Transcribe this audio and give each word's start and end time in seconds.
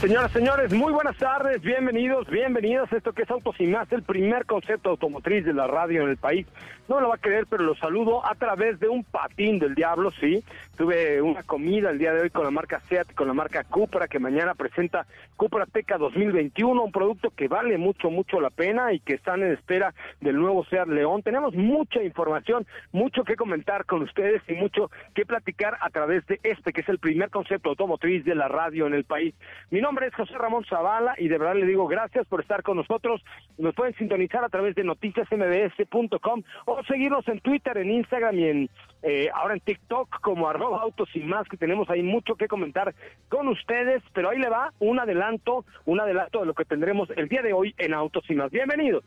Señoras, 0.00 0.30
señores, 0.30 0.72
muy 0.72 0.92
buenas 0.92 1.16
tardes, 1.16 1.60
bienvenidos, 1.60 2.28
bienvenidos 2.30 2.92
a 2.92 2.98
esto 2.98 3.12
que 3.12 3.22
es 3.22 3.30
Autos 3.32 3.56
y 3.58 3.66
Más, 3.66 3.90
el 3.90 4.04
primer 4.04 4.46
concepto 4.46 4.90
automotriz 4.90 5.44
de 5.44 5.52
la 5.52 5.66
radio 5.66 6.04
en 6.04 6.10
el 6.10 6.16
país. 6.16 6.46
No 6.88 7.00
lo 7.00 7.08
va 7.08 7.16
a 7.16 7.18
creer, 7.18 7.46
pero 7.50 7.64
lo 7.64 7.74
saludo 7.74 8.24
a 8.24 8.34
través 8.36 8.80
de 8.80 8.88
un 8.88 9.04
patín 9.04 9.58
del 9.58 9.74
diablo, 9.74 10.10
sí. 10.12 10.42
Tuve 10.76 11.20
una 11.20 11.42
comida 11.42 11.90
el 11.90 11.98
día 11.98 12.14
de 12.14 12.22
hoy 12.22 12.30
con 12.30 12.44
la 12.44 12.50
marca 12.50 12.80
Seat, 12.88 13.12
con 13.14 13.26
la 13.26 13.34
marca 13.34 13.64
Cupra, 13.64 14.08
que 14.08 14.18
mañana 14.18 14.54
presenta 14.54 15.04
Cupra 15.36 15.66
Teca 15.66 15.98
2021, 15.98 16.82
un 16.82 16.92
producto 16.92 17.30
que 17.30 17.48
vale 17.48 17.76
mucho, 17.76 18.08
mucho 18.08 18.40
la 18.40 18.48
pena 18.48 18.94
y 18.94 19.00
que 19.00 19.14
están 19.14 19.42
en 19.42 19.52
espera 19.52 19.92
del 20.20 20.36
nuevo 20.36 20.64
Seat 20.64 20.88
León. 20.88 21.22
Tenemos 21.22 21.54
mucha 21.54 22.02
información, 22.02 22.66
mucho 22.92 23.22
que 23.22 23.36
comentar 23.36 23.84
con 23.84 24.02
ustedes 24.02 24.40
y 24.48 24.54
mucho 24.54 24.90
que 25.14 25.26
platicar 25.26 25.76
a 25.82 25.90
través 25.90 26.24
de 26.26 26.40
este, 26.42 26.72
que 26.72 26.80
es 26.80 26.88
el 26.88 27.00
primer 27.00 27.28
concepto 27.28 27.68
automotriz 27.68 28.24
de 28.24 28.34
la 28.34 28.48
radio 28.48 28.86
en 28.86 28.94
el 28.94 29.04
país. 29.04 29.34
Mi 29.70 29.82
nombre 29.82 29.87
es 29.96 30.14
José 30.14 30.34
Ramón 30.36 30.64
Zavala 30.68 31.14
y 31.16 31.28
de 31.28 31.38
verdad 31.38 31.54
le 31.54 31.64
digo 31.64 31.86
gracias 31.86 32.26
por 32.26 32.42
estar 32.42 32.62
con 32.62 32.76
nosotros. 32.76 33.22
Nos 33.56 33.74
pueden 33.74 33.94
sintonizar 33.94 34.44
a 34.44 34.48
través 34.50 34.74
de 34.74 34.84
noticiasmbs.com 34.84 36.42
o 36.66 36.84
seguirnos 36.84 37.26
en 37.26 37.40
Twitter, 37.40 37.78
en 37.78 37.90
Instagram 37.90 38.38
y 38.38 38.44
en 38.44 38.70
eh, 39.02 39.28
ahora 39.34 39.54
en 39.54 39.60
TikTok 39.60 40.20
como 40.20 40.48
arroba 40.48 40.82
autos 40.82 41.08
y 41.14 41.20
más, 41.20 41.48
que 41.48 41.56
tenemos 41.56 41.88
ahí 41.88 42.02
mucho 42.02 42.34
que 42.34 42.48
comentar 42.48 42.94
con 43.30 43.48
ustedes, 43.48 44.02
pero 44.12 44.28
ahí 44.28 44.38
le 44.38 44.50
va 44.50 44.72
un 44.78 45.00
adelanto, 45.00 45.64
un 45.86 46.00
adelanto 46.00 46.40
de 46.40 46.46
lo 46.46 46.54
que 46.54 46.66
tendremos 46.66 47.08
el 47.16 47.28
día 47.28 47.40
de 47.40 47.54
hoy 47.54 47.74
en 47.78 47.94
Autos 47.94 48.24
y 48.28 48.34
más. 48.34 48.50
Bienvenidos. 48.50 49.04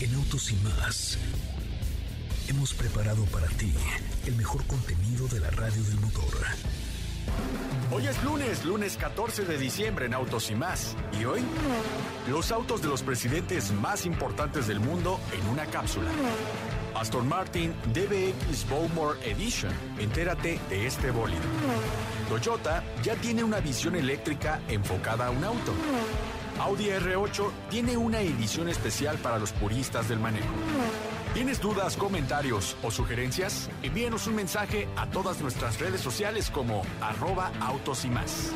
En 0.00 0.14
Autos 0.14 0.52
y 0.52 0.56
más 0.64 1.18
hemos 2.48 2.72
preparado 2.72 3.24
para 3.26 3.48
ti 3.58 3.74
el 4.26 4.36
mejor 4.36 4.66
contenido 4.66 5.28
de 5.28 5.40
la 5.40 5.50
radio 5.50 5.82
del 5.82 6.00
motor. 6.00 6.85
Hoy 7.92 8.06
es 8.06 8.22
lunes, 8.24 8.64
lunes 8.64 8.96
14 8.96 9.44
de 9.44 9.58
diciembre 9.58 10.06
en 10.06 10.14
Autos 10.14 10.50
y 10.50 10.54
más. 10.54 10.96
¿Y 11.20 11.24
hoy? 11.24 11.40
Los 12.28 12.50
autos 12.50 12.82
de 12.82 12.88
los 12.88 13.02
presidentes 13.02 13.72
más 13.72 14.06
importantes 14.06 14.66
del 14.66 14.80
mundo 14.80 15.20
en 15.32 15.48
una 15.48 15.66
cápsula. 15.66 16.10
Aston 16.94 17.28
Martin 17.28 17.74
DBX 17.92 18.68
Bowmore 18.68 19.18
Edition. 19.30 19.72
Entérate 19.98 20.58
de 20.68 20.86
este 20.86 21.10
bólido. 21.10 21.42
Toyota 22.28 22.82
ya 23.02 23.14
tiene 23.14 23.44
una 23.44 23.60
visión 23.60 23.94
eléctrica 23.94 24.60
enfocada 24.68 25.28
a 25.28 25.30
un 25.30 25.44
auto. 25.44 25.72
Audi 26.60 26.86
R8 26.86 27.50
tiene 27.70 27.96
una 27.96 28.20
edición 28.20 28.68
especial 28.68 29.18
para 29.18 29.38
los 29.38 29.52
puristas 29.52 30.08
del 30.08 30.18
manejo. 30.18 30.46
¿Tienes 31.36 31.60
dudas, 31.60 31.98
comentarios 31.98 32.78
o 32.82 32.90
sugerencias? 32.90 33.68
Envíenos 33.82 34.26
un 34.26 34.36
mensaje 34.36 34.88
a 34.96 35.06
todas 35.10 35.38
nuestras 35.42 35.78
redes 35.78 36.00
sociales 36.00 36.50
como 36.50 36.80
arroba 36.98 37.52
autos 37.60 38.06
y 38.06 38.08
más. 38.08 38.54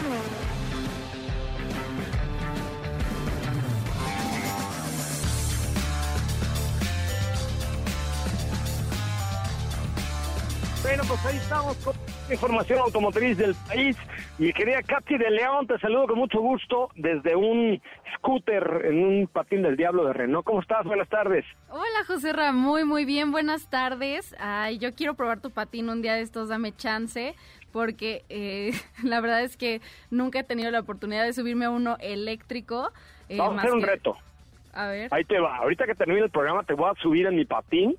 Bueno, 10.82 11.02
pues 11.06 11.26
ahí 11.26 11.36
estamos 11.36 11.76
con 11.84 11.94
información 12.30 12.78
automotriz 12.78 13.36
del 13.36 13.54
país. 13.54 13.94
Mi 14.40 14.54
querida 14.54 14.82
Katy 14.82 15.18
de 15.18 15.30
León, 15.30 15.66
te 15.66 15.78
saludo 15.80 16.06
con 16.06 16.18
mucho 16.18 16.40
gusto 16.40 16.88
desde 16.94 17.36
un 17.36 17.78
scooter 18.16 18.86
en 18.86 19.04
un 19.04 19.26
patín 19.26 19.60
del 19.60 19.76
diablo 19.76 20.06
de 20.06 20.14
Renault. 20.14 20.46
¿Cómo 20.46 20.62
estás? 20.62 20.82
Buenas 20.86 21.10
tardes. 21.10 21.44
Hola, 21.68 22.06
José 22.06 22.32
Ra, 22.32 22.50
muy, 22.50 22.86
muy 22.86 23.04
bien. 23.04 23.32
Buenas 23.32 23.68
tardes. 23.68 24.34
Ay, 24.40 24.78
yo 24.78 24.94
quiero 24.94 25.12
probar 25.12 25.40
tu 25.40 25.50
patín 25.50 25.90
un 25.90 26.00
día 26.00 26.14
de 26.14 26.22
estos, 26.22 26.48
dame 26.48 26.74
chance 26.74 27.34
porque 27.70 28.24
eh, 28.30 28.70
la 29.04 29.20
verdad 29.20 29.42
es 29.42 29.58
que 29.58 29.82
nunca 30.10 30.38
he 30.38 30.44
tenido 30.44 30.70
la 30.70 30.80
oportunidad 30.80 31.24
de 31.24 31.34
subirme 31.34 31.66
a 31.66 31.70
uno 31.70 31.98
eléctrico. 32.00 32.92
Eh, 33.28 33.36
Vamos 33.36 33.58
a 33.58 33.60
hacer 33.60 33.74
un 33.74 33.82
reto. 33.82 34.16
A 34.72 34.86
ver. 34.86 35.08
Ahí 35.12 35.24
te 35.24 35.38
va. 35.38 35.56
Ahorita 35.56 35.84
que 35.84 35.94
termine 35.94 36.20
el 36.20 36.30
programa 36.30 36.62
te 36.62 36.72
voy 36.72 36.88
a 36.90 36.98
subir 37.02 37.26
en 37.26 37.36
mi 37.36 37.44
patín 37.44 37.94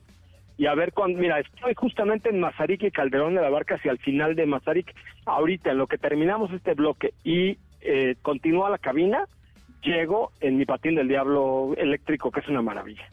y 0.57 0.67
a 0.67 0.75
ver 0.75 0.93
cuándo, 0.93 1.19
mira, 1.19 1.39
estoy 1.39 1.73
justamente 1.75 2.29
en 2.29 2.39
Mazarik 2.39 2.83
y 2.83 2.91
Calderón 2.91 3.35
de 3.35 3.41
la 3.41 3.49
Barca 3.49 3.75
hacia 3.75 3.91
el 3.91 3.99
final 3.99 4.35
de 4.35 4.45
Mazarik, 4.45 4.93
ahorita 5.25 5.71
en 5.71 5.77
lo 5.77 5.87
que 5.87 5.97
terminamos 5.97 6.51
este 6.51 6.73
bloque 6.73 7.13
y 7.23 7.57
eh, 7.81 8.15
continúa 8.21 8.69
la 8.69 8.77
cabina, 8.77 9.27
llego 9.81 10.31
en 10.39 10.57
mi 10.57 10.65
patín 10.65 10.95
del 10.95 11.07
diablo 11.07 11.73
eléctrico, 11.77 12.31
que 12.31 12.41
es 12.41 12.47
una 12.47 12.61
maravilla. 12.61 13.09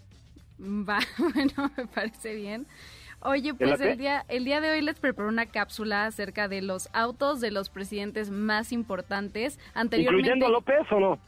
Va, 0.60 0.98
bueno, 1.34 1.70
me 1.76 1.86
parece 1.86 2.34
bien. 2.34 2.66
Oye, 3.20 3.52
pues 3.54 3.80
el 3.80 3.98
día, 3.98 4.24
el 4.28 4.44
día 4.44 4.60
de 4.60 4.70
hoy 4.70 4.80
les 4.80 5.00
preparé 5.00 5.28
una 5.28 5.46
cápsula 5.46 6.06
acerca 6.06 6.46
de 6.46 6.62
los 6.62 6.88
autos 6.92 7.40
de 7.40 7.50
los 7.50 7.68
presidentes 7.68 8.30
más 8.30 8.72
importantes. 8.72 9.58
Anteriormente, 9.74 10.30
¿Incluyendo 10.30 10.48
López 10.48 10.86
o 10.92 11.00
no? 11.00 11.18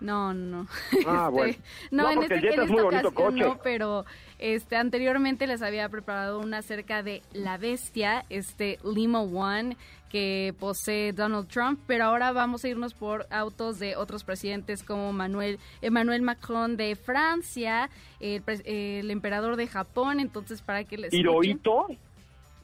No, 0.00 0.32
no. 0.34 0.66
Ah, 1.06 1.28
Este, 1.28 1.30
bueno. 1.30 1.54
No, 1.90 2.02
No, 2.04 2.10
en, 2.10 2.22
este, 2.22 2.34
el 2.34 2.40
Jetta 2.40 2.54
en 2.54 2.62
es 2.62 2.70
muy 2.70 2.82
bonito 2.82 3.12
coche. 3.14 3.36
no, 3.38 3.58
pero 3.62 4.04
este 4.38 4.76
anteriormente 4.76 5.46
les 5.46 5.62
había 5.62 5.88
preparado 5.88 6.38
una 6.38 6.58
acerca 6.58 7.02
de 7.02 7.22
la 7.32 7.56
bestia, 7.58 8.24
este 8.30 8.78
Limo 8.84 9.22
One 9.22 9.76
que 10.10 10.54
posee 10.58 11.12
Donald 11.12 11.48
Trump, 11.48 11.80
pero 11.86 12.04
ahora 12.04 12.32
vamos 12.32 12.64
a 12.64 12.68
irnos 12.68 12.94
por 12.94 13.26
autos 13.30 13.78
de 13.78 13.94
otros 13.96 14.24
presidentes 14.24 14.82
como 14.82 15.12
Manuel 15.12 15.58
Emmanuel 15.82 16.22
Macron 16.22 16.78
de 16.78 16.96
Francia, 16.96 17.90
el 18.18 19.10
emperador 19.10 19.56
de 19.56 19.66
Japón, 19.66 20.18
entonces 20.20 20.62
para 20.62 20.84
que 20.84 20.96
les 20.96 21.12
Hirohito, 21.12 21.88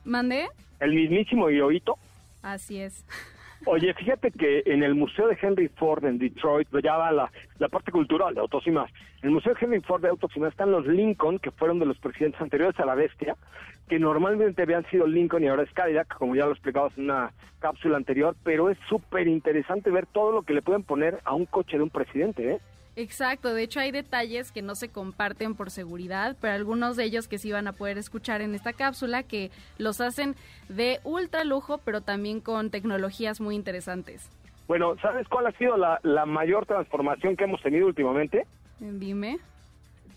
¿Mande? 0.05 0.49
el 0.81 0.95
mismísimo 0.95 1.51
Hirohito. 1.51 1.99
Así 2.43 2.79
es. 2.81 3.05
Oye, 3.67 3.95
fíjate 3.95 4.31
que 4.31 4.63
en 4.67 4.83
el 4.83 4.95
Museo 4.95 5.27
de 5.27 5.39
Henry 5.41 5.69
Ford 5.69 6.05
en 6.05 6.19
Detroit, 6.19 6.69
ya 6.83 6.99
va 6.99 7.11
la, 7.13 7.33
la 7.59 7.69
parte 7.69 7.91
cultural 7.93 8.35
de 8.35 8.41
Autos 8.41 8.67
y 8.67 8.71
más. 8.71 8.91
En 9.23 9.29
el 9.29 9.31
Museo 9.31 9.55
de 9.55 9.65
Henry 9.65 9.81
Ford 9.81 10.03
de 10.03 10.09
Autos 10.09 10.31
y 10.37 10.41
más 10.41 10.51
están 10.51 10.71
los 10.71 10.87
Lincoln, 10.87 11.39
que 11.39 11.51
fueron 11.51 11.79
de 11.79 11.87
los 11.87 11.99
presidentes 11.99 12.41
anteriores 12.43 12.79
a 12.79 12.85
la 12.85 12.95
bestia, 12.95 13.37
que 13.89 13.99
normalmente 13.99 14.63
habían 14.63 14.85
sido 14.91 15.07
Lincoln 15.07 15.45
y 15.45 15.49
ahora 15.49 15.63
es 15.63 15.73
Cadillac, 15.73 16.15
como 16.19 16.37
ya 16.37 16.45
lo 16.45 16.53
explicabas 16.53 16.97
en 16.99 17.05
una 17.05 17.33
cápsula 17.59 17.97
anterior, 17.97 18.37
pero 18.45 18.69
es 18.69 18.77
súper 18.87 19.29
interesante 19.29 19.91
ver 19.91 20.05
todo 20.07 20.31
lo 20.31 20.43
que 20.43 20.53
le 20.53 20.61
pueden 20.61 20.83
poner 20.83 21.21
a 21.25 21.35
un 21.35 21.47
coche 21.47 21.79
de 21.79 21.85
un 21.85 21.91
presidente, 21.91 22.51
¿eh? 22.53 22.61
Exacto, 22.97 23.53
de 23.53 23.63
hecho 23.65 23.81
hay 23.81 23.91
detalles 23.91 24.53
que 24.53 24.63
no 24.63 24.77
se 24.77 24.89
comparten 24.89 25.57
por 25.57 25.71
seguridad, 25.71 26.37
pero 26.41 26.55
algunos 26.55 26.97
de 26.97 27.05
ellos 27.05 27.27
que 27.27 27.39
sí 27.39 27.51
van 27.51 27.67
a 27.67 27.73
poder 27.73 27.99
escuchar 27.99 28.41
en 28.41 28.55
esta 28.55 28.73
cápsula 28.73 29.25
que 29.25 29.51
los 29.79 30.01
hacen 30.01 30.37
de 30.69 31.01
ultra 31.03 31.43
lujo, 31.43 31.79
pero 31.79 32.03
también 32.03 32.41
con 32.41 32.71
tecnologías 32.71 33.41
muy 33.41 33.57
interesantes. 33.57 34.31
Bueno, 34.69 34.97
¿sabes 35.03 35.27
cuál 35.29 35.47
ha 35.49 35.53
sido 35.53 35.77
la, 35.77 35.99
la 36.03 36.25
mayor 36.25 36.67
transformación 36.67 37.37
que 37.37 37.45
hemos 37.45 37.61
tenido 37.63 37.87
últimamente? 37.87 38.47
Dime. 38.79 39.39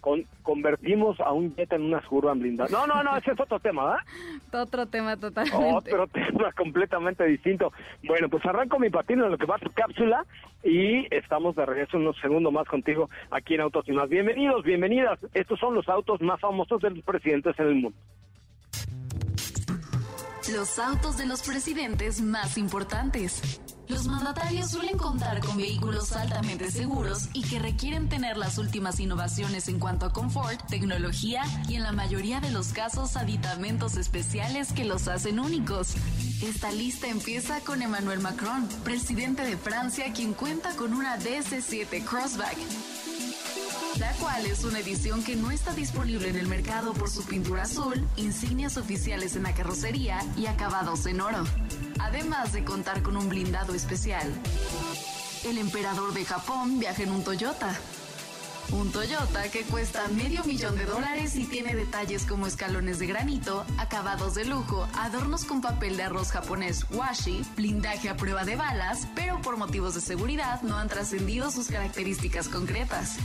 Con, 0.07 0.23
convertimos 0.41 1.19
a 1.19 1.33
un 1.33 1.53
jet 1.55 1.73
en 1.73 1.81
una 1.81 2.01
suburban 2.03 2.39
blindada. 2.39 2.69
No, 2.71 2.87
no, 2.87 3.03
no, 3.03 3.17
ese 3.17 3.31
es 3.31 3.39
otro 3.39 3.59
tema, 3.59 3.83
¿verdad? 3.83 4.05
Otro 4.67 4.85
tema 4.85 5.17
totalmente. 5.17 5.93
Otro 5.93 6.07
tema 6.13 6.51
completamente 6.53 7.25
distinto. 7.25 7.73
Bueno, 8.03 8.29
pues 8.29 8.45
arranco 8.45 8.79
mi 8.79 8.89
patín 8.89 9.21
en 9.21 9.31
lo 9.31 9.37
que 9.37 9.45
va 9.45 9.55
a 9.55 9.59
tu 9.59 9.69
cápsula 9.71 10.25
y 10.63 11.13
estamos 11.13 11.55
de 11.55 11.65
regreso 11.65 11.97
unos 11.97 12.17
segundos 12.21 12.53
más 12.53 12.67
contigo 12.67 13.09
aquí 13.31 13.55
en 13.55 13.61
Autos 13.61 13.83
y 13.87 13.91
Más. 13.91 14.09
Bienvenidos, 14.09 14.63
bienvenidas. 14.63 15.19
Estos 15.33 15.59
son 15.59 15.75
los 15.75 15.87
autos 15.89 16.21
más 16.21 16.39
famosos 16.39 16.81
de 16.81 16.91
los 16.91 17.03
presidentes 17.03 17.59
en 17.59 17.67
el 17.67 17.75
mundo. 17.75 17.97
Los 20.53 20.79
autos 20.79 21.17
de 21.17 21.25
los 21.25 21.41
presidentes 21.45 22.21
más 22.21 22.57
importantes. 22.57 23.61
Los 23.87 24.05
mandatarios 24.05 24.69
suelen 24.69 24.97
contar 24.97 25.39
con 25.39 25.57
vehículos 25.57 26.11
altamente 26.11 26.69
seguros 26.71 27.29
y 27.33 27.43
que 27.43 27.59
requieren 27.59 28.09
tener 28.09 28.35
las 28.37 28.57
últimas 28.57 28.99
innovaciones 28.99 29.69
en 29.69 29.79
cuanto 29.79 30.05
a 30.05 30.13
confort, 30.13 30.61
tecnología 30.67 31.43
y 31.69 31.75
en 31.75 31.83
la 31.83 31.93
mayoría 31.93 32.41
de 32.41 32.51
los 32.51 32.73
casos 32.73 33.15
aditamentos 33.15 33.95
especiales 33.95 34.73
que 34.73 34.83
los 34.83 35.07
hacen 35.07 35.39
únicos. 35.39 35.95
Esta 36.41 36.71
lista 36.71 37.07
empieza 37.07 37.61
con 37.61 37.81
Emmanuel 37.81 38.19
Macron, 38.19 38.67
presidente 38.83 39.43
de 39.43 39.55
Francia, 39.55 40.11
quien 40.13 40.33
cuenta 40.33 40.75
con 40.75 40.93
una 40.93 41.17
DS7 41.17 42.03
Crossback 42.03 42.57
la 43.99 44.11
cual 44.13 44.45
es 44.45 44.63
una 44.63 44.79
edición 44.79 45.23
que 45.23 45.35
no 45.35 45.49
está 45.49 45.73
disponible 45.73 46.29
en 46.29 46.35
el 46.35 46.47
mercado 46.47 46.93
por 46.93 47.09
su 47.09 47.23
pintura 47.25 47.63
azul, 47.63 48.07
insignias 48.15 48.77
oficiales 48.77 49.35
en 49.35 49.43
la 49.43 49.53
carrocería 49.53 50.19
y 50.37 50.45
acabados 50.45 51.07
en 51.07 51.19
oro, 51.19 51.43
además 52.07 52.53
de 52.53 52.63
contar 52.63 53.01
con 53.01 53.17
un 53.17 53.27
blindado 53.27 53.73
especial. 53.73 54.31
El 55.45 55.57
emperador 55.57 56.13
de 56.13 56.23
Japón 56.23 56.79
viaja 56.79 57.03
en 57.03 57.11
un 57.11 57.23
Toyota. 57.23 57.75
Un 58.71 58.91
Toyota 58.91 59.49
que 59.49 59.63
cuesta 59.63 60.07
medio 60.09 60.43
millón 60.45 60.77
de 60.77 60.85
dólares 60.85 61.35
y 61.35 61.45
tiene 61.45 61.75
detalles 61.75 62.25
como 62.25 62.47
escalones 62.47 62.99
de 62.99 63.07
granito, 63.07 63.65
acabados 63.77 64.35
de 64.35 64.45
lujo, 64.45 64.87
adornos 64.97 65.43
con 65.45 65.61
papel 65.61 65.95
de 65.97 66.03
arroz 66.03 66.31
japonés 66.31 66.85
washi, 66.91 67.43
blindaje 67.55 68.09
a 68.09 68.17
prueba 68.17 68.45
de 68.45 68.55
balas, 68.55 69.07
pero 69.15 69.41
por 69.41 69.57
motivos 69.57 69.93
de 69.95 70.01
seguridad 70.01 70.61
no 70.63 70.77
han 70.77 70.89
trascendido 70.89 71.51
sus 71.51 71.67
características 71.67 72.49
concretas. 72.49 73.17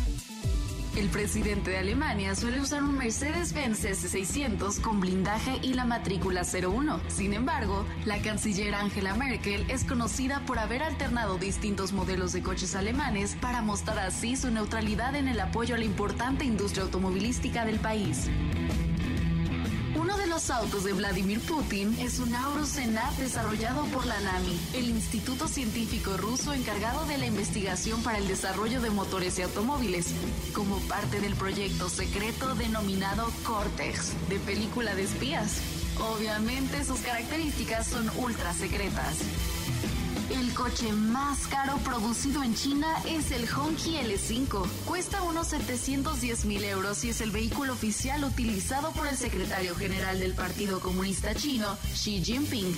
El 0.94 1.09
presidente 1.09 1.71
de 1.71 1.79
Alemania 1.79 2.35
suele 2.35 2.61
usar 2.61 2.83
un 2.83 2.99
Mercedes-Benz 2.99 3.85
S600 3.85 4.79
con 4.83 5.00
blindaje 5.00 5.59
y 5.62 5.73
la 5.73 5.87
matrícula 5.87 6.43
01. 6.43 7.00
Sin 7.09 7.33
embargo, 7.33 7.87
la 8.05 8.21
canciller 8.21 8.75
Angela 8.75 9.15
Merkel 9.15 9.65
es 9.71 9.85
conocida 9.85 10.43
por 10.44 10.59
haber 10.59 10.83
alternado 10.83 11.39
distintos 11.39 11.94
modelos 11.94 12.35
de 12.35 12.43
coches 12.43 12.75
alemanes 12.75 13.37
para 13.41 13.62
mostrar 13.62 14.00
así 14.00 14.37
su 14.37 14.50
neutralidad 14.50 15.17
en 15.17 15.29
el 15.29 15.41
apoyo 15.41 15.77
a 15.77 15.79
la 15.79 15.87
importante 15.87 16.44
industria 16.44 16.83
automovilística 16.83 17.65
del 17.65 17.79
país. 17.79 18.29
Uno 20.12 20.20
de 20.20 20.26
los 20.26 20.50
autos 20.50 20.85
de 20.85 20.93
Vladimir 20.93 21.41
Putin 21.41 21.97
es 21.99 22.19
un 22.19 22.37
Senat 22.67 23.17
desarrollado 23.17 23.82
por 23.87 24.05
la 24.05 24.20
NAMI, 24.20 24.61
el 24.75 24.91
instituto 24.91 25.49
científico 25.49 26.19
ruso 26.19 26.53
encargado 26.53 27.06
de 27.06 27.17
la 27.17 27.25
investigación 27.25 28.03
para 28.03 28.19
el 28.19 28.29
desarrollo 28.29 28.82
de 28.82 28.91
motores 28.91 29.38
y 29.38 29.43
automóviles, 29.43 30.12
como 30.53 30.76
parte 30.81 31.19
del 31.20 31.35
proyecto 31.35 31.88
secreto 31.88 32.55
denominado 32.56 33.26
Cortex, 33.43 34.12
de 34.29 34.38
película 34.41 34.94
de 34.94 35.05
espías. 35.05 35.62
Obviamente 35.99 36.85
sus 36.85 37.00
características 37.00 37.87
son 37.87 38.11
ultra 38.19 38.53
secretas. 38.53 39.17
El 40.53 40.59
coche 40.59 40.93
más 40.93 41.47
caro 41.47 41.79
producido 41.79 42.43
en 42.43 42.55
China 42.55 42.87
es 43.07 43.31
el 43.31 43.49
Hongqi 43.49 43.97
L5. 43.97 44.69
Cuesta 44.85 45.23
unos 45.23 45.47
710 45.47 46.45
mil 46.45 46.63
euros 46.65 47.03
y 47.05 47.09
es 47.09 47.23
el 47.23 47.31
vehículo 47.31 47.73
oficial 47.73 48.23
utilizado 48.23 48.93
por 48.93 49.07
el 49.07 49.17
secretario 49.17 49.75
general 49.75 50.21
del 50.21 50.35
Partido 50.35 50.79
Comunista 50.81 51.35
Chino, 51.35 51.79
Xi 51.95 52.23
Jinping. 52.23 52.77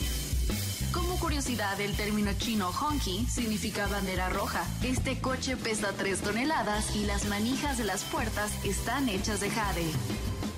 Como 0.93 1.19
curiosidad, 1.19 1.81
el 1.81 1.97
término 1.97 2.33
chino 2.35 2.71
Hongqi 2.71 3.27
significa 3.27 3.89
bandera 3.89 4.29
roja. 4.29 4.65
Este 4.85 5.21
coche 5.21 5.57
pesa 5.57 5.93
3 5.99 6.21
toneladas 6.21 6.95
y 6.95 7.05
las 7.07 7.25
manijas 7.25 7.77
de 7.77 7.83
las 7.83 8.05
puertas 8.05 8.53
están 8.63 9.09
hechas 9.09 9.41
de 9.41 9.51
jade. 9.51 9.91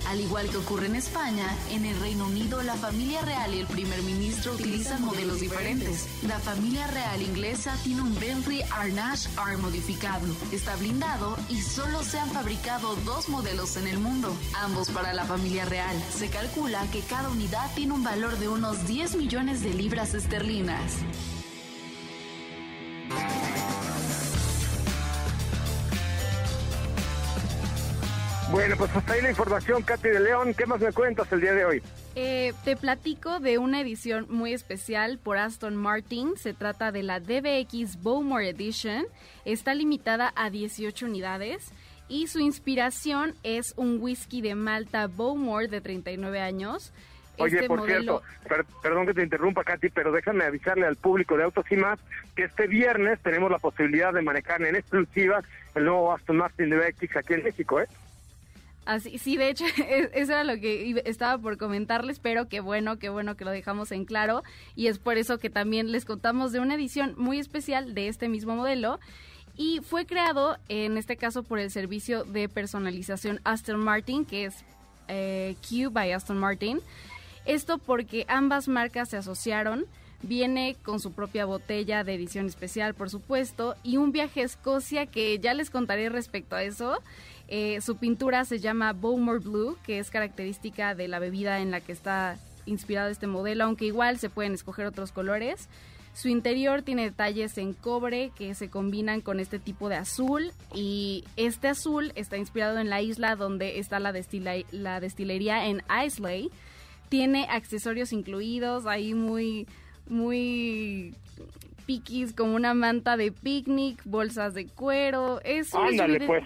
Al 0.07 0.21
igual 0.21 0.49
que 0.49 0.55
ocurre 0.55 0.85
en 0.85 0.95
España, 0.95 1.45
en 1.69 1.85
el 1.85 1.99
Reino 1.99 2.27
Unido 2.27 2.63
la 2.63 2.75
familia 2.75 3.21
real 3.23 3.53
y 3.53 3.59
el 3.59 3.67
primer 3.67 4.01
ministro 4.03 4.53
utilizan 4.53 5.03
modelos 5.03 5.41
diferentes. 5.41 6.07
La 6.25 6.39
familia 6.39 6.87
real 6.87 7.21
inglesa 7.21 7.75
tiene 7.83 8.03
un 8.03 8.17
Bentley 8.17 8.61
Arnage 8.71 9.27
R 9.37 9.57
modificado. 9.57 10.25
Está 10.53 10.77
blindado 10.77 11.35
y 11.49 11.61
solo 11.61 12.03
se 12.03 12.19
han 12.19 12.29
fabricado 12.31 12.95
dos 13.03 13.27
modelos 13.27 13.75
en 13.75 13.87
el 13.87 13.99
mundo, 13.99 14.33
ambos 14.55 14.89
para 14.91 15.13
la 15.13 15.25
familia 15.25 15.65
real. 15.65 16.01
Se 16.09 16.29
calcula 16.29 16.89
que 16.89 17.01
cada 17.01 17.27
unidad 17.27 17.69
tiene 17.75 17.91
un 17.91 18.03
valor 18.03 18.39
de 18.39 18.47
unos 18.47 18.87
10 18.87 19.17
millones 19.17 19.61
de 19.61 19.73
libras 19.73 20.13
esterlinas. 20.13 20.93
Bueno, 28.51 28.75
pues 28.77 28.95
hasta 28.95 29.13
ahí 29.13 29.21
la 29.21 29.29
información, 29.29 29.83
Katy 29.83 30.07
de 30.07 30.19
León. 30.21 30.53
¿Qué 30.53 30.65
más 30.65 30.79
me 30.79 30.93
cuentas 30.93 31.29
el 31.33 31.41
día 31.41 31.53
de 31.53 31.65
hoy? 31.65 31.81
Eh, 32.15 32.53
te 32.63 32.77
platico 32.77 33.41
de 33.41 33.57
una 33.57 33.81
edición 33.81 34.25
muy 34.29 34.53
especial 34.53 35.19
por 35.19 35.37
Aston 35.37 35.75
Martin. 35.75 36.37
Se 36.37 36.53
trata 36.53 36.93
de 36.93 37.03
la 37.03 37.19
DBX 37.19 38.01
Bowmore 38.01 38.49
Edition. 38.49 39.05
Está 39.43 39.73
limitada 39.73 40.31
a 40.37 40.49
18 40.49 41.07
unidades 41.07 41.73
y 42.07 42.27
su 42.27 42.39
inspiración 42.39 43.35
es 43.43 43.73
un 43.75 43.99
whisky 43.99 44.41
de 44.41 44.55
Malta 44.55 45.07
Bowmore 45.07 45.67
de 45.67 45.81
39 45.81 46.39
años. 46.39 46.93
Oye, 47.39 47.55
este 47.55 47.67
por 47.67 47.85
cierto, 47.85 48.23
perdón 48.81 49.07
que 49.07 49.13
te 49.13 49.23
interrumpa, 49.23 49.63
Katy, 49.63 49.89
pero 49.89 50.11
déjame 50.11 50.45
avisarle 50.45 50.87
al 50.87 50.95
público 50.95 51.37
de 51.37 51.43
Autos 51.43 51.65
y 51.69 51.75
Más 51.75 51.99
que 52.35 52.45
este 52.45 52.65
viernes 52.65 53.19
tenemos 53.21 53.51
la 53.51 53.59
posibilidad 53.59 54.13
de 54.13 54.21
manejar 54.21 54.61
en 54.63 54.75
exclusiva 54.75 55.43
el 55.75 55.83
nuevo 55.83 56.13
Aston 56.13 56.37
Martin 56.37 56.69
DBX 56.69 57.15
aquí 57.17 57.33
en 57.33 57.43
México, 57.43 57.81
¿eh? 57.81 57.87
Así, 58.87 59.17
sí, 59.17 59.35
de 59.35 59.49
hecho, 59.49 59.65
eso 60.13 60.31
era 60.31 60.45
lo 60.45 60.57
que 60.61 61.01
estaba 61.05 61.37
por 61.37 61.57
comentarles, 61.57 62.19
pero 62.19 62.47
qué 62.47 62.61
bueno, 62.61 62.97
qué 62.97 63.09
bueno 63.09 63.35
que 63.35 63.43
lo 63.43 63.51
dejamos 63.51 63.91
en 63.91 64.05
claro. 64.05 64.43
Y 64.77 64.87
es 64.87 64.97
por 64.97 65.17
eso 65.17 65.39
que 65.39 65.49
también 65.49 65.91
les 65.91 66.05
contamos 66.05 66.53
de 66.53 66.61
una 66.61 66.75
edición 66.75 67.13
muy 67.17 67.37
especial 67.37 67.93
de 67.93 68.07
este 68.07 68.29
mismo 68.29 68.55
modelo. 68.55 69.01
Y 69.57 69.81
fue 69.81 70.05
creado, 70.05 70.57
en 70.69 70.97
este 70.97 71.17
caso, 71.17 71.43
por 71.43 71.59
el 71.59 71.69
servicio 71.69 72.23
de 72.23 72.47
personalización 72.47 73.41
Aston 73.43 73.83
Martin, 73.83 74.23
que 74.23 74.45
es 74.45 74.63
eh, 75.09 75.57
Q 75.67 75.89
by 75.91 76.13
Aston 76.13 76.37
Martin. 76.37 76.79
Esto 77.45 77.79
porque 77.79 78.25
ambas 78.29 78.69
marcas 78.69 79.09
se 79.09 79.17
asociaron. 79.17 79.85
Viene 80.21 80.77
con 80.81 81.01
su 81.01 81.11
propia 81.11 81.45
botella 81.45 82.05
de 82.05 82.13
edición 82.13 82.45
especial, 82.45 82.93
por 82.93 83.09
supuesto, 83.09 83.75
y 83.83 83.97
un 83.97 84.11
viaje 84.13 84.41
a 84.41 84.45
Escocia 84.45 85.05
que 85.07 85.37
ya 85.39 85.53
les 85.53 85.69
contaré 85.69 86.07
respecto 86.07 86.55
a 86.55 86.63
eso. 86.63 87.01
Eh, 87.47 87.79
su 87.81 87.97
pintura 87.97 88.43
se 88.45 88.59
llama 88.59 88.93
Bowmore 88.93 89.39
Blue, 89.39 89.77
que 89.85 89.99
es 89.99 90.09
característica 90.09 90.95
de 90.95 91.07
la 91.07 91.19
bebida 91.19 91.59
en 91.59 91.71
la 91.71 91.79
que 91.79 91.93
está 91.93 92.37
inspirado 92.65 93.09
este 93.09 93.27
modelo, 93.27 93.63
aunque 93.63 93.85
igual 93.85 94.19
se 94.19 94.29
pueden 94.29 94.53
escoger 94.53 94.85
otros 94.85 95.11
colores. 95.11 95.69
Su 96.13 96.29
interior 96.29 96.81
tiene 96.81 97.03
detalles 97.03 97.57
en 97.59 97.73
cobre 97.73 98.31
que 98.35 98.55
se 98.55 98.69
combinan 98.69 99.21
con 99.21 99.39
este 99.39 99.59
tipo 99.59 99.87
de 99.87 99.97
azul 99.97 100.51
y 100.73 101.23
este 101.35 101.67
azul 101.67 102.11
está 102.15 102.37
inspirado 102.37 102.79
en 102.79 102.89
la 102.89 103.01
isla 103.01 103.35
donde 103.35 103.77
está 103.77 103.99
la, 103.99 104.11
la 104.71 104.99
destilería 104.99 105.67
en 105.67 105.83
Islay. 106.05 106.49
Tiene 107.09 107.45
accesorios 107.49 108.11
incluidos 108.11 108.87
ahí 108.87 109.13
muy 109.13 109.67
muy 110.09 111.13
piquis 111.85 112.33
como 112.33 112.55
una 112.55 112.73
manta 112.73 113.15
de 113.15 113.31
picnic, 113.31 114.01
bolsas 114.03 114.53
de 114.53 114.65
cuero. 114.65 115.39
Es 115.43 115.73
Ándale, 115.73 116.25
pues. 116.25 116.43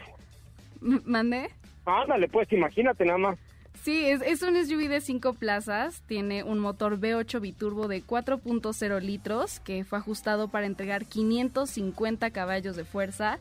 ¿Mandé? 1.06 1.50
Ándale, 1.86 2.28
pues 2.28 2.52
imagínate 2.52 3.06
nada 3.06 3.18
más. 3.18 3.40
Sí, 3.84 4.06
es, 4.06 4.22
es, 4.22 4.44
un 4.44 4.56
SUV 4.56 4.90
de 4.90 5.02
cinco 5.02 5.34
plazas, 5.34 6.04
tiene 6.06 6.44
un 6.44 6.60
motor 6.60 7.00
V8 7.00 7.40
biturbo 7.40 7.88
de 7.88 8.04
4.0 8.04 9.02
litros 9.02 9.60
que 9.62 9.84
fue 9.84 9.98
ajustado 9.98 10.50
para 10.50 10.68
entregar 10.68 11.06
550 11.06 12.30
caballos 12.30 12.76
de 12.76 12.86
fuerza. 12.86 13.40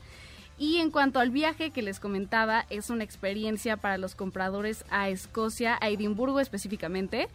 Y 0.57 0.79
en 0.79 0.91
cuanto 0.91 1.21
al 1.21 1.31
viaje 1.31 1.71
que 1.71 1.83
les 1.83 2.01
comentaba, 2.01 2.65
es 2.71 2.91
una 2.91 3.05
experiencia 3.05 3.77
para 3.77 3.99
los 3.99 4.15
compradores 4.15 4.85
a 4.91 5.09
Escocia, 5.09 5.79
a 5.81 5.89
Edimburgo 5.89 6.39
específicamente, 6.41 7.29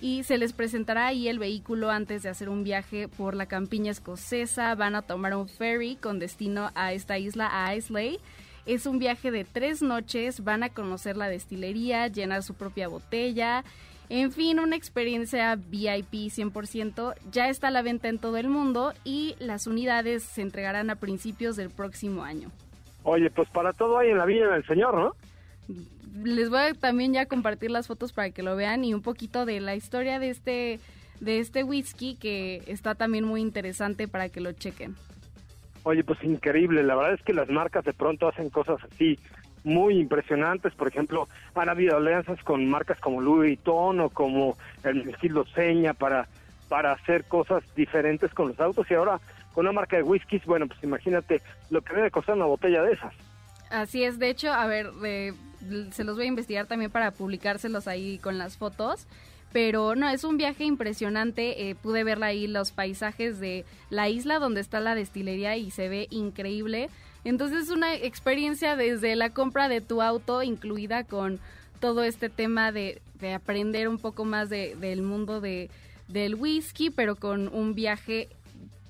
y 0.00 0.24
se 0.24 0.36
les 0.36 0.52
presentará 0.52 1.06
ahí 1.06 1.28
el 1.28 1.38
vehículo 1.38 1.90
antes 1.90 2.22
de 2.22 2.28
hacer 2.28 2.48
un 2.48 2.64
viaje 2.64 3.08
por 3.08 3.34
la 3.34 3.46
campiña 3.46 3.92
escocesa. 3.92 4.74
Van 4.74 4.96
a 4.96 5.02
tomar 5.02 5.34
un 5.36 5.48
ferry 5.48 5.96
con 5.96 6.18
destino 6.18 6.70
a 6.74 6.92
esta 6.92 7.18
isla, 7.18 7.48
a 7.52 7.74
Islay 7.74 8.18
es 8.66 8.86
un 8.86 8.98
viaje 8.98 9.30
de 9.30 9.44
tres 9.44 9.82
noches, 9.82 10.44
van 10.44 10.62
a 10.62 10.68
conocer 10.68 11.16
la 11.16 11.28
destilería, 11.28 12.08
llenar 12.08 12.42
su 12.42 12.54
propia 12.54 12.88
botella. 12.88 13.64
En 14.08 14.32
fin, 14.32 14.60
una 14.60 14.76
experiencia 14.76 15.56
VIP 15.56 16.30
100%. 16.30 17.14
Ya 17.30 17.48
está 17.48 17.68
a 17.68 17.70
la 17.70 17.82
venta 17.82 18.08
en 18.08 18.18
todo 18.18 18.36
el 18.36 18.48
mundo 18.48 18.92
y 19.04 19.36
las 19.38 19.66
unidades 19.66 20.22
se 20.22 20.42
entregarán 20.42 20.90
a 20.90 20.96
principios 20.96 21.56
del 21.56 21.70
próximo 21.70 22.22
año. 22.22 22.50
Oye, 23.04 23.30
pues 23.30 23.48
para 23.48 23.72
todo 23.72 23.98
hay 23.98 24.10
en 24.10 24.18
la 24.18 24.26
vida 24.26 24.52
del 24.52 24.64
Señor, 24.66 24.94
¿no? 24.94 25.14
les 26.24 26.50
voy 26.50 26.60
a 26.60 26.74
también 26.74 27.12
ya 27.12 27.26
compartir 27.26 27.70
las 27.70 27.86
fotos 27.86 28.12
para 28.12 28.30
que 28.30 28.42
lo 28.42 28.56
vean 28.56 28.84
y 28.84 28.94
un 28.94 29.02
poquito 29.02 29.46
de 29.46 29.60
la 29.60 29.74
historia 29.74 30.18
de 30.18 30.30
este 30.30 30.80
de 31.20 31.38
este 31.38 31.62
whisky 31.62 32.16
que 32.16 32.62
está 32.66 32.94
también 32.94 33.24
muy 33.24 33.40
interesante 33.40 34.08
para 34.08 34.28
que 34.28 34.40
lo 34.40 34.52
chequen. 34.52 34.96
Oye, 35.84 36.04
pues 36.04 36.22
increíble. 36.22 36.82
La 36.82 36.94
verdad 36.94 37.14
es 37.14 37.22
que 37.22 37.32
las 37.32 37.48
marcas 37.48 37.84
de 37.84 37.92
pronto 37.92 38.28
hacen 38.28 38.50
cosas 38.50 38.78
así 38.84 39.18
muy 39.64 39.98
impresionantes. 39.98 40.74
Por 40.74 40.88
ejemplo, 40.88 41.28
han 41.54 41.68
habido 41.68 41.96
alianzas 41.96 42.42
con 42.42 42.68
marcas 42.68 42.98
como 43.00 43.20
Louis 43.20 43.50
Vuitton 43.50 44.00
o 44.00 44.10
como 44.10 44.56
el 44.84 45.08
estilo 45.08 45.44
Seña 45.46 45.94
para, 45.94 46.28
para 46.68 46.92
hacer 46.92 47.24
cosas 47.24 47.62
diferentes 47.74 48.32
con 48.32 48.48
los 48.48 48.60
autos. 48.60 48.90
Y 48.90 48.94
ahora 48.94 49.20
con 49.52 49.66
una 49.66 49.72
marca 49.72 49.96
de 49.96 50.02
whiskies, 50.02 50.44
bueno, 50.46 50.66
pues 50.66 50.82
imagínate 50.82 51.42
lo 51.70 51.82
que 51.82 51.94
debe 51.94 52.10
costar 52.10 52.36
una 52.36 52.46
botella 52.46 52.82
de 52.82 52.92
esas. 52.92 53.12
Así 53.70 54.04
es. 54.04 54.18
De 54.18 54.30
hecho, 54.30 54.52
a 54.52 54.66
ver, 54.66 54.90
se 55.90 56.04
los 56.04 56.16
voy 56.16 56.26
a 56.26 56.28
investigar 56.28 56.66
también 56.66 56.90
para 56.90 57.10
publicárselos 57.10 57.88
ahí 57.88 58.18
con 58.18 58.38
las 58.38 58.56
fotos 58.56 59.06
pero 59.52 59.94
no, 59.94 60.08
es 60.08 60.24
un 60.24 60.36
viaje 60.36 60.64
impresionante. 60.64 61.70
Eh, 61.70 61.74
pude 61.74 62.04
ver 62.04 62.22
ahí 62.22 62.46
los 62.46 62.72
paisajes 62.72 63.38
de 63.38 63.64
la 63.90 64.08
isla 64.08 64.38
donde 64.38 64.60
está 64.60 64.80
la 64.80 64.94
destilería 64.94 65.56
y 65.56 65.70
se 65.70 65.88
ve 65.88 66.08
increíble. 66.10 66.88
Entonces 67.24 67.64
es 67.64 67.70
una 67.70 67.94
experiencia 67.94 68.76
desde 68.76 69.14
la 69.14 69.30
compra 69.30 69.68
de 69.68 69.80
tu 69.80 70.02
auto, 70.02 70.42
incluida 70.42 71.04
con 71.04 71.38
todo 71.80 72.02
este 72.02 72.28
tema 72.28 72.72
de, 72.72 73.00
aprender 73.34 73.88
un 73.88 73.98
poco 73.98 74.24
más 74.24 74.50
del 74.50 75.02
mundo 75.02 75.40
de, 75.40 75.70
del 76.08 76.34
whisky, 76.34 76.90
pero 76.90 77.14
con 77.14 77.48
un 77.48 77.74
viaje 77.74 78.28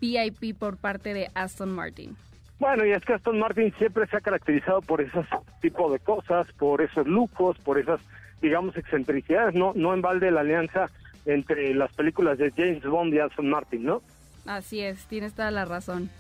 VIP 0.01 0.57
por 0.59 0.79
parte 0.79 1.13
de 1.13 1.29
Aston 1.35 1.71
Martin. 1.71 2.17
Bueno, 2.59 2.87
y 2.87 2.93
es 2.93 3.05
que 3.05 3.15
Aston 3.15 3.39
Martin 3.39 3.75
siempre 3.77 4.07
se 4.07 4.17
ha 4.17 4.21
caracterizado 4.21 4.81
por 4.83 5.01
esos 5.01 5.27
tipo 5.61 5.93
de 5.93 5.99
cosas, 5.99 6.47
por 6.59 6.81
esos 6.81 7.07
lujos, 7.07 7.59
por 7.59 7.79
esas 7.79 8.01
digamos, 8.43 8.77
excentricidades, 8.77 9.55
no, 9.55 9.73
no 9.75 9.95
en 9.95 10.03
balde 10.03 10.31
la 10.31 10.41
alianza 10.41 10.91
entre 11.25 11.73
las 11.75 11.93
películas 11.95 12.37
de 12.37 12.51
James 12.51 12.83
Bond 12.83 13.15
y 13.15 13.21
Aston 13.21 13.49
Martin, 13.49 13.85
¿no? 13.85 14.03
Así 14.45 14.81
es, 14.81 15.07
tienes 15.07 15.35
toda 15.35 15.51
la 15.51 15.65
razón. 15.65 16.11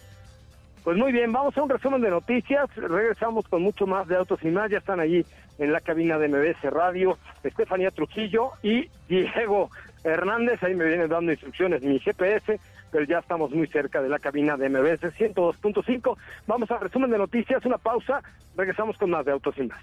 Pues 0.84 0.96
muy 0.96 1.12
bien, 1.12 1.32
vamos 1.32 1.56
a 1.56 1.62
un 1.62 1.68
resumen 1.68 2.00
de 2.00 2.10
noticias, 2.10 2.68
regresamos 2.74 3.46
con 3.46 3.62
mucho 3.62 3.86
más 3.86 4.08
de 4.08 4.16
Autos 4.16 4.40
y 4.42 4.48
Más, 4.48 4.70
ya 4.70 4.78
están 4.78 5.00
allí 5.00 5.24
en 5.58 5.72
la 5.72 5.80
cabina 5.80 6.18
de 6.18 6.28
MBS 6.28 6.62
Radio, 6.70 7.18
Estefanía 7.44 7.90
Trujillo 7.90 8.50
y 8.62 8.88
Diego 9.08 9.70
Hernández, 10.02 10.62
ahí 10.62 10.74
me 10.74 10.84
vienen 10.84 11.08
dando 11.08 11.30
instrucciones 11.30 11.82
mi 11.82 12.00
GPS, 12.00 12.58
pero 12.90 13.04
ya 13.04 13.18
estamos 13.18 13.52
muy 13.52 13.68
cerca 13.68 14.02
de 14.02 14.08
la 14.08 14.18
cabina 14.18 14.56
de 14.56 14.68
MBS 14.68 15.02
102.5. 15.16 16.16
Vamos 16.46 16.70
al 16.70 16.80
resumen 16.80 17.10
de 17.10 17.18
noticias, 17.18 17.64
una 17.64 17.78
pausa, 17.78 18.20
regresamos 18.56 18.98
con 18.98 19.10
más 19.10 19.24
de 19.24 19.32
Autos 19.32 19.56
y 19.58 19.62
Más. 19.62 19.82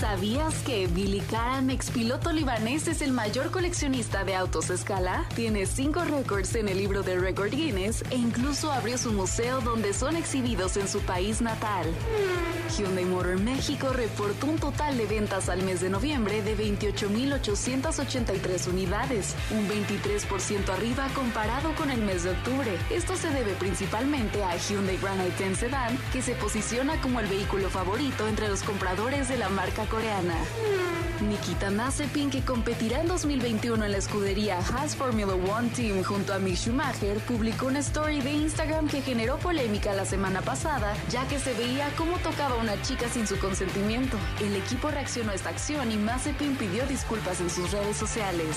¿Sabías 0.00 0.54
que 0.62 0.86
Billy 0.86 1.20
Karam, 1.20 1.70
expiloto 1.70 2.32
libanés, 2.32 2.86
es 2.86 3.02
el 3.02 3.10
mayor 3.10 3.50
coleccionista 3.50 4.22
de 4.22 4.36
autos 4.36 4.70
a 4.70 4.74
escala? 4.74 5.26
Tiene 5.34 5.66
cinco 5.66 6.04
récords 6.04 6.54
en 6.54 6.68
el 6.68 6.78
libro 6.78 7.02
de 7.02 7.18
Record 7.18 7.50
Guinness 7.50 8.04
e 8.10 8.14
incluso 8.14 8.70
abrió 8.70 8.96
su 8.96 9.12
museo 9.12 9.60
donde 9.60 9.92
son 9.92 10.14
exhibidos 10.14 10.76
en 10.76 10.86
su 10.86 11.00
país 11.00 11.40
natal. 11.40 11.92
Hyundai 12.76 13.06
Motor 13.06 13.40
México 13.40 13.88
reportó 13.92 14.46
un 14.46 14.58
total 14.58 14.96
de 14.96 15.06
ventas 15.06 15.48
al 15.48 15.62
mes 15.62 15.80
de 15.80 15.90
noviembre 15.90 16.42
de 16.42 16.56
28.883 16.56 18.68
unidades, 18.68 19.34
un 19.50 19.68
23% 19.68 20.68
arriba 20.68 21.08
comparado 21.14 21.74
con 21.74 21.90
el 21.90 22.02
mes 22.02 22.22
de 22.22 22.30
octubre. 22.30 22.70
Esto 22.90 23.16
se 23.16 23.30
debe 23.30 23.54
principalmente 23.54 24.44
a 24.44 24.56
Hyundai 24.56 24.96
Grand 24.98 25.20
i10 25.22 25.56
Sedan, 25.56 25.98
que 26.12 26.22
se 26.22 26.34
posiciona 26.34 27.00
como 27.00 27.18
el 27.18 27.26
vehículo 27.26 27.68
favorito 27.68 28.28
entre 28.28 28.48
los 28.48 28.62
compradores 28.62 29.28
de 29.28 29.38
la 29.38 29.48
marca 29.48 29.86
coreana. 29.88 30.34
Nikita 31.20 31.70
Mazepin, 31.70 32.30
que 32.30 32.42
competirá 32.42 33.00
en 33.00 33.08
2021 33.08 33.84
en 33.84 33.92
la 33.92 33.98
escudería 33.98 34.58
Haas 34.58 34.94
Formula 34.94 35.34
One 35.34 35.68
Team 35.70 36.04
junto 36.04 36.32
a 36.32 36.38
Mick 36.38 36.56
Schumacher, 36.56 37.18
publicó 37.18 37.66
una 37.66 37.80
story 37.80 38.20
de 38.20 38.32
Instagram 38.32 38.88
que 38.88 39.02
generó 39.02 39.36
polémica 39.38 39.92
la 39.94 40.04
semana 40.04 40.42
pasada, 40.42 40.94
ya 41.10 41.26
que 41.26 41.38
se 41.40 41.54
veía 41.54 41.90
cómo 41.96 42.18
tocaba 42.18 42.54
a 42.54 42.58
una 42.58 42.80
chica 42.82 43.08
sin 43.08 43.26
su 43.26 43.38
consentimiento. 43.38 44.16
El 44.40 44.54
equipo 44.54 44.90
reaccionó 44.90 45.32
a 45.32 45.34
esta 45.34 45.50
acción 45.50 45.90
y 45.90 45.96
Mazepin 45.96 46.56
pidió 46.56 46.86
disculpas 46.86 47.40
en 47.40 47.50
sus 47.50 47.72
redes 47.72 47.96
sociales. 47.96 48.56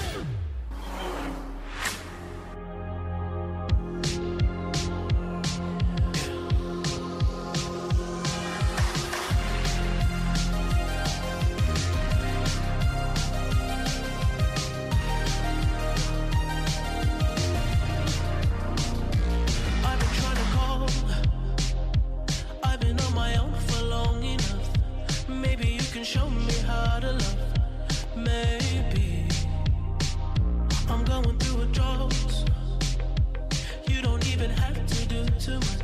too 35.41 35.55
much. 35.55 35.80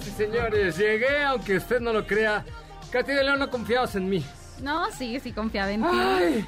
Señores, 0.00 0.76
llegué, 0.76 1.22
aunque 1.22 1.56
usted 1.56 1.80
no 1.80 1.92
lo 1.92 2.06
crea. 2.06 2.44
Katy 2.90 3.12
de 3.12 3.24
León, 3.24 3.38
no 3.38 3.50
confiabas 3.50 3.94
en 3.96 4.08
mí. 4.08 4.24
No, 4.62 4.90
sí, 4.92 5.18
sí 5.20 5.32
confiaba 5.32 5.72
en 5.72 5.82
ti. 5.82 6.46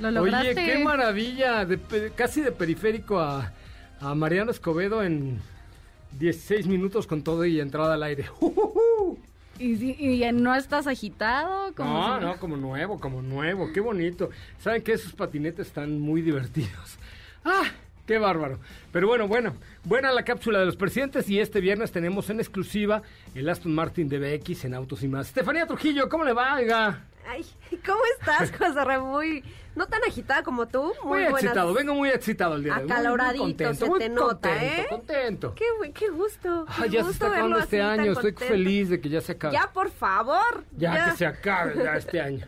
Lo 0.00 0.10
lograste. 0.10 0.50
Oye, 0.50 0.64
qué 0.64 0.78
maravilla. 0.78 1.66
casi 2.14 2.40
de 2.40 2.52
periférico 2.52 3.20
a, 3.20 3.52
Mariano 4.14 4.50
Escobedo 4.50 5.02
en 5.02 5.40
16 6.12 6.66
minutos 6.66 7.06
con 7.06 7.22
todo 7.22 7.44
y 7.44 7.60
entrada 7.60 7.94
al 7.94 8.02
aire. 8.02 8.26
¿Y, 9.58 10.22
y 10.24 10.32
no 10.32 10.54
estás 10.54 10.86
agitado? 10.86 11.72
no, 11.76 12.20
no, 12.20 12.38
como 12.38 12.56
nuevo, 12.56 13.00
como 13.00 13.22
nuevo. 13.22 13.72
Qué 13.72 13.80
bonito. 13.80 14.30
¿Saben 14.58 14.82
que 14.82 14.92
esos 14.92 15.12
patinetes 15.12 15.66
están 15.66 15.98
muy 15.98 16.22
divertidos? 16.22 16.96
¡Ah! 17.44 17.64
Qué 18.08 18.16
bárbaro. 18.18 18.58
Pero 18.90 19.06
bueno, 19.06 19.28
bueno, 19.28 19.54
buena 19.84 20.10
la 20.12 20.24
cápsula 20.24 20.60
de 20.60 20.64
los 20.64 20.76
presidentes 20.76 21.28
y 21.28 21.38
este 21.40 21.60
viernes 21.60 21.92
tenemos 21.92 22.30
en 22.30 22.40
exclusiva 22.40 23.02
el 23.34 23.46
Aston 23.50 23.74
Martin 23.74 24.08
DBX 24.08 24.64
en 24.64 24.72
Autos 24.74 25.02
y 25.02 25.08
más. 25.08 25.28
Estefanía 25.28 25.66
Trujillo, 25.66 26.08
¿cómo 26.08 26.24
le 26.24 26.32
va? 26.32 26.54
Ay, 26.56 27.44
¿cómo 27.84 28.00
estás, 28.18 28.50
José 28.58 28.82
Ra? 28.82 28.98
Muy, 28.98 29.44
no 29.76 29.86
tan 29.88 30.02
agitada 30.04 30.42
como 30.42 30.66
tú. 30.66 30.94
Muy, 31.04 31.18
buenas- 31.24 31.32
excitado, 31.42 31.74
vengo 31.74 31.92
muy 31.94 32.08
excitado 32.08 32.54
el 32.56 32.64
día 32.64 32.76
de 32.76 32.80
hoy. 32.80 32.86
muy- 32.86 32.88
muy 32.88 32.96
Acaloradito, 32.96 33.42
contento, 33.44 33.74
se 33.84 33.90
muy 33.90 34.08
nota, 34.08 34.48
contento, 34.48 34.64
¿eh? 34.64 34.86
contento. 34.88 35.54
Qué, 35.54 36.08
gusto. 36.10 36.64
qué 36.74 36.82
Ay, 36.84 36.88
ya 36.90 37.00
se 37.00 37.08
gusto 37.08 37.10
está 37.10 37.26
acabando 37.26 37.58
este 37.58 37.82
año, 37.82 38.12
estoy 38.12 38.32
contento. 38.32 38.54
feliz 38.54 38.88
de 38.88 39.00
que 39.02 39.10
ya 39.10 39.20
se 39.20 39.32
acabe. 39.32 39.52
Ya, 39.52 39.70
por 39.70 39.90
favor. 39.90 40.64
Ya, 40.78 41.10
que 41.10 41.16
se 41.18 41.26
acabe 41.26 41.74
ya 41.84 41.94
este 41.96 42.18
año. 42.22 42.46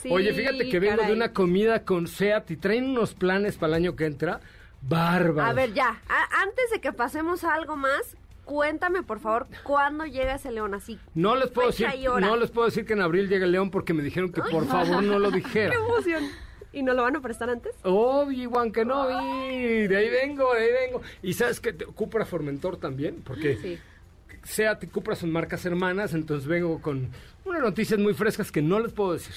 Sí, 0.00 0.08
Oye, 0.10 0.32
fíjate 0.32 0.70
que 0.70 0.80
vengo 0.80 1.02
de 1.02 1.12
una 1.12 1.34
comida 1.34 1.84
con 1.84 2.06
SEAT 2.08 2.50
y 2.52 2.56
traen 2.56 2.84
unos 2.88 3.12
planes 3.12 3.58
para 3.58 3.76
el 3.76 3.82
año 3.84 3.94
que 3.94 4.06
entra. 4.06 4.40
Bárbaro. 4.82 5.48
A 5.48 5.52
ver, 5.52 5.72
ya. 5.74 6.00
a- 6.08 6.42
antes 6.42 6.70
de 6.70 6.80
que 6.80 6.92
pasemos 6.92 7.44
a 7.44 7.54
algo 7.54 7.76
más, 7.76 8.16
cuéntame, 8.44 9.02
por 9.02 9.20
favor, 9.20 9.46
¿cuándo 9.62 10.04
llega 10.04 10.34
ese 10.34 10.50
león 10.50 10.74
así? 10.74 10.98
No 11.14 11.36
les 11.36 11.50
puedo 11.50 11.68
decir, 11.68 11.86
no 12.20 12.36
les 12.36 12.50
puedo 12.50 12.66
decir 12.66 12.84
que 12.84 12.92
en 12.94 13.00
abril 13.02 13.28
llega 13.28 13.44
el 13.46 13.52
león 13.52 13.70
porque 13.70 13.94
me 13.94 14.02
dijeron 14.02 14.32
que 14.32 14.42
por 14.42 14.66
favor 14.66 15.02
no 15.02 15.18
lo 15.18 15.30
dijera. 15.30 15.70
¡Qué 15.70 15.76
emoción! 15.76 16.24
¿Y 16.74 16.82
no 16.82 16.94
lo 16.94 17.02
van 17.02 17.16
a 17.16 17.20
prestar 17.20 17.50
antes? 17.50 17.74
Que 18.72 18.84
no 18.84 19.06
vi. 19.06 19.86
De 19.86 19.96
ahí 19.96 20.08
vengo, 20.08 20.54
de 20.54 20.60
ahí 20.62 20.72
vengo. 20.86 21.02
Y 21.22 21.34
sabes 21.34 21.60
que 21.60 21.74
Cupra 21.76 22.24
Formentor 22.24 22.78
también, 22.78 23.22
porque 23.24 23.56
Sí. 23.58 23.78
Seat 24.42 24.82
y 24.84 24.86
Cupra 24.88 25.14
son 25.14 25.30
marcas 25.30 25.64
hermanas, 25.66 26.14
entonces 26.14 26.48
vengo 26.48 26.80
con 26.80 27.10
unas 27.44 27.62
noticias 27.62 28.00
muy 28.00 28.14
frescas 28.14 28.50
que 28.50 28.62
no 28.62 28.80
les 28.80 28.92
puedo 28.92 29.12
decir. 29.12 29.34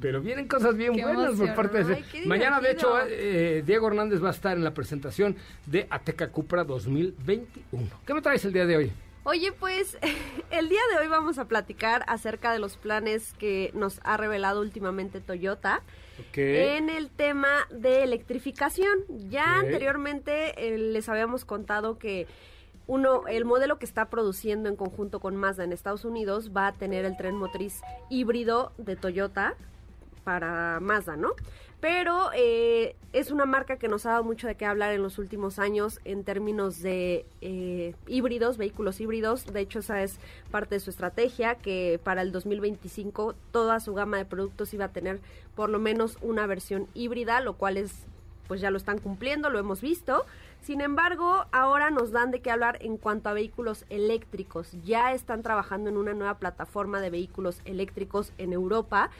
Pero 0.00 0.20
vienen 0.20 0.48
cosas 0.48 0.76
bien 0.76 0.94
Qué 0.94 1.04
buenas 1.04 1.36
por 1.36 1.54
parte 1.54 1.84
de 1.84 1.94
Ay, 1.96 2.04
qué 2.10 2.26
Mañana, 2.26 2.60
de 2.60 2.72
hecho, 2.72 2.94
eh, 3.06 3.62
Diego 3.64 3.88
Hernández 3.88 4.22
va 4.22 4.28
a 4.28 4.32
estar 4.32 4.56
en 4.56 4.64
la 4.64 4.72
presentación 4.74 5.36
de 5.66 5.86
Ateca 5.90 6.28
Cupra 6.28 6.64
2021. 6.64 7.88
¿Qué 8.06 8.14
me 8.14 8.22
traes 8.22 8.44
el 8.44 8.52
día 8.52 8.66
de 8.66 8.76
hoy? 8.76 8.92
Oye, 9.24 9.52
pues 9.52 9.98
el 10.50 10.68
día 10.68 10.80
de 10.92 10.98
hoy 10.98 11.08
vamos 11.08 11.38
a 11.38 11.46
platicar 11.46 12.04
acerca 12.06 12.52
de 12.52 12.58
los 12.58 12.76
planes 12.76 13.34
que 13.34 13.70
nos 13.74 14.00
ha 14.02 14.16
revelado 14.16 14.60
últimamente 14.60 15.20
Toyota 15.20 15.82
Ok. 16.30 16.38
en 16.38 16.88
el 16.88 17.10
tema 17.10 17.48
de 17.70 18.02
electrificación. 18.02 19.00
Ya 19.28 19.58
anteriormente 19.58 20.54
eh, 20.56 20.78
les 20.78 21.08
habíamos 21.08 21.44
contado 21.44 21.98
que 21.98 22.26
uno, 22.86 23.28
el 23.28 23.44
modelo 23.44 23.78
que 23.78 23.84
está 23.84 24.08
produciendo 24.10 24.68
en 24.68 24.74
conjunto 24.74 25.20
con 25.20 25.36
Mazda 25.36 25.64
en 25.64 25.72
Estados 25.72 26.04
Unidos 26.04 26.50
va 26.56 26.66
a 26.66 26.72
tener 26.72 27.04
el 27.04 27.16
tren 27.16 27.36
motriz 27.36 27.82
híbrido 28.08 28.72
de 28.78 28.96
Toyota 28.96 29.54
para 30.24 30.80
Mazda, 30.80 31.16
¿no? 31.16 31.34
Pero 31.80 32.30
eh, 32.34 32.94
es 33.14 33.30
una 33.30 33.46
marca 33.46 33.78
que 33.78 33.88
nos 33.88 34.04
ha 34.04 34.10
dado 34.10 34.24
mucho 34.24 34.46
de 34.46 34.54
qué 34.54 34.66
hablar 34.66 34.92
en 34.92 35.02
los 35.02 35.18
últimos 35.18 35.58
años 35.58 35.98
en 36.04 36.24
términos 36.24 36.82
de 36.82 37.24
eh, 37.40 37.94
híbridos, 38.06 38.58
vehículos 38.58 39.00
híbridos. 39.00 39.46
De 39.46 39.60
hecho, 39.60 39.78
esa 39.78 40.02
es 40.02 40.18
parte 40.50 40.74
de 40.74 40.80
su 40.80 40.90
estrategia, 40.90 41.54
que 41.54 41.98
para 42.04 42.20
el 42.20 42.32
2025 42.32 43.34
toda 43.50 43.80
su 43.80 43.94
gama 43.94 44.18
de 44.18 44.26
productos 44.26 44.74
iba 44.74 44.86
a 44.86 44.92
tener 44.92 45.20
por 45.54 45.70
lo 45.70 45.78
menos 45.78 46.18
una 46.20 46.46
versión 46.46 46.86
híbrida, 46.92 47.40
lo 47.40 47.54
cual 47.54 47.78
es, 47.78 48.04
pues 48.46 48.60
ya 48.60 48.70
lo 48.70 48.76
están 48.76 48.98
cumpliendo, 48.98 49.48
lo 49.48 49.58
hemos 49.58 49.80
visto. 49.80 50.26
Sin 50.60 50.82
embargo, 50.82 51.46
ahora 51.50 51.90
nos 51.90 52.12
dan 52.12 52.30
de 52.30 52.40
qué 52.42 52.50
hablar 52.50 52.76
en 52.82 52.98
cuanto 52.98 53.30
a 53.30 53.32
vehículos 53.32 53.86
eléctricos. 53.88 54.72
Ya 54.84 55.14
están 55.14 55.42
trabajando 55.42 55.88
en 55.88 55.96
una 55.96 56.12
nueva 56.12 56.34
plataforma 56.34 57.00
de 57.00 57.08
vehículos 57.08 57.62
eléctricos 57.64 58.34
en 58.36 58.52
Europa 58.52 59.10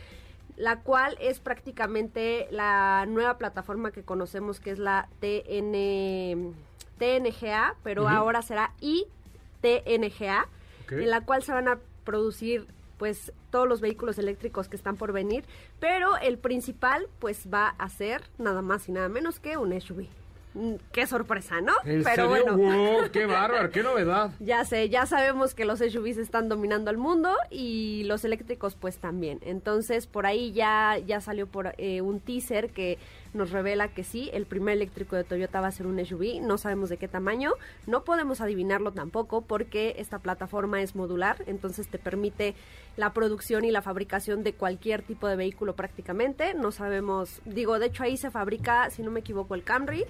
la 0.61 0.81
cual 0.81 1.17
es 1.21 1.41
prácticamente 1.41 2.47
la 2.51 3.07
nueva 3.09 3.39
plataforma 3.39 3.93
que 3.93 4.03
conocemos 4.03 4.61
que 4.61 4.71
es 4.71 4.79
la 4.79 5.09
TN, 5.21 6.55
TNGA, 6.99 7.77
pero 7.83 8.09
ahora 8.09 8.43
será 8.43 8.75
ITNGA, 8.81 10.47
Ok. 10.85 10.93
en 10.93 11.11
la 11.11 11.23
cual 11.23 11.43
se 11.43 11.53
van 11.53 11.69
a 11.69 11.79
producir 12.05 12.67
pues 12.99 13.33
todos 13.51 13.67
los 13.67 13.81
vehículos 13.81 14.19
eléctricos 14.19 14.69
que 14.69 14.77
están 14.77 14.97
por 14.97 15.13
venir, 15.13 15.45
pero 15.79 16.19
el 16.19 16.37
principal 16.37 17.09
pues 17.19 17.49
va 17.53 17.69
a 17.79 17.89
ser 17.89 18.23
nada 18.37 18.61
más 18.61 18.87
y 18.91 18.93
nada 18.93 19.09
menos 19.09 19.41
que 19.41 19.57
un 19.57 19.73
SUV. 19.81 20.07
Mm, 20.55 20.75
Qué 20.93 21.07
sorpresa, 21.07 21.61
¿no? 21.61 21.73
¿En 21.85 22.03
pero 22.03 22.29
serio? 22.29 22.57
bueno. 22.57 22.57
Wow, 22.57 23.11
¡Qué 23.13 23.27
bárbaro! 23.27 23.71
¡Qué 23.71 23.83
novedad! 23.83 24.33
Ya 24.41 24.65
sé, 24.65 24.89
ya 24.89 25.07
sabemos 25.07 25.55
que 25.55 25.65
los 25.65 25.79
SUVs 25.79 26.19
están 26.19 26.49
dominando 26.49 26.91
al 26.91 26.97
mundo 26.99 27.35
y 27.51 28.03
los 28.07 28.25
eléctricos 28.25 28.75
pues 28.75 28.99
también. 28.99 29.39
Entonces 29.43 30.07
por 30.09 30.27
ahí 30.27 30.53
ya, 30.53 30.99
ya 31.07 31.21
salió 31.21 31.47
por 31.47 31.75
eh, 31.79 32.01
un 32.01 32.19
teaser 32.21 32.71
que 32.71 32.99
nos 33.33 33.51
revela 33.51 33.89
que 33.89 34.03
sí, 34.05 34.29
el 34.33 34.45
primer 34.47 34.75
eléctrico 34.75 35.15
de 35.17 35.25
Toyota 35.25 35.61
va 35.61 35.69
a 35.69 35.73
ser 35.73 35.87
un 35.87 36.05
SUV, 36.05 36.41
no 36.43 36.59
sabemos 36.59 36.89
de 36.89 36.97
qué 36.97 37.07
tamaño, 37.09 37.53
no 37.87 38.03
podemos 38.05 38.41
adivinarlo 38.41 38.91
tampoco 38.93 39.43
porque 39.43 39.95
esta 39.99 40.19
plataforma 40.19 40.83
es 40.83 40.97
modular, 40.97 41.37
entonces 41.47 41.89
te 41.89 41.99
permite 41.99 42.55
la 42.97 43.13
producción 43.13 43.65
y 43.65 43.71
la 43.71 43.83
fabricación 43.83 44.43
de 44.43 44.53
cualquier 44.55 45.03
tipo 45.03 45.29
de 45.29 45.37
vehículo 45.37 45.77
prácticamente, 45.77 46.55
no 46.55 46.73
sabemos, 46.73 47.41
digo, 47.45 47.79
de 47.79 47.87
hecho 47.87 48.03
ahí 48.03 48.17
se 48.17 48.31
fabrica, 48.31 48.91
si 48.91 49.03
no 49.03 49.11
me 49.11 49.21
equivoco, 49.21 49.55
el 49.55 49.63
Camry, 49.63 50.05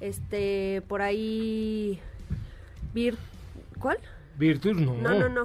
este, 0.00 0.82
por 0.88 1.02
ahí... 1.02 2.00
Vir- 2.94 3.16
¿Cuál? 3.78 3.98
Virtus 4.38 4.76
no. 4.76 4.94
No, 4.94 5.10
no, 5.14 5.28
no. 5.28 5.40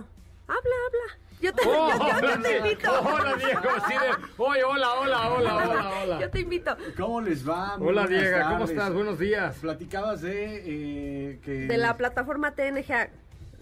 Habla, 0.48 0.76
habla. 0.88 1.20
Yo 1.46 1.54
te, 1.54 1.62
Oh, 1.68 1.90
yo- 1.90 1.98
yo- 2.00 2.08
yo 2.08 2.18
hola, 2.18 2.42
te 2.42 2.58
invito. 2.58 2.92
Hola, 3.02 3.36
Diego. 3.36 3.60
Así 3.78 3.94
de, 3.94 4.26
oye, 4.38 4.64
hola, 4.64 4.94
hola, 4.96 5.30
hola, 5.32 5.56
hola, 5.58 5.92
hola. 6.04 6.20
Yo 6.20 6.30
te 6.32 6.40
invito. 6.40 6.76
¿Cómo 6.98 7.22
les 7.22 7.48
va? 7.48 7.76
Hola, 7.76 8.04
buenas 8.06 8.10
Diego. 8.10 8.38
¿Cómo 8.50 8.66
estás? 8.66 8.94
Buenos 8.94 9.20
días. 9.20 9.56
Platicabas 9.58 10.22
de 10.22 10.64
eh, 10.66 11.40
que... 11.44 11.52
De 11.68 11.78
la 11.78 11.98
plataforma 11.98 12.56
TNG, 12.56 13.10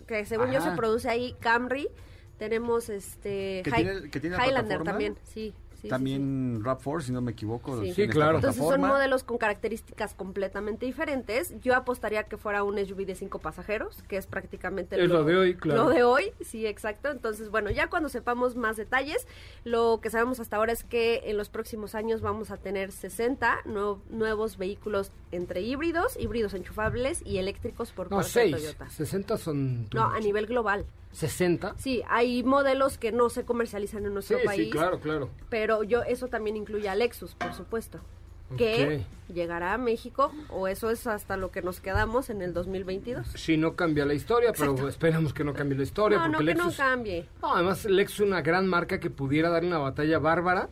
que 0.07 0.25
según 0.25 0.51
yo 0.51 0.59
Ajá. 0.59 0.69
se 0.71 0.77
produce 0.77 1.09
ahí, 1.09 1.35
Camry. 1.41 1.89
Tenemos 2.37 2.87
este. 2.89 3.61
Que 3.63 3.69
Hi- 3.69 3.73
tiene- 3.83 4.09
que 4.09 4.19
tiene 4.19 4.37
la 4.37 4.45
Highlander 4.45 4.77
plataforma. 4.77 4.91
también, 4.91 5.17
sí. 5.23 5.53
Sí, 5.83 5.87
sí, 5.87 5.89
También 5.89 6.63
RAV4, 6.63 7.01
si 7.01 7.11
no 7.11 7.21
me 7.21 7.31
equivoco. 7.33 7.79
Sí. 7.81 7.93
Sí, 7.93 8.07
claro. 8.07 8.37
Entonces 8.37 8.63
son 8.63 8.81
modelos 8.81 9.23
con 9.23 9.37
características 9.37 10.15
completamente 10.15 10.85
diferentes. 10.85 11.53
Yo 11.61 11.75
apostaría 11.75 12.23
que 12.23 12.37
fuera 12.37 12.63
un 12.63 12.77
SUV 12.83 13.05
de 13.05 13.15
cinco 13.15 13.39
pasajeros, 13.39 14.01
que 14.07 14.17
es 14.17 14.25
prácticamente 14.25 15.01
Es 15.01 15.09
lo 15.09 15.23
de 15.23 15.35
hoy, 15.37 15.55
claro. 15.55 15.83
Lo 15.83 15.89
de 15.89 16.03
hoy, 16.03 16.31
sí, 16.41 16.65
exacto. 16.65 17.09
Entonces, 17.11 17.49
bueno, 17.49 17.69
ya 17.69 17.89
cuando 17.89 18.09
sepamos 18.09 18.55
más 18.55 18.77
detalles, 18.77 19.27
lo 19.65 19.99
que 20.01 20.09
sabemos 20.09 20.39
hasta 20.39 20.55
ahora 20.57 20.71
es 20.71 20.83
que 20.83 21.21
en 21.25 21.37
los 21.37 21.49
próximos 21.49 21.93
años 21.95 22.21
vamos 22.21 22.49
a 22.49 22.57
tener 22.57 22.91
60 22.91 23.59
nue- 23.65 23.99
nuevos 24.09 24.57
vehículos 24.57 25.11
entre 25.31 25.61
híbridos, 25.61 26.17
híbridos 26.17 26.53
enchufables 26.53 27.21
y 27.25 27.37
eléctricos 27.39 27.91
por 27.91 28.09
No, 28.09 28.17
parte 28.17 28.29
seis. 28.31 28.51
de 28.55 28.61
Toyota. 28.61 28.89
60 28.89 29.37
son... 29.37 29.87
No, 29.93 30.03
a 30.05 30.19
nivel 30.19 30.45
global. 30.45 30.85
60. 31.11 31.75
Sí, 31.77 32.01
hay 32.09 32.43
modelos 32.43 32.97
que 32.97 33.11
no 33.11 33.29
se 33.29 33.45
comercializan 33.45 34.05
en 34.05 34.13
nuestro 34.15 34.39
Sí, 34.39 34.45
país. 34.45 34.63
sí, 34.65 34.69
claro, 34.71 34.99
claro. 34.99 35.29
Pero 35.49 35.72
yo 35.81 36.03
eso 36.03 36.27
también 36.27 36.55
incluye 36.57 36.87
a 36.87 36.93
Lexus, 36.93 37.33
por 37.33 37.53
supuesto. 37.55 37.99
Que 38.57 39.03
llegará 39.33 39.73
a 39.73 39.77
México, 39.79 40.31
o 40.49 40.67
eso 40.67 40.91
es 40.91 41.07
hasta 41.07 41.37
lo 41.37 41.49
que 41.49 41.63
nos 41.63 41.79
quedamos 41.79 42.29
en 42.29 42.43
el 42.43 42.53
2022. 42.53 43.25
Si 43.33 43.57
no 43.57 43.75
cambia 43.75 44.05
la 44.05 44.13
historia, 44.13 44.51
pero 44.55 44.87
esperamos 44.87 45.33
que 45.33 45.43
no 45.43 45.53
cambie 45.55 45.75
la 45.75 45.83
historia. 45.83 46.19
No, 46.19 46.27
no, 46.27 46.37
porque 46.37 46.53
que 46.53 46.59
no 46.59 46.71
cambie. 46.71 47.25
No, 47.41 47.55
además 47.55 47.85
Lexus 47.85 48.19
es 48.19 48.27
una 48.27 48.43
gran 48.43 48.67
marca 48.67 48.99
que 48.99 49.09
pudiera 49.09 49.49
darle 49.49 49.69
una 49.69 49.79
batalla 49.79 50.19
bárbara. 50.19 50.69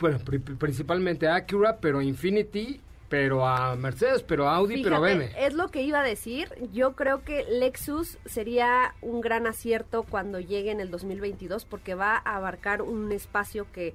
Bueno, 0.00 0.18
pri- 0.24 0.40
principalmente 0.40 1.28
a 1.28 1.36
Acura, 1.36 1.76
pero 1.80 2.00
a 2.00 2.04
Infinity, 2.04 2.80
pero 3.08 3.46
a 3.46 3.76
Mercedes, 3.76 4.24
pero 4.24 4.48
a 4.48 4.56
Audi, 4.56 4.82
pero 4.82 4.96
a 4.96 4.98
BMW. 4.98 5.22
es 5.38 5.54
lo 5.54 5.68
que 5.68 5.82
iba 5.82 6.00
a 6.00 6.04
decir. 6.04 6.48
Yo 6.72 6.94
creo 6.96 7.22
que 7.22 7.44
Lexus 7.48 8.18
sería 8.24 8.94
un 9.02 9.20
gran 9.20 9.46
acierto 9.46 10.02
cuando 10.02 10.40
llegue 10.40 10.72
en 10.72 10.80
el 10.80 10.90
2022 10.90 11.64
porque 11.64 11.94
va 11.94 12.16
a 12.16 12.34
abarcar 12.36 12.82
un 12.82 13.12
espacio 13.12 13.66
que... 13.72 13.94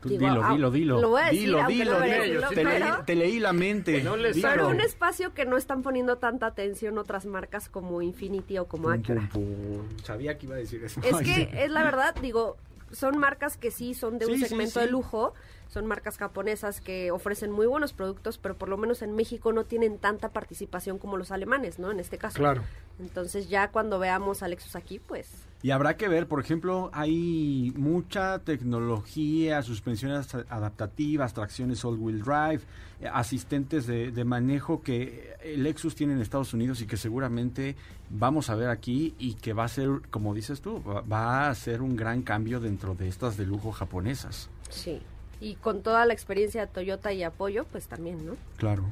Tú 0.00 0.10
digo, 0.10 0.26
dilo, 0.26 0.48
dilo, 0.50 0.70
dilo. 0.70 1.00
Lo 1.00 1.08
voy 1.10 1.22
a 1.22 1.24
decir, 1.26 1.40
dilo, 1.40 1.66
dilo, 1.66 1.98
no 1.98 2.04
dilo. 2.04 2.48
Te, 2.50 2.64
leí, 2.64 2.82
te 3.06 3.14
leí 3.14 3.38
la 3.40 3.52
mente. 3.52 4.02
No 4.02 4.16
les. 4.16 4.38
Pero 4.40 4.68
un 4.68 4.80
espacio 4.80 5.32
que 5.32 5.46
no 5.46 5.56
están 5.56 5.82
poniendo 5.82 6.18
tanta 6.18 6.46
atención 6.46 6.98
otras 6.98 7.26
marcas 7.26 7.68
como 7.68 8.02
Infinity 8.02 8.58
o 8.58 8.66
como 8.66 8.90
Acura. 8.90 9.28
pum, 9.32 9.54
pum. 9.54 9.88
Sabía 10.02 10.36
que 10.36 10.46
iba 10.46 10.56
a 10.56 10.58
decir 10.58 10.84
eso. 10.84 11.00
Es 11.02 11.16
que 11.18 11.50
es 11.52 11.70
la 11.70 11.82
verdad, 11.82 12.14
digo, 12.20 12.56
son 12.92 13.18
marcas 13.18 13.56
que 13.56 13.70
sí 13.70 13.94
son 13.94 14.18
de 14.18 14.26
un 14.26 14.34
sí, 14.34 14.46
segmento 14.46 14.80
sí. 14.80 14.86
de 14.86 14.92
lujo, 14.92 15.34
son 15.68 15.86
marcas 15.86 16.18
japonesas 16.18 16.80
que 16.80 17.10
ofrecen 17.10 17.50
muy 17.50 17.66
buenos 17.66 17.92
productos, 17.92 18.38
pero 18.38 18.56
por 18.56 18.68
lo 18.68 18.76
menos 18.76 19.02
en 19.02 19.14
México 19.14 19.52
no 19.52 19.64
tienen 19.64 19.98
tanta 19.98 20.28
participación 20.30 20.98
como 20.98 21.16
los 21.16 21.30
alemanes, 21.30 21.78
¿no? 21.78 21.90
En 21.90 22.00
este 22.00 22.18
caso. 22.18 22.38
Claro. 22.38 22.62
Entonces 23.00 23.48
ya 23.48 23.68
cuando 23.68 23.98
veamos 23.98 24.42
a 24.42 24.48
Lexus 24.48 24.76
aquí, 24.76 24.98
pues 24.98 25.46
Y 25.62 25.70
habrá 25.70 25.96
que 25.96 26.06
ver, 26.06 26.28
por 26.28 26.38
ejemplo, 26.38 26.90
hay 26.92 27.72
mucha 27.76 28.38
tecnología, 28.40 29.62
suspensiones 29.62 30.32
adaptativas, 30.48 31.32
tracciones 31.34 31.84
all-wheel 31.84 32.22
drive, 32.22 32.60
eh, 33.00 33.08
asistentes 33.12 33.86
de, 33.86 34.12
de 34.12 34.24
manejo 34.24 34.82
que 34.82 35.34
el 35.42 35.64
Lexus 35.64 35.94
tiene 35.94 36.12
en 36.12 36.20
Estados 36.20 36.52
Unidos 36.54 36.82
y 36.82 36.86
que 36.86 36.96
seguramente 36.96 37.74
vamos 38.10 38.48
a 38.50 38.54
ver 38.54 38.68
aquí 38.68 39.14
y 39.18 39.34
que 39.34 39.54
va 39.54 39.64
a 39.64 39.68
ser, 39.68 39.88
como 40.10 40.34
dices 40.34 40.60
tú, 40.60 40.82
va, 40.84 41.00
va 41.00 41.48
a 41.48 41.54
ser 41.54 41.82
un 41.82 41.96
gran 41.96 42.22
cambio 42.22 42.60
dentro 42.60 42.94
de 42.94 43.08
estas 43.08 43.36
de 43.36 43.46
lujo 43.46 43.72
japonesas. 43.72 44.48
sí. 44.68 45.00
Y 45.38 45.56
con 45.56 45.82
toda 45.82 46.06
la 46.06 46.14
experiencia 46.14 46.62
de 46.62 46.66
Toyota 46.72 47.12
y 47.12 47.22
apoyo, 47.22 47.66
pues 47.70 47.88
también, 47.88 48.24
¿no? 48.24 48.36
Claro. 48.56 48.84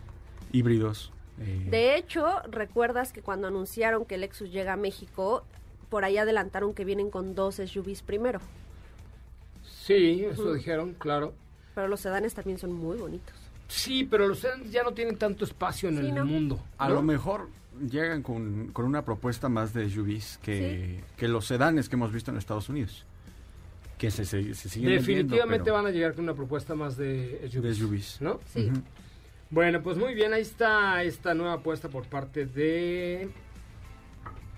Híbridos. 0.53 1.11
eh, 1.41 1.69
De 1.71 1.97
hecho, 1.97 2.27
recuerdas 2.51 3.15
que 3.15 3.23
cuando 3.23 3.47
anunciaron 3.49 4.05
que 4.05 4.19
Lexus 4.19 4.53
llega 4.53 4.75
a 4.75 4.77
México, 4.77 5.45
por 5.95 6.05
ahí 6.05 6.19
adelantaron 6.19 6.75
que 6.75 6.85
vienen 6.85 7.09
con 7.09 7.37
dos 7.37 7.61
SUVs 7.65 8.03
primero. 8.03 8.41
Sí, 9.63 10.25
eso 10.29 10.53
dijeron, 10.53 10.93
claro. 10.95 11.35
Pero 11.73 11.87
los 11.87 12.01
sedanes 12.01 12.35
también 12.35 12.59
son 12.59 12.73
muy 12.73 12.99
bonitos. 12.99 13.33
Sí, 13.69 14.03
pero 14.03 14.27
los 14.27 14.41
sedanes 14.41 14.73
ya 14.73 14.83
no 14.83 14.91
tienen 14.91 15.17
tanto 15.19 15.45
espacio 15.45 15.89
en 15.91 16.01
Sí, 16.01 16.07
el 16.09 16.15
¿no? 16.17 16.25
mundo. 16.27 16.59
A 16.79 16.89
¿no? 16.89 16.95
lo 16.97 17.03
mejor 17.03 17.49
llegan 17.89 18.25
con, 18.25 18.73
con 18.73 18.87
una 18.87 19.05
propuesta 19.05 19.49
más 19.49 19.73
de 19.73 19.89
SUVs 19.89 20.41
que, 20.43 21.05
que 21.17 21.29
los 21.29 21.47
sedanes 21.47 21.89
que 21.89 21.95
hemos 21.95 22.11
visto 22.13 22.33
en 22.33 22.39
Estados 22.39 22.69
Unidos. 22.69 23.07
Que 23.97 24.11
se, 24.11 24.25
se, 24.25 24.53
se 24.53 24.69
siguen 24.69 24.97
Definitivamente 24.97 25.63
pero 25.67 25.77
van 25.77 25.87
a 25.87 25.91
llegar 25.93 26.15
con 26.15 26.25
una 26.25 26.35
propuesta 26.35 26.75
más 26.75 26.97
de 26.97 27.49
SUVs, 27.53 27.63
de 27.63 27.75
SUVs. 27.77 28.21
¿no? 28.21 28.41
Sí. 28.53 28.69
Bueno, 29.49 29.81
pues 29.81 29.97
muy 29.97 30.13
bien, 30.13 30.33
ahí 30.33 30.43
está 30.43 31.05
esta 31.05 31.35
nueva 31.35 31.53
apuesta 31.53 31.89
por 31.89 32.05
parte 32.07 32.47
de 32.47 33.31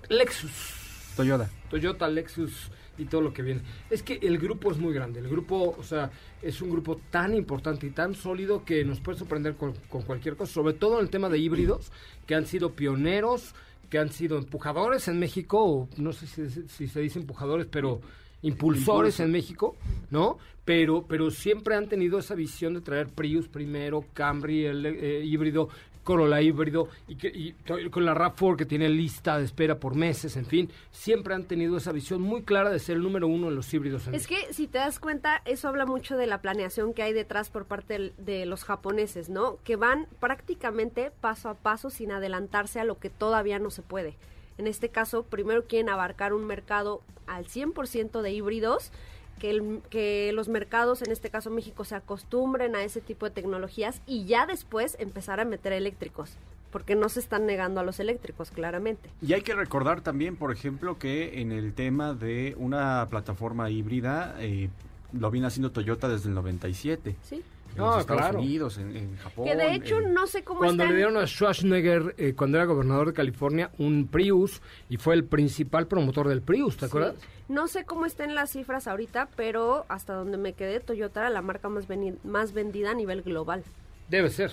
Lexus. 0.09 0.86
Toyota. 1.17 1.51
Toyota, 1.71 2.09
Lexus 2.09 2.71
y 2.99 3.05
todo 3.07 3.21
lo 3.21 3.33
que 3.33 3.43
viene. 3.43 3.63
Es 3.91 4.03
que 4.03 4.19
el 4.23 4.39
grupo 4.39 4.71
es 4.71 4.79
muy 4.79 4.95
grande. 4.95 5.21
El 5.21 5.29
grupo, 5.29 5.75
o 5.79 5.83
sea, 5.83 6.11
es 6.43 6.61
un 6.63 6.71
grupo 6.71 7.01
tan 7.11 7.35
importante 7.35 7.87
y 7.87 7.91
tan 7.91 8.15
sólido 8.15 8.65
que 8.65 8.85
nos 8.85 9.01
puede 9.01 9.19
sorprender 9.19 9.57
con, 9.57 9.75
con 9.89 10.03
cualquier 10.03 10.37
cosa, 10.37 10.53
sobre 10.53 10.75
todo 10.75 10.99
en 10.99 11.05
el 11.05 11.11
tema 11.11 11.29
de 11.29 11.39
híbridos, 11.39 11.91
que 12.27 12.35
han 12.35 12.47
sido 12.47 12.73
pioneros, 12.73 13.55
que 13.91 13.99
han 13.99 14.11
sido 14.11 14.39
empujadores 14.39 15.09
en 15.09 15.19
México, 15.19 15.65
o 15.65 15.89
no 15.97 16.13
sé 16.13 16.27
si, 16.27 16.69
si 16.69 16.89
se 16.89 17.01
dice 17.01 17.19
empujadores, 17.19 17.67
pero 17.71 18.01
impulsores 18.43 19.15
Impulso. 19.15 19.23
en 19.23 19.31
México, 19.33 19.77
¿no? 20.11 20.39
Pero, 20.65 21.07
pero 21.09 21.31
siempre 21.31 21.77
han 21.77 21.89
tenido 21.89 22.19
esa 22.19 22.35
visión 22.35 22.75
de 22.75 22.81
traer 22.81 23.09
Prius 23.09 23.49
primero, 23.49 24.05
Camry, 24.13 24.67
el 24.67 24.87
eh, 24.87 25.25
híbrido, 25.25 25.69
Corolla 26.07 26.41
híbrido, 26.41 26.89
y, 27.09 27.17
que, 27.17 27.27
y 27.27 27.53
con 27.91 28.05
la 28.05 28.15
RAV4 28.15 28.57
que 28.57 28.65
tiene 28.65 28.89
lista 28.89 29.39
de 29.39 29.45
espera 29.45 29.81
por 29.81 29.97
meses, 29.97 30.37
en 30.37 30.47
fin, 30.47 30.71
siempre 30.93 31.35
han 31.35 31.45
tenido 31.45 31.77
esa 31.77 31.91
visión 31.91 32.23
muy 32.23 32.45
clara 32.45 32.71
de 32.71 32.79
ser 32.79 32.95
el 32.97 33.03
número 33.03 33.27
uno 33.27 33.49
en 33.49 33.57
los 33.57 33.75
híbridos. 33.75 34.07
Es 34.07 34.29
que 34.29 34.53
si 34.53 34.69
te 34.69 34.79
das 34.79 35.01
cuenta, 35.01 35.43
eso 35.45 35.67
habla 35.67 35.85
mucho 35.85 36.17
de 36.17 36.29
la 36.29 36.41
planeación 36.41 36.95
que 36.95 37.03
hay 37.03 37.13
detrás 37.13 37.51
por 37.51 37.65
parte 37.65 38.13
de 38.17 38.47
los 38.47 38.63
japoneses, 38.63 39.29
¿no? 39.29 39.59
Que 39.65 39.75
van 39.75 40.07
prácticamente 40.21 41.11
paso 41.21 41.49
a 41.49 41.55
paso 41.55 41.91
sin 41.91 42.13
adelantarse 42.13 42.79
a 42.79 42.85
lo 42.85 43.01
que 43.01 43.11
todavía 43.11 43.59
no 43.59 43.71
se 43.71 43.83
puede. 43.83 44.15
En 44.59 44.69
este 44.69 44.91
caso, 44.91 45.25
primero 45.25 45.65
quieren 45.67 45.89
abarcar 45.89 46.33
un 46.33 46.47
mercado 46.47 47.03
al 47.27 47.47
100% 47.47 48.23
de 48.23 48.31
híbridos, 48.31 48.93
que, 49.39 49.51
el- 49.51 49.81
que 49.91 50.31
los 50.35 50.49
mercados, 50.49 51.03
en 51.03 51.11
este 51.11 51.31
caso 51.31 51.51
México, 51.51 51.85
se 51.85 51.95
acostumbren 51.95 52.75
a 52.77 52.83
ese 52.83 53.01
tipo 53.01 53.27
de 53.27 53.31
tecnologías 53.33 54.01
y 54.07 54.25
ya 54.27 54.47
después 54.47 54.97
empezar 54.99 55.41
a 55.41 55.45
meter 55.45 55.73
eléctricos, 55.73 56.33
porque 56.71 56.95
no 56.95 57.09
se 57.09 57.21
están 57.21 57.47
negando 57.47 57.81
a 57.81 57.85
los 57.85 58.01
eléctricos, 58.01 58.51
claramente. 58.51 59.09
Y 59.23 59.33
hay 59.33 59.43
que 59.43 59.55
recordar 59.55 60.01
también, 60.01 60.37
por 60.37 60.53
ejemplo, 60.53 60.99
que 60.99 61.41
en 61.41 61.53
el 61.53 61.73
tema 61.75 62.15
de 62.15 62.55
una 62.59 63.07
plataforma 63.11 63.71
híbrida, 63.71 64.35
eh, 64.41 64.69
lo 65.13 65.31
viene 65.31 65.47
haciendo 65.47 65.71
Toyota 65.71 66.09
desde 66.09 66.29
el 66.29 66.35
97. 66.35 67.17
¿Sí? 67.23 67.43
En 67.77 67.83
Ah, 67.83 67.87
los 67.87 67.99
Estados 68.01 68.23
claro. 68.23 68.39
Unidos, 68.41 68.79
en, 68.79 68.97
en 68.97 69.17
Japón. 69.19 69.45
Que 69.45 69.55
de 69.57 69.75
hecho 69.75 69.99
en- 70.01 70.15
no 70.15 70.27
sé 70.27 70.43
cómo 70.43 70.59
Cuando 70.61 70.83
están... 70.83 70.89
le 70.91 70.97
dieron 70.97 71.17
a 71.17 71.27
Schwarzenegger, 71.27 72.15
eh, 72.19 72.35
cuando 72.37 72.57
era 72.59 72.65
gobernador 72.67 73.09
de 73.09 73.13
California, 73.13 73.71
un 73.79 74.07
Prius, 74.09 74.61
y 74.89 74.97
fue 74.97 75.15
el 75.15 75.25
principal 75.25 75.87
promotor 75.87 76.29
del 76.29 76.43
Prius, 76.43 76.77
¿te 76.77 76.87
acuerdas? 76.87 77.15
Sí. 77.21 77.27
No 77.49 77.69
sé 77.69 77.85
cómo 77.85 78.07
estén 78.07 78.35
las 78.35 78.51
cifras 78.51 78.89
ahorita, 78.89 79.29
pero 79.37 79.85
hasta 79.89 80.15
donde 80.15 80.37
me 80.39 80.55
quedé, 80.55 80.81
Toyota 80.81 81.21
era 81.21 81.31
la 81.31 81.43
marca 81.43 81.69
más, 81.69 81.87
más 82.25 82.53
vendida 82.53 82.91
a 82.91 82.95
nivel 82.95 83.23
global. 83.23 83.63
Debe 84.09 84.31
ser. 84.31 84.51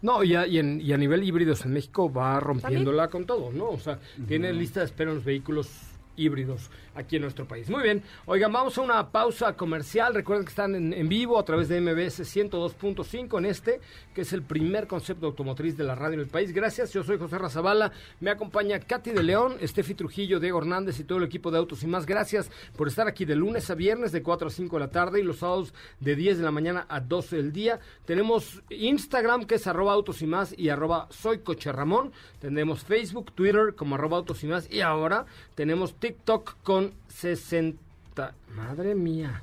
No, 0.00 0.24
y 0.24 0.34
a, 0.34 0.46
y 0.46 0.58
en- 0.58 0.80
y 0.80 0.92
a 0.92 0.96
nivel 0.96 1.22
híbridos 1.22 1.64
en 1.64 1.72
México 1.74 2.12
va 2.12 2.40
rompiéndola 2.40 3.08
con 3.08 3.24
todo, 3.26 3.52
¿no? 3.52 3.68
O 3.70 3.78
sea, 3.78 3.98
tiene 4.26 4.52
lista 4.52 4.80
de 4.80 4.86
espera 4.86 5.10
en 5.10 5.16
los 5.16 5.24
vehículos 5.24 5.68
híbridos 6.16 6.70
aquí 6.94 7.16
en 7.16 7.22
nuestro 7.22 7.46
país. 7.46 7.68
Muy 7.70 7.82
bien, 7.82 8.02
oigan, 8.26 8.52
vamos 8.52 8.76
a 8.78 8.82
una 8.82 9.10
pausa 9.10 9.56
comercial. 9.56 10.14
Recuerden 10.14 10.44
que 10.44 10.50
están 10.50 10.74
en, 10.74 11.08
vivo 11.08 11.38
a 11.38 11.44
través 11.44 11.68
de 11.68 11.80
MBS 11.80 12.20
102.5 12.20 13.38
en 13.38 13.46
este, 13.46 13.80
que 14.14 14.22
es 14.22 14.32
el 14.32 14.42
primer 14.42 14.86
concepto 14.86 15.26
automotriz 15.26 15.76
de 15.76 15.84
la 15.84 15.94
radio 15.94 16.14
en 16.14 16.20
el 16.20 16.28
país. 16.28 16.52
Gracias, 16.52 16.92
yo 16.92 17.02
soy 17.02 17.18
José 17.18 17.38
Razabala. 17.38 17.92
Me 18.20 18.30
acompaña 18.30 18.78
Katy 18.80 19.10
de 19.10 19.22
León, 19.22 19.56
Estefi 19.60 19.94
Trujillo, 19.94 20.40
Diego 20.40 20.58
Hernández 20.58 20.98
y 21.00 21.04
todo 21.04 21.18
el 21.18 21.24
equipo 21.24 21.50
de 21.50 21.58
Autos 21.58 21.82
y 21.82 21.86
más. 21.86 22.06
Gracias 22.06 22.50
por 22.76 22.88
estar 22.88 23.08
aquí 23.08 23.24
de 23.24 23.36
lunes 23.36 23.70
a 23.70 23.74
viernes 23.74 24.12
de 24.12 24.22
4 24.22 24.48
a 24.48 24.50
5 24.50 24.76
de 24.76 24.80
la 24.80 24.90
tarde 24.90 25.20
y 25.20 25.22
los 25.22 25.38
sábados 25.38 25.72
de 26.00 26.16
10 26.16 26.38
de 26.38 26.44
la 26.44 26.50
mañana 26.50 26.86
a 26.88 27.00
12 27.00 27.36
del 27.36 27.52
día. 27.52 27.80
Tenemos 28.04 28.62
Instagram 28.70 29.44
que 29.44 29.56
es 29.56 29.66
arroba 29.66 29.92
autos 29.92 30.22
y 30.22 30.26
más 30.26 30.54
y 30.56 30.68
arroba 30.68 31.08
soy 31.10 31.38
coche 31.38 31.72
Ramón. 31.72 32.12
Tenemos 32.40 32.84
Facebook, 32.84 33.32
Twitter 33.32 33.74
como 33.76 33.94
arroba 33.94 34.18
autos 34.18 34.42
y 34.44 34.46
más 34.46 34.70
y 34.70 34.80
ahora 34.80 35.26
tenemos 35.54 35.94
TikTok 35.94 36.56
con 36.62 36.81
60... 37.08 38.34
Madre 38.54 38.94
mía. 38.94 39.42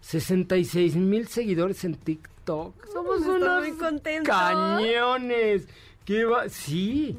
66 0.00 0.96
mil 0.96 1.28
seguidores 1.28 1.84
en 1.84 1.94
TikTok. 1.94 2.74
Somos 2.92 3.20
unos 3.22 3.64
muy 3.68 4.22
cañones. 4.24 5.68
¿Qué 6.04 6.24
va? 6.24 6.48
Sí, 6.48 7.18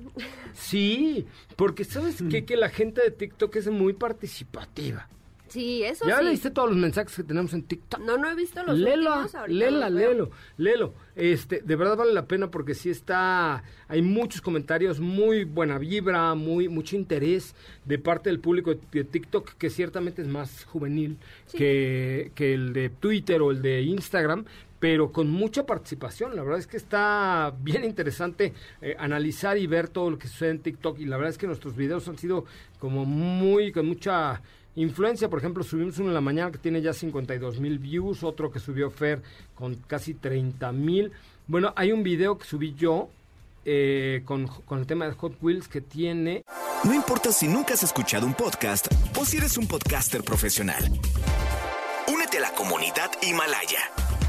sí, 0.55 1.27
porque 1.55 1.83
sabes 1.83 2.23
qué? 2.31 2.43
que 2.45 2.57
la 2.57 2.69
gente 2.69 3.03
de 3.03 3.11
TikTok 3.11 3.55
es 3.57 3.67
muy 3.67 3.93
participativa. 3.93 5.07
Sí, 5.49 5.83
eso 5.83 6.07
¿Ya 6.07 6.19
sí. 6.19 6.25
leíste 6.25 6.51
todos 6.51 6.69
los 6.69 6.77
mensajes 6.77 7.15
que 7.15 7.23
tenemos 7.23 7.53
en 7.53 7.63
TikTok? 7.63 7.99
No, 8.01 8.17
no 8.17 8.29
he 8.29 8.35
visto 8.35 8.63
los 8.63 8.77
Lela, 8.77 9.11
últimos. 9.11 9.35
ahorita 9.35 9.57
lela, 9.71 9.89
léelo, 9.89 10.29
léelo. 10.57 10.93
Este, 11.15 11.61
de 11.61 11.75
verdad 11.75 11.97
vale 11.97 12.13
la 12.13 12.25
pena 12.27 12.49
porque 12.49 12.73
sí 12.73 12.89
está, 12.89 13.63
hay 13.87 14.01
muchos 14.01 14.41
comentarios, 14.41 14.99
muy 14.99 15.43
buena 15.43 15.77
vibra, 15.77 16.33
muy 16.35 16.69
mucho 16.69 16.95
interés 16.95 17.55
de 17.85 17.99
parte 17.99 18.29
del 18.29 18.39
público 18.39 18.73
de, 18.73 18.79
de 18.91 19.03
TikTok 19.03 19.53
que 19.53 19.69
ciertamente 19.69 20.21
es 20.21 20.27
más 20.27 20.63
juvenil 20.65 21.17
que, 21.55 22.31
que 22.35 22.53
el 22.53 22.73
de 22.73 22.89
Twitter 22.89 23.41
o 23.41 23.51
el 23.51 23.61
de 23.61 23.81
Instagram, 23.81 24.45
pero 24.79 25.11
con 25.11 25.29
mucha 25.29 25.65
participación. 25.65 26.35
La 26.37 26.43
verdad 26.43 26.59
es 26.59 26.67
que 26.67 26.77
está 26.77 27.53
bien 27.61 27.83
interesante 27.83 28.53
eh, 28.81 28.95
analizar 28.97 29.57
y 29.57 29.67
ver 29.67 29.89
todo 29.89 30.09
lo 30.11 30.17
que 30.17 30.27
sucede 30.29 30.51
en 30.51 30.59
TikTok 30.59 30.99
y 30.99 31.05
la 31.05 31.17
verdad 31.17 31.31
es 31.31 31.37
que 31.37 31.47
nuestros 31.47 31.75
videos 31.75 32.07
han 32.07 32.17
sido 32.17 32.45
como 32.79 33.03
muy, 33.03 33.73
con 33.73 33.87
mucha 33.87 34.41
influencia. 34.75 35.29
Por 35.29 35.39
ejemplo, 35.39 35.63
subimos 35.63 35.97
uno 35.99 36.09
en 36.09 36.13
la 36.13 36.21
mañana 36.21 36.51
que 36.51 36.57
tiene 36.57 36.81
ya 36.81 36.93
52 36.93 37.59
mil 37.59 37.79
views, 37.79 38.23
otro 38.23 38.51
que 38.51 38.59
subió 38.59 38.89
Fer 38.89 39.21
con 39.55 39.75
casi 39.75 40.13
30 40.13 40.71
mil. 40.71 41.11
Bueno, 41.47 41.73
hay 41.75 41.91
un 41.91 42.03
video 42.03 42.37
que 42.37 42.45
subí 42.45 42.73
yo 42.75 43.09
eh, 43.65 44.21
con, 44.25 44.47
con 44.47 44.79
el 44.79 44.87
tema 44.87 45.05
de 45.05 45.13
Hot 45.13 45.37
Wheels 45.41 45.67
que 45.67 45.81
tiene 45.81 46.43
No 46.83 46.93
importa 46.93 47.31
si 47.31 47.47
nunca 47.47 47.73
has 47.73 47.83
escuchado 47.83 48.25
un 48.25 48.33
podcast 48.33 48.87
o 49.19 49.25
si 49.25 49.37
eres 49.37 49.57
un 49.57 49.67
podcaster 49.67 50.23
profesional. 50.23 50.83
Únete 52.07 52.37
a 52.37 52.41
la 52.41 52.51
comunidad 52.53 53.11
Himalaya. 53.21 53.79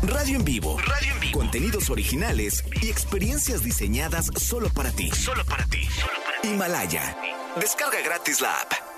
Radio 0.02 0.36
en 0.36 0.44
vivo. 0.44 0.78
Radio 0.78 1.12
en 1.14 1.20
vivo. 1.20 1.38
Contenidos 1.38 1.90
originales 1.90 2.64
y 2.82 2.88
experiencias 2.88 3.62
diseñadas 3.62 4.30
solo 4.36 4.68
para 4.70 4.90
ti. 4.90 5.10
Solo 5.10 5.44
para 5.44 5.64
ti. 5.66 5.86
Himalaya. 6.42 7.16
Descarga 7.60 8.00
gratis 8.02 8.40
la 8.40 8.52
app. 8.60 8.89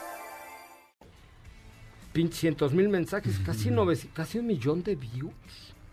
Pinche 2.13 2.37
cientos 2.39 2.73
mil 2.75 2.89
mensajes, 2.89 3.39
casi, 3.45 3.71
nove- 3.71 4.09
casi 4.15 4.39
un 4.39 4.47
millón 4.47 4.83
de 4.83 4.95
views. 4.97 5.33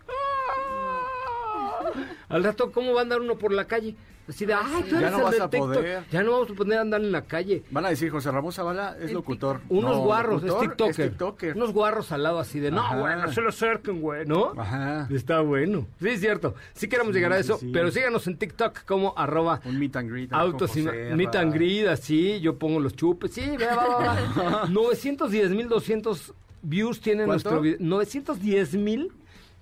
¡Ah! 0.08 1.90
Al 2.28 2.44
rato, 2.44 2.70
¿cómo 2.72 2.92
va 2.92 3.00
a 3.00 3.02
andar 3.02 3.20
uno 3.20 3.38
por 3.38 3.52
la 3.52 3.66
calle? 3.66 3.94
Así 4.30 4.46
de, 4.46 4.54
ay, 4.54 4.84
tú 4.88 4.92
Ya 4.96 4.98
eres 5.08 5.12
no 5.12 5.18
el 5.18 5.22
vas 5.24 5.40
a 5.40 5.50
TikTok". 5.50 5.68
poder. 5.74 6.04
Ya 6.10 6.22
no 6.22 6.32
vamos 6.32 6.50
a 6.50 6.54
poder 6.54 6.78
andar 6.78 7.00
en 7.00 7.12
la 7.12 7.22
calle. 7.22 7.62
Van 7.70 7.84
a 7.84 7.90
decir, 7.90 8.10
José 8.10 8.30
Ramón 8.30 8.52
Zavala 8.52 8.96
es 9.00 9.12
locutor. 9.12 9.60
Unos 9.68 9.96
No, 9.96 10.02
guarros, 10.02 10.42
locutor 10.42 10.62
es 10.64 10.68
TikToker. 10.70 11.04
Es 11.04 11.10
TikToker. 11.10 11.56
Unos 11.56 11.72
guarros 11.72 12.12
al 12.12 12.22
lado 12.22 12.38
así 12.38 12.58
de, 12.60 12.70
no, 12.70 12.80
Ajá. 12.80 12.98
güey, 12.98 13.16
no 13.16 13.32
se 13.32 13.40
lo 13.40 13.48
acerquen, 13.50 14.00
güey, 14.00 14.24
¿no? 14.26 14.52
Ajá. 14.56 15.06
Está 15.10 15.40
bueno. 15.40 15.86
Sí, 16.00 16.08
es 16.08 16.20
cierto. 16.20 16.54
Sí 16.72 16.88
queremos 16.88 17.14
llegar 17.14 17.32
a 17.32 17.38
eso, 17.38 17.58
sí. 17.58 17.70
pero 17.72 17.90
síganos 17.90 18.26
en 18.26 18.36
TikTok 18.38 18.84
como 18.84 19.12
arroba 19.16 19.60
Un 19.64 19.78
meet 19.78 19.96
and 19.96 20.10
greet. 20.10 20.32
autos 20.32 20.76
y 20.76 20.82
meet 20.82 21.34
and 21.36 21.52
greet, 21.52 21.86
así, 21.88 22.40
yo 22.40 22.56
pongo 22.58 22.80
los 22.80 22.94
chupes. 22.96 23.32
Sí, 23.32 23.42
va, 23.60 23.74
va, 23.76 23.98
va, 23.98 24.60
va. 24.62 24.68
910 24.68 25.50
mil 25.50 25.68
200 25.68 26.34
views 26.62 27.00
tiene 27.00 27.24
¿Cuánto? 27.24 27.50
nuestro 27.50 27.60
video. 27.62 27.76
910 27.80 28.74
mil. 28.74 29.12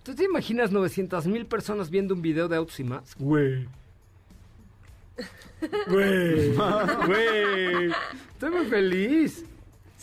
¿Tú 0.03 0.15
te 0.15 0.25
imaginas 0.25 0.73
900 0.73 1.27
mil 1.27 1.45
personas 1.47 1.91
viendo 1.91 2.15
un 2.15 2.23
video 2.23 2.49
de 2.49 2.57
autos 2.57 2.79
y 2.81 2.85
más? 2.85 3.15
Güey. 3.19 3.69
Güey. 5.89 6.55
Güey. 7.07 7.91
Estoy 8.33 8.51
muy 8.51 8.67
feliz. 8.67 9.45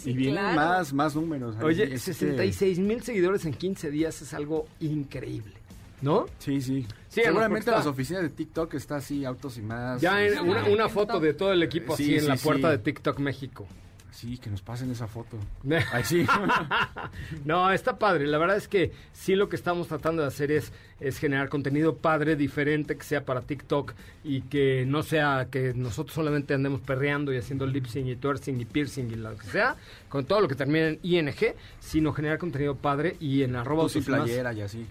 y 0.04 0.13
vienen 0.13 0.36
claro. 0.36 0.56
más, 0.56 0.93
más 0.93 1.15
números. 1.15 1.56
ahí. 1.58 1.63
Oye, 1.63 1.84
Este- 1.86 2.13
66 2.13 2.80
mil 2.80 3.01
seguidores 3.01 3.45
en 3.45 3.54
15 3.54 3.89
días 3.91 4.21
es 4.21 4.34
algo 4.34 4.67
increíble. 4.80 5.54
¿No? 6.01 6.25
Sí, 6.39 6.60
sí. 6.62 6.86
Sí, 7.08 7.21
Seguramente 7.23 7.71
las 7.71 7.86
oficinas 7.86 8.21
de 8.21 8.30
TikTok 8.30 8.73
está 8.73 8.97
así, 8.97 9.23
autos 9.23 9.58
y 9.58 9.62
más. 9.62 10.01
Ya 10.01 10.21
en 10.21 10.34
este, 10.34 10.41
una, 10.41 10.65
una 10.65 10.89
foto 10.89 11.19
de 11.21 11.34
todo 11.34 11.54
el 11.54 11.63
equipo 11.63 11.95
Sí, 11.95 12.04
así 12.04 12.13
en 12.15 12.21
sí, 12.21 12.28
la 12.28 12.36
puerta 12.36 12.71
sí. 12.71 12.78
de 12.78 12.84
TikTok 12.84 13.19
México. 13.19 13.65
Sí, 14.15 14.38
que 14.38 14.49
nos 14.49 14.62
pasen 14.62 14.89
esa 14.91 15.08
foto. 15.08 15.36
Ay, 15.91 16.04
sí. 16.06 16.25
no, 17.45 17.69
está 17.71 17.99
padre. 17.99 18.25
La 18.28 18.38
verdad 18.38 18.56
es 18.56 18.69
que 18.69 18.93
sí 19.12 19.36
lo 19.36 19.49
que 19.49 19.58
estamos 19.58 19.88
tratando 19.89 20.21
de 20.21 20.30
hacer 20.30 20.51
es, 20.51 20.71
es 21.01 21.17
generar 21.19 21.49
contenido 21.49 21.97
padre, 21.97 22.38
diferente, 22.38 22.95
que 22.97 23.04
sea 23.04 23.25
para 23.25 23.41
TikTok 23.41 23.93
y 24.23 24.41
que 24.43 24.86
no 24.88 25.04
sea 25.04 25.47
que 25.51 25.73
nosotros 25.73 26.15
solamente 26.15 26.54
andemos 26.54 26.80
perreando 26.80 27.34
y 27.34 27.38
haciendo 27.38 27.65
lip 27.67 27.88
sync 27.88 28.08
y 28.08 28.15
twerking 28.15 28.62
y 28.62 28.63
piercing 28.65 29.12
y 29.12 29.15
lo 29.15 29.36
que 29.38 29.47
sea, 29.47 29.75
con 30.08 30.23
todo 30.23 30.39
lo 30.39 30.47
que 30.47 30.56
termine 30.56 30.88
en 30.88 30.99
ING, 31.04 31.36
sino 31.82 32.13
generar 32.13 32.38
contenido 32.38 32.75
padre 32.75 33.17
y 33.19 33.43
en 33.43 33.58
arroba 33.58 33.84
Tú 33.84 33.89
sí 33.89 33.99
y 33.99 34.10
más. 34.12 34.21
playera 34.21 34.54
y 34.54 34.62
así. 34.62 34.86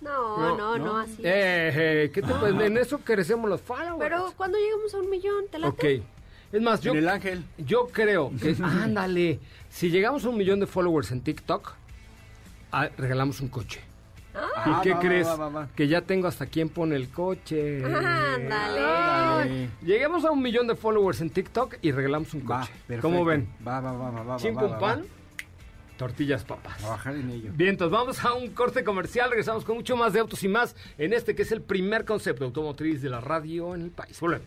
No, 0.00 0.56
No, 0.56 0.78
no, 0.78 0.98
así. 0.98 1.16
Eh, 1.22 1.70
eh, 2.04 2.10
¿qué 2.12 2.22
te- 2.22 2.34
pues, 2.34 2.52
en 2.60 2.76
eso 2.76 2.98
crecemos 2.98 3.48
los 3.50 3.60
followers. 3.60 3.96
Pero 3.98 4.32
cuando 4.36 4.58
lleguemos 4.58 4.94
a 4.94 4.98
un 4.98 5.10
millón, 5.10 5.44
¿te 5.50 5.58
late? 5.58 5.98
Ok. 5.98 6.04
Es 6.52 6.60
más, 6.60 6.80
yo, 6.82 6.92
En 6.92 6.98
el 6.98 7.08
ángel. 7.08 7.44
yo 7.58 7.88
creo 7.88 8.30
que, 8.40 8.54
ándale, 8.62 9.40
si 9.70 9.90
llegamos 9.90 10.24
a 10.24 10.28
un 10.28 10.36
millón 10.36 10.60
de 10.60 10.66
followers 10.66 11.10
en 11.10 11.22
TikTok, 11.22 11.72
ah, 12.72 12.88
regalamos 12.98 13.40
un 13.40 13.48
coche. 13.48 13.80
Ah, 14.34 14.78
¿Y 14.78 14.82
qué 14.82 14.90
va, 14.90 14.96
va, 14.96 15.00
crees? 15.02 15.26
va, 15.26 15.36
va, 15.36 15.48
va. 15.48 15.68
Que 15.74 15.88
ya 15.88 16.00
tengo 16.02 16.26
hasta 16.26 16.46
quién 16.46 16.68
pone 16.70 16.96
el 16.96 17.08
coche. 17.10 17.84
Ándale. 17.84 18.80
Ándale. 18.80 19.68
Lleguemos 19.82 20.24
a 20.24 20.30
un 20.30 20.40
millón 20.42 20.66
de 20.66 20.74
followers 20.74 21.20
en 21.20 21.28
TikTok 21.30 21.76
y 21.82 21.92
regalamos 21.92 22.32
un 22.34 22.40
Va, 22.50 22.60
coche. 22.60 22.72
perfecto. 22.86 23.02
¿Cómo 23.02 23.24
ven? 23.26 23.48
Va, 23.66 23.80
va, 23.80 23.92
va, 23.92 24.10
va, 24.10 24.22
va. 24.22 24.36
Pan, 24.78 25.00
va. 25.00 25.00
tortillas 25.98 26.44
papas. 26.44 26.78
Trabajar 26.78 27.14
en 27.16 27.30
ello. 27.30 27.50
Bien, 27.54 27.70
entonces 27.70 27.92
vamos 27.92 28.24
a 28.24 28.32
un 28.32 28.48
corte 28.52 28.82
comercial. 28.84 29.28
Regresamos 29.28 29.64
con 29.64 29.76
mucho 29.76 29.96
más 29.96 30.14
de 30.14 30.20
autos 30.20 30.42
y 30.44 30.48
más 30.48 30.76
en 30.96 31.12
este 31.12 31.34
que 31.34 31.42
es 31.42 31.52
el 31.52 31.60
primer 31.60 32.06
concepto 32.06 32.44
automotriz 32.46 33.02
de 33.02 33.10
la 33.10 33.20
radio 33.20 33.74
en 33.74 33.82
el 33.82 33.90
país. 33.90 34.18
Volvemos. 34.18 34.46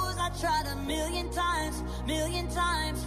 tried 0.39 0.65
a 0.71 0.75
million 0.87 1.29
times, 1.31 1.83
million 2.05 2.47
times. 2.49 3.05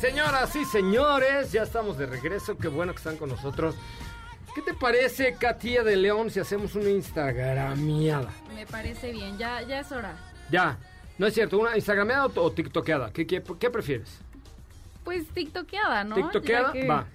Señoras 0.00 0.54
y 0.56 0.64
señores, 0.64 1.52
ya 1.52 1.62
estamos 1.62 1.98
de 1.98 2.06
regreso. 2.06 2.56
Qué 2.56 2.68
bueno 2.68 2.92
que 2.92 2.98
están 2.98 3.16
con 3.16 3.28
nosotros. 3.30 3.74
¿Qué 4.54 4.62
te 4.62 4.74
parece, 4.74 5.34
Katia 5.38 5.82
de 5.82 5.96
León, 5.96 6.30
si 6.30 6.40
hacemos 6.40 6.74
una 6.74 6.88
Instagramiada? 6.90 8.30
Me 8.54 8.66
parece 8.66 9.12
bien, 9.12 9.36
ya, 9.36 9.62
ya 9.62 9.80
es 9.80 9.92
hora. 9.92 10.16
Ya, 10.50 10.78
no 11.18 11.26
es 11.26 11.34
cierto, 11.34 11.58
¿una 11.58 11.76
Instagrameada 11.76 12.26
o, 12.26 12.40
o 12.40 12.52
TikTokeada? 12.52 13.12
¿Qué, 13.12 13.26
qué, 13.26 13.42
qué 13.58 13.70
prefieres? 13.70 14.18
Pues 15.04 15.26
tiktokeada, 15.28 16.04
¿no? 16.04 16.14
¿TikTokeada? 16.16 16.72
Que- 16.72 16.86
Va. 16.86 17.06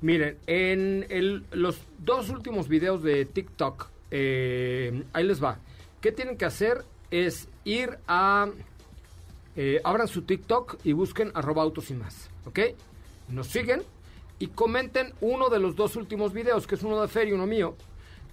Miren, 0.00 0.38
en 0.46 1.06
el- 1.10 1.44
los 1.52 1.78
dos 1.98 2.28
últimos 2.30 2.68
videos 2.68 3.02
de 3.02 3.24
TikTok, 3.26 3.88
eh, 4.10 5.04
ahí 5.12 5.24
les 5.24 5.42
va. 5.42 5.58
¿Qué 6.00 6.10
tienen 6.10 6.36
que 6.36 6.46
hacer? 6.46 6.84
Es 7.10 7.48
ir 7.64 7.98
a... 8.08 8.48
eh, 9.56 9.80
abran 9.84 10.08
su 10.08 10.22
TikTok 10.22 10.78
y 10.84 10.92
busquen 10.92 11.32
arroba 11.34 11.62
autos 11.62 11.90
y 11.90 11.94
más, 11.94 12.30
¿ok? 12.46 12.60
Nos 13.28 13.48
siguen 13.48 13.82
y 14.38 14.48
comenten 14.48 15.12
uno 15.20 15.48
de 15.50 15.58
los 15.58 15.76
dos 15.76 15.96
últimos 15.96 16.32
videos, 16.32 16.66
que 16.66 16.74
es 16.74 16.82
uno 16.82 17.00
de 17.00 17.08
Fer 17.08 17.28
y 17.28 17.32
uno 17.32 17.46
mío. 17.46 17.74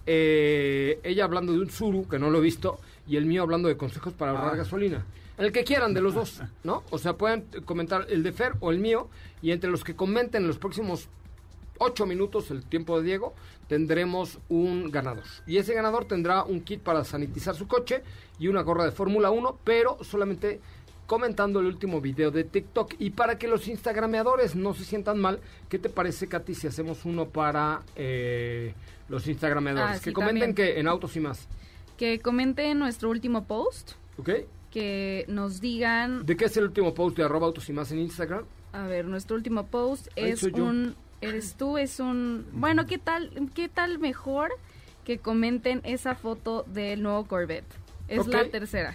Eh, 0.06 1.00
ella 1.02 1.24
hablando 1.24 1.52
de 1.52 1.58
un 1.58 1.70
Suru, 1.70 2.08
que 2.08 2.18
no 2.18 2.30
lo 2.30 2.38
he 2.38 2.40
visto, 2.40 2.78
y 3.06 3.16
el 3.16 3.26
mío 3.26 3.42
hablando 3.42 3.68
de 3.68 3.76
consejos 3.76 4.14
para 4.14 4.32
ahorrar 4.32 4.56
gasolina. 4.56 5.04
En 5.36 5.44
el 5.44 5.52
que 5.52 5.64
quieran 5.64 5.92
de 5.92 6.00
los 6.00 6.14
dos, 6.14 6.40
¿no? 6.64 6.82
O 6.90 6.98
sea, 6.98 7.12
pueden 7.12 7.46
comentar 7.64 8.06
el 8.08 8.22
de 8.22 8.32
Fer 8.32 8.54
o 8.60 8.70
el 8.70 8.78
mío, 8.78 9.08
y 9.42 9.50
entre 9.52 9.70
los 9.70 9.84
que 9.84 9.94
comenten 9.94 10.42
en 10.42 10.48
los 10.48 10.58
próximos 10.58 11.08
ocho 11.78 12.06
minutos, 12.06 12.50
el 12.50 12.64
tiempo 12.64 12.98
de 12.98 13.04
Diego, 13.04 13.34
tendremos 13.68 14.38
un 14.48 14.90
ganador. 14.90 15.24
Y 15.46 15.58
ese 15.58 15.74
ganador 15.74 16.06
tendrá 16.06 16.42
un 16.42 16.62
kit 16.62 16.80
para 16.80 17.04
sanitizar 17.04 17.54
su 17.54 17.68
coche 17.68 18.02
y 18.38 18.48
una 18.48 18.62
gorra 18.62 18.84
de 18.84 18.92
Fórmula 18.92 19.30
1, 19.30 19.58
pero 19.62 19.98
solamente 20.02 20.60
comentando 21.08 21.58
el 21.60 21.66
último 21.66 22.02
video 22.02 22.30
de 22.30 22.44
TikTok. 22.44 22.94
Y 22.98 23.10
para 23.10 23.38
que 23.38 23.48
los 23.48 23.66
instagrameadores 23.66 24.54
no 24.54 24.74
se 24.74 24.84
sientan 24.84 25.18
mal, 25.18 25.40
¿qué 25.70 25.78
te 25.78 25.88
parece, 25.88 26.28
Katy, 26.28 26.54
si 26.54 26.66
hacemos 26.66 27.06
uno 27.06 27.30
para 27.30 27.82
eh, 27.96 28.74
los 29.08 29.26
instagrameadores? 29.26 29.96
Ah, 29.96 30.00
que 30.04 30.12
comenten 30.12 30.54
también. 30.54 30.74
que 30.74 30.78
en 30.78 30.86
autos 30.86 31.16
y 31.16 31.20
más. 31.20 31.48
Que 31.96 32.20
comenten 32.20 32.78
nuestro 32.78 33.08
último 33.08 33.46
post, 33.46 33.92
¿Ok? 34.18 34.30
que 34.70 35.24
nos 35.28 35.62
digan, 35.62 36.26
¿De 36.26 36.36
qué 36.36 36.44
es 36.44 36.56
el 36.58 36.64
último 36.64 36.92
post 36.92 37.16
de 37.16 37.24
arroba 37.24 37.46
autos 37.46 37.66
y 37.70 37.72
más 37.72 37.90
en 37.90 38.00
Instagram? 38.00 38.44
a 38.74 38.86
ver, 38.86 39.06
nuestro 39.06 39.34
último 39.34 39.66
post 39.66 40.08
Ahí 40.14 40.28
es 40.32 40.42
un, 40.42 40.94
eres 41.22 41.54
tú, 41.54 41.78
es 41.78 42.00
un, 42.00 42.46
bueno, 42.52 42.84
¿qué 42.84 42.98
tal, 42.98 43.32
qué 43.54 43.70
tal 43.70 43.98
mejor 43.98 44.50
que 45.04 45.18
comenten 45.18 45.80
esa 45.84 46.14
foto 46.14 46.64
del 46.68 47.02
nuevo 47.02 47.24
Corvette? 47.26 47.64
Es 48.08 48.26
la 48.26 48.44
tercera. 48.50 48.94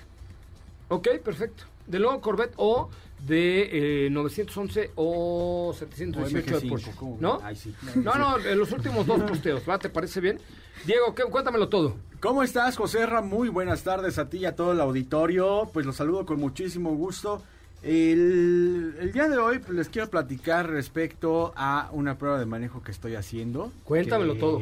Ok, 0.90 1.08
perfecto. 1.24 1.64
Del 1.88 2.02
nuevo 2.04 2.22
Corvette 2.22 2.54
o 2.58 2.90
de 3.26 4.06
eh, 4.06 4.10
911 4.10 4.92
o 4.96 5.74
718 5.78 6.60
de 6.60 6.62
MG5, 6.66 6.70
Porsche. 6.70 6.92
¿No? 7.20 7.40
Ay, 7.44 7.56
sí. 7.56 7.74
No, 7.96 8.16
no, 8.16 8.38
en 8.40 8.58
los 8.60 8.72
últimos 8.72 9.06
dos 9.08 9.22
posteos, 9.24 9.64
¿va? 9.70 9.78
¿Te 9.80 9.90
parece 9.90 10.20
bien? 10.20 10.40
Diego, 10.86 11.14
¿qué- 11.16 11.24
cuéntamelo 11.24 11.70
todo. 11.70 11.96
¿Cómo 12.20 12.44
estás, 12.44 12.76
José 12.78 13.06
Ra? 13.06 13.22
Muy 13.22 13.50
buenas 13.50 13.84
tardes 13.84 14.18
a 14.18 14.30
ti 14.30 14.38
y 14.40 14.46
a 14.46 14.56
todo 14.56 14.72
el 14.74 14.82
auditorio. 14.82 15.70
Pues 15.74 15.86
los 15.86 15.96
saludo 15.96 16.26
con 16.26 16.40
muchísimo 16.40 16.94
gusto. 16.96 17.42
El, 17.82 18.96
el 19.00 19.12
día 19.12 19.28
de 19.28 19.38
hoy 19.38 19.60
pues, 19.60 19.72
les 19.78 19.90
quiero 19.90 20.10
platicar 20.10 20.70
respecto 20.70 21.54
a 21.56 21.90
una 21.92 22.18
prueba 22.18 22.40
de 22.40 22.46
manejo 22.46 22.82
que 22.82 22.92
estoy 22.92 23.16
haciendo. 23.16 23.72
Cuéntamelo 23.84 24.34
que- 24.34 24.40
todo. 24.40 24.62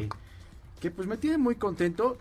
Que 0.82 0.92
pues 0.92 1.08
me 1.08 1.16
tiene 1.16 1.38
muy 1.38 1.56
contento. 1.56 2.18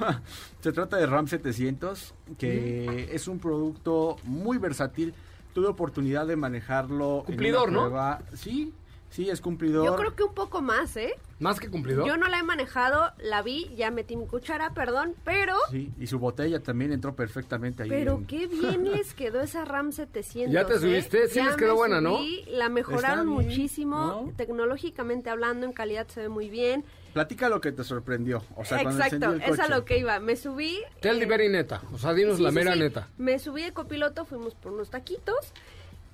Se 0.60 0.72
trata 0.72 0.96
de 0.96 1.06
RAM 1.06 1.28
700, 1.28 2.14
que 2.38 3.10
es 3.12 3.28
un 3.28 3.38
producto 3.38 4.16
muy 4.22 4.56
versátil. 4.56 5.12
Tuve 5.52 5.66
oportunidad 5.66 6.26
de 6.26 6.36
manejarlo. 6.36 7.18
en 7.20 7.24
Cumplidor, 7.24 7.72
¿no? 7.72 8.18
Sí, 8.34 8.72
Sí, 9.10 9.30
es 9.30 9.40
cumplidor. 9.40 9.84
Yo 9.86 9.96
creo 9.96 10.14
que 10.14 10.22
un 10.24 10.34
poco 10.34 10.60
más, 10.60 10.96
¿eh? 10.96 11.14
Más 11.38 11.60
que 11.60 11.68
cumplidor. 11.68 12.06
Yo 12.06 12.16
no 12.16 12.28
la 12.28 12.38
he 12.38 12.42
manejado, 12.42 13.12
la 13.18 13.42
vi, 13.42 13.70
ya 13.76 13.90
metí 13.90 14.16
mi 14.16 14.26
cuchara, 14.26 14.72
perdón, 14.74 15.14
pero... 15.24 15.54
Sí, 15.70 15.92
y 15.98 16.06
su 16.06 16.18
botella 16.18 16.62
también 16.62 16.92
entró 16.92 17.14
perfectamente 17.14 17.82
ahí. 17.82 17.88
Pero 17.88 18.16
en- 18.16 18.26
qué 18.26 18.46
bien 18.46 18.90
les 18.90 19.14
quedó 19.14 19.40
esa 19.40 19.64
RAM 19.64 19.92
700. 19.92 20.52
¿Ya 20.52 20.66
te 20.66 20.74
¿eh? 20.74 20.78
subiste? 20.78 21.28
Sí 21.28 21.36
Ya 21.36 21.46
les 21.46 21.56
quedó 21.56 21.72
me 21.72 21.78
buena, 21.78 22.00
¿no? 22.00 22.18
subí, 22.18 22.44
La 22.48 22.68
mejoraron 22.68 23.26
muchísimo, 23.28 23.96
¿no? 23.98 24.32
tecnológicamente 24.36 25.30
hablando, 25.30 25.66
en 25.66 25.72
calidad 25.72 26.06
se 26.08 26.22
ve 26.22 26.28
muy 26.28 26.48
bien. 26.48 26.84
Platica 27.12 27.48
lo 27.48 27.60
que 27.62 27.72
te 27.72 27.84
sorprendió. 27.84 28.42
O 28.56 28.64
sea, 28.64 28.82
Exacto, 28.82 29.32
el 29.32 29.42
es 29.42 29.58
a 29.58 29.68
lo 29.68 29.84
que 29.86 29.98
iba. 29.98 30.20
Me 30.20 30.36
subí... 30.36 30.78
Tell 31.00 31.18
the 31.18 31.24
eh, 31.24 31.26
very 31.28 31.48
neta. 31.48 31.80
O 31.92 31.98
sea, 31.98 32.12
dinos 32.12 32.36
sí, 32.36 32.42
la 32.42 32.50
sí, 32.50 32.54
mera 32.54 32.74
sí. 32.74 32.78
neta. 32.78 33.08
Me 33.16 33.38
subí 33.38 33.62
de 33.62 33.72
copiloto, 33.72 34.26
fuimos 34.26 34.54
por 34.54 34.72
unos 34.72 34.90
taquitos 34.90 35.52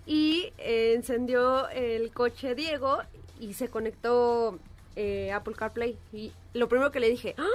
y 0.07 0.53
eh, 0.59 0.95
encendió 0.95 1.69
el 1.71 2.13
coche 2.13 2.55
Diego 2.55 2.99
y 3.41 3.55
se 3.55 3.69
conectó 3.69 4.59
eh, 4.97 5.33
Apple 5.33 5.55
CarPlay. 5.57 5.97
Y 6.13 6.33
lo 6.55 6.69
primero 6.69 6.91
que 6.91 7.01
le 7.01 7.09
dije, 7.09 7.35
¡Ah! 7.39 7.47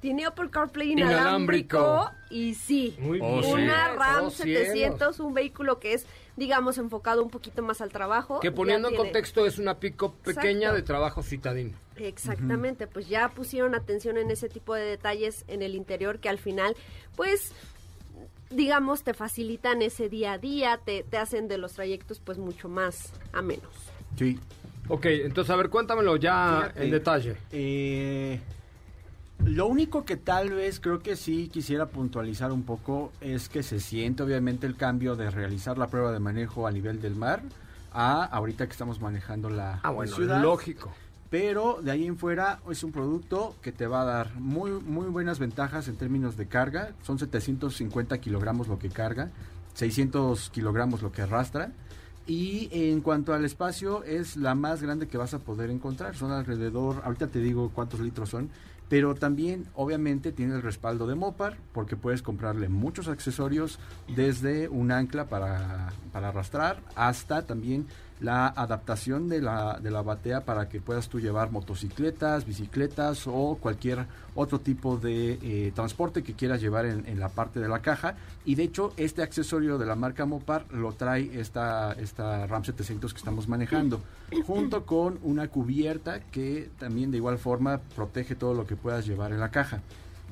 Tiene 0.00 0.26
Apple 0.26 0.50
CarPlay 0.50 0.92
inalámbrico. 0.92 1.76
Inalámbrico. 1.78 2.10
Y 2.30 2.54
sí, 2.54 2.96
Muy 2.98 3.20
Oh, 3.22 3.42
sí. 3.42 3.52
una 3.52 3.92
RAM 3.94 4.26
Oh, 4.26 4.30
700, 4.30 5.20
un 5.20 5.34
vehículo 5.34 5.78
que 5.78 5.92
es, 5.94 6.04
digamos, 6.36 6.78
enfocado 6.78 7.22
un 7.22 7.30
poquito 7.30 7.62
más 7.62 7.80
al 7.80 7.90
trabajo. 7.90 8.40
Que 8.40 8.50
poniendo 8.50 8.88
en 8.88 8.94
tiene- 8.94 9.04
contexto 9.04 9.46
es 9.46 9.58
una 9.58 9.78
pick-up 9.78 10.14
pequeña 10.24 10.58
Exacto. 10.68 10.74
de 10.76 10.82
trabajo 10.82 11.22
citadino. 11.22 11.76
Exactamente, 11.96 12.86
pues 12.88 13.08
ya 13.08 13.28
pusieron 13.30 13.74
atención 13.76 14.18
en 14.18 14.30
ese 14.32 14.48
tipo 14.48 14.74
de 14.74 14.82
detalles 14.82 15.44
en 15.48 15.62
el 15.62 15.74
interior 15.76 16.18
que 16.18 16.28
al 16.28 16.38
final, 16.38 16.74
pues, 17.16 17.52
digamos, 18.50 19.02
te 19.02 19.14
facilitan 19.14 19.82
ese 19.82 20.08
día 20.08 20.32
a 20.32 20.38
día, 20.38 20.78
te, 20.84 21.02
te 21.02 21.16
hacen 21.18 21.48
de 21.48 21.58
los 21.58 21.72
trayectos 21.74 22.20
pues 22.20 22.38
mucho 22.38 22.68
más 22.68 23.12
a 23.32 23.42
menos. 23.42 23.70
Sí. 24.16 24.38
Ok, 24.88 25.04
entonces 25.06 25.50
a 25.50 25.56
ver, 25.56 25.68
cuéntamelo 25.68 26.16
ya 26.16 26.60
Fíjate, 26.62 26.84
en 26.84 26.90
detalle. 26.90 27.36
eh, 27.52 28.40
lo 29.44 29.66
único 29.66 30.04
que 30.04 30.16
tal 30.16 30.50
vez 30.50 30.80
creo 30.80 30.98
que 31.00 31.14
sí 31.14 31.48
quisiera 31.52 31.86
puntualizar 31.86 32.50
un 32.52 32.62
poco 32.64 33.12
es 33.20 33.48
que 33.48 33.62
se 33.62 33.80
siente 33.80 34.22
obviamente 34.22 34.66
el 34.66 34.76
cambio 34.76 35.14
de 35.14 35.30
realizar 35.30 35.78
la 35.78 35.86
prueba 35.88 36.10
de 36.10 36.18
manejo 36.20 36.66
a 36.66 36.72
nivel 36.72 37.00
del 37.00 37.14
mar 37.16 37.42
a 37.92 38.24
ahorita 38.24 38.66
que 38.66 38.72
estamos 38.72 39.00
manejando 39.00 39.48
la 39.50 39.78
Ah, 39.82 39.90
bueno, 39.90 40.14
ciudad. 40.16 40.42
lógico. 40.42 40.92
Pero 41.30 41.80
de 41.82 41.90
ahí 41.90 42.06
en 42.06 42.16
fuera 42.16 42.60
es 42.70 42.82
un 42.82 42.92
producto 42.92 43.54
que 43.60 43.72
te 43.72 43.86
va 43.86 44.02
a 44.02 44.04
dar 44.04 44.34
muy, 44.36 44.70
muy 44.70 45.06
buenas 45.08 45.38
ventajas 45.38 45.88
en 45.88 45.96
términos 45.96 46.36
de 46.36 46.46
carga. 46.46 46.94
Son 47.02 47.18
750 47.18 48.18
kilogramos 48.18 48.68
lo 48.68 48.78
que 48.78 48.88
carga, 48.88 49.30
600 49.74 50.50
kilogramos 50.50 51.02
lo 51.02 51.12
que 51.12 51.22
arrastra. 51.22 51.72
Y 52.26 52.68
en 52.72 53.00
cuanto 53.00 53.32
al 53.32 53.44
espacio, 53.44 54.04
es 54.04 54.36
la 54.36 54.54
más 54.54 54.82
grande 54.82 55.08
que 55.08 55.18
vas 55.18 55.34
a 55.34 55.38
poder 55.38 55.70
encontrar. 55.70 56.14
Son 56.14 56.30
alrededor, 56.30 57.02
ahorita 57.04 57.28
te 57.28 57.40
digo 57.40 57.70
cuántos 57.74 58.00
litros 58.00 58.28
son, 58.28 58.50
pero 58.88 59.14
también 59.14 59.66
obviamente 59.74 60.32
tiene 60.32 60.54
el 60.54 60.62
respaldo 60.62 61.06
de 61.06 61.14
Mopar, 61.14 61.56
porque 61.72 61.96
puedes 61.96 62.22
comprarle 62.22 62.68
muchos 62.68 63.08
accesorios, 63.08 63.78
desde 64.14 64.68
un 64.68 64.92
ancla 64.92 65.26
para, 65.26 65.92
para 66.12 66.28
arrastrar 66.28 66.82
hasta 66.94 67.46
también 67.46 67.86
la 68.20 68.48
adaptación 68.48 69.28
de 69.28 69.40
la, 69.40 69.78
de 69.80 69.90
la 69.90 70.02
batea 70.02 70.44
para 70.44 70.68
que 70.68 70.80
puedas 70.80 71.08
tú 71.08 71.20
llevar 71.20 71.50
motocicletas, 71.50 72.44
bicicletas 72.44 73.26
o 73.26 73.56
cualquier 73.60 74.06
otro 74.34 74.60
tipo 74.60 74.96
de 74.96 75.38
eh, 75.42 75.72
transporte 75.74 76.22
que 76.22 76.34
quieras 76.34 76.60
llevar 76.60 76.86
en, 76.86 77.06
en 77.06 77.20
la 77.20 77.28
parte 77.28 77.60
de 77.60 77.68
la 77.68 77.80
caja. 77.80 78.16
Y 78.44 78.54
de 78.54 78.64
hecho, 78.64 78.92
este 78.96 79.22
accesorio 79.22 79.78
de 79.78 79.86
la 79.86 79.94
marca 79.94 80.26
Mopar 80.26 80.66
lo 80.72 80.92
trae 80.92 81.30
esta, 81.38 81.92
esta 81.92 82.46
RAM 82.46 82.64
700 82.64 83.12
que 83.12 83.18
estamos 83.18 83.48
manejando, 83.48 84.00
junto 84.46 84.84
con 84.84 85.18
una 85.22 85.48
cubierta 85.48 86.20
que 86.20 86.70
también 86.78 87.10
de 87.10 87.18
igual 87.18 87.38
forma 87.38 87.78
protege 87.94 88.34
todo 88.34 88.54
lo 88.54 88.66
que 88.66 88.76
puedas 88.76 89.06
llevar 89.06 89.32
en 89.32 89.40
la 89.40 89.50
caja. 89.50 89.80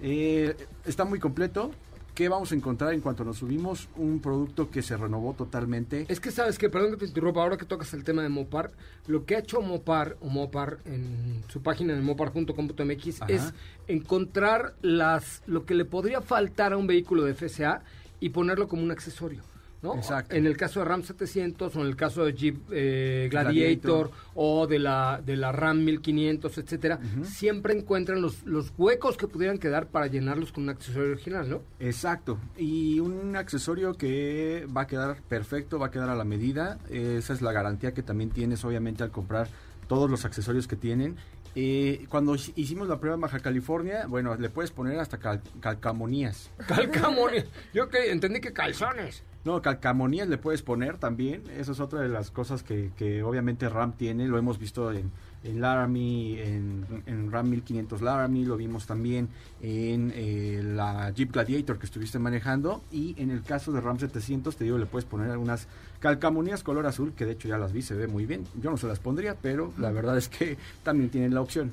Eh, 0.03 0.57
está 0.85 1.05
muy 1.05 1.19
completo. 1.19 1.71
¿Qué 2.17 2.31
vamos 2.31 2.51
a 2.51 2.55
encontrar 2.55 2.95
en 2.95 3.03
cuanto 3.03 3.25
nos 3.25 3.37
subimos? 3.37 3.91
Un 3.95 4.21
producto 4.21 4.71
que 4.71 4.81
se 4.81 4.97
renovó 4.97 5.35
totalmente. 5.35 6.07
Es 6.09 6.19
que 6.19 6.31
sabes 6.31 6.57
que, 6.57 6.71
perdón 6.71 6.93
que 6.93 6.97
te 6.97 7.05
interrumpa, 7.05 7.43
ahora 7.43 7.59
que 7.59 7.67
tocas 7.67 7.93
el 7.93 8.05
tema 8.05 8.23
de 8.23 8.31
Mopar, 8.31 8.71
lo 9.07 9.27
que 9.27 9.37
ha 9.37 9.41
hecho 9.41 9.61
Mopar 9.61 10.17
o 10.21 10.31
Mopar 10.31 10.79
en 10.87 11.45
su 11.49 11.61
página 11.61 11.93
en 11.93 12.03
mopar.com.mx 12.03 13.21
es 13.29 13.53
encontrar 13.87 14.77
las 14.81 15.43
lo 15.45 15.67
que 15.67 15.75
le 15.75 15.85
podría 15.85 16.23
faltar 16.23 16.73
a 16.73 16.79
un 16.79 16.87
vehículo 16.87 17.23
de 17.23 17.35
FCA 17.35 17.83
y 18.19 18.31
ponerlo 18.31 18.67
como 18.67 18.83
un 18.83 18.93
accesorio. 18.93 19.43
¿No? 19.87 19.95
Exacto. 19.97 20.35
En 20.35 20.47
el 20.47 20.57
caso 20.57 20.81
de 20.81 20.87
Ram 20.87 21.03
700 21.03 21.75
o 21.77 21.81
en 21.81 21.87
el 21.87 21.97
caso 21.97 22.25
de 22.25 22.33
Jeep 22.35 22.57
eh, 22.71 23.29
Gladiator, 23.31 24.09
Gladiator. 24.09 24.11
o 24.35 24.67
de 24.67 24.79
la, 24.79 25.21
de 25.25 25.37
la 25.37 25.53
Ram 25.53 25.85
1500, 25.85 26.59
etcétera, 26.59 26.99
siempre 27.25 27.75
encuentran 27.77 28.21
los, 28.21 28.43
los 28.45 28.73
huecos 28.77 29.17
que 29.17 29.29
pudieran 29.29 29.59
quedar 29.59 29.87
para 29.89 30.07
llenarlos 30.07 30.53
con 30.53 30.65
un 30.65 30.71
accesorio 30.71 31.13
original, 31.13 31.49
¿no? 31.49 31.63
Exacto. 31.81 32.39
Y 32.57 33.01
un 33.01 33.37
accesorio 33.37 33.95
que 33.95 34.67
va 34.77 34.83
a 34.83 34.87
quedar 34.87 35.23
perfecto, 35.29 35.79
va 35.79 35.87
a 35.87 35.91
quedar 35.91 36.11
a 36.11 36.15
la 36.17 36.25
medida. 36.25 36.79
Esa 36.91 37.33
es 37.33 37.43
la 37.43 37.53
garantía 37.53 37.93
que 37.95 38.03
también 38.03 38.31
tienes, 38.31 38.65
obviamente, 38.65 39.03
al 39.03 39.11
comprar 39.11 39.49
todos 39.89 40.11
los 40.11 40.25
accesorios 40.25 40.67
que 40.67 40.77
tienen. 40.77 41.17
Eh, 41.59 42.05
cuando 42.11 42.35
hi- 42.35 42.53
hicimos 42.55 42.87
la 42.87 42.99
prueba 43.01 43.15
en 43.15 43.21
Baja 43.23 43.39
California, 43.41 44.05
bueno, 44.07 44.35
le 44.37 44.51
puedes 44.51 44.71
poner 44.73 44.99
hasta 45.01 45.17
cal- 45.19 45.41
calcamonías. 45.61 46.51
Calcamones. 46.69 47.47
Yo 47.73 47.89
que 47.89 48.11
entendí 48.11 48.41
que 48.41 48.53
calzones. 48.53 49.23
No, 49.47 49.63
calcamonías 49.63 50.29
le 50.29 50.39
puedes 50.39 50.63
poner 50.63 50.99
también. 50.99 51.45
Esa 51.57 51.71
es 51.71 51.79
otra 51.79 52.01
de 52.01 52.09
las 52.09 52.33
cosas 52.33 52.65
que, 52.65 52.91
que 52.97 53.23
obviamente 53.23 53.69
RAM 53.69 53.93
tiene. 53.93 54.27
Lo 54.27 54.39
hemos 54.39 54.59
visto 54.59 54.91
en, 54.91 55.13
en 55.45 55.61
Laramie, 55.61 56.43
en, 56.43 56.85
en 57.07 57.31
RAM 57.31 57.51
1500 57.51 58.03
Laramie. 58.03 58.45
Lo 58.45 58.57
vimos 58.57 58.89
también 58.89 59.29
en 59.63 60.13
eh, 60.17 60.63
la 60.65 61.13
Jeep 61.13 61.31
Gladiator 61.31 61.79
que 61.79 61.87
estuviste 61.87 62.19
manejando. 62.19 62.83
Y 62.91 63.15
en 63.23 63.31
el 63.31 63.45
caso 63.45 63.71
de 63.71 63.81
RAM 63.81 64.01
700, 64.01 64.57
te 64.57 64.65
digo, 64.65 64.79
le 64.79 64.87
puedes 64.87 65.05
poner 65.05 65.31
algunas 65.31 65.69
calcamonías 66.01 66.65
color 66.65 66.85
azul, 66.89 67.13
que 67.17 67.25
de 67.25 67.33
hecho 67.33 67.47
ya 67.47 67.57
las 67.57 67.73
vi, 67.73 67.83
se 67.83 67.95
ve 67.95 68.09
muy 68.09 68.27
bien. 68.27 68.49
Yo 68.61 68.73
no 68.73 68.77
se 68.77 68.89
las 68.89 68.99
pondría, 68.99 69.37
pero 69.41 69.73
la 69.79 69.93
verdad 69.93 70.19
es 70.19 70.29
que 70.29 70.59
también 70.83 71.09
tienen 71.09 71.33
la 71.33 71.41
opción. 71.41 71.71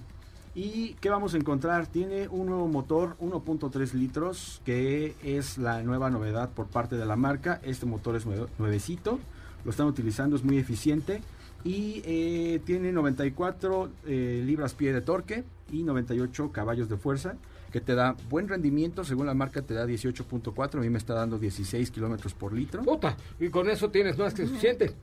¿Y 0.55 0.93
qué 1.01 1.09
vamos 1.09 1.33
a 1.33 1.37
encontrar? 1.37 1.87
Tiene 1.87 2.27
un 2.27 2.45
nuevo 2.45 2.67
motor 2.67 3.17
1.3 3.19 3.93
litros, 3.93 4.61
que 4.63 5.15
es 5.23 5.57
la 5.57 5.81
nueva 5.81 6.11
novedad 6.11 6.51
por 6.51 6.67
parte 6.67 6.95
de 6.95 7.05
la 7.05 7.15
marca. 7.15 7.59
Este 7.63 7.87
motor 7.87 8.15
es 8.15 8.25
nuevecito, 8.59 9.19
lo 9.65 9.71
están 9.71 9.87
utilizando, 9.87 10.35
es 10.35 10.43
muy 10.43 10.59
eficiente. 10.59 11.21
Y 11.63 12.03
eh, 12.05 12.61
tiene 12.65 12.91
94 12.91 13.89
eh, 14.05 14.43
libras 14.45 14.75
pie 14.75 14.93
de 14.93 15.01
torque 15.01 15.43
y 15.71 15.81
98 15.81 16.51
caballos 16.51 16.87
de 16.87 16.97
fuerza, 16.97 17.35
que 17.71 17.81
te 17.81 17.95
da 17.95 18.15
buen 18.29 18.47
rendimiento. 18.47 19.03
Según 19.03 19.25
la 19.25 19.33
marca, 19.33 19.63
te 19.63 19.73
da 19.73 19.87
18.4. 19.87 20.75
A 20.75 20.81
mí 20.81 20.89
me 20.89 20.99
está 20.99 21.15
dando 21.15 21.39
16 21.39 21.89
kilómetros 21.89 22.35
por 22.35 22.53
litro. 22.53 22.83
Puta, 22.83 23.17
y 23.39 23.49
con 23.49 23.71
eso 23.71 23.89
tienes 23.89 24.19
más 24.19 24.35
que 24.35 24.45
suficiente. 24.45 24.93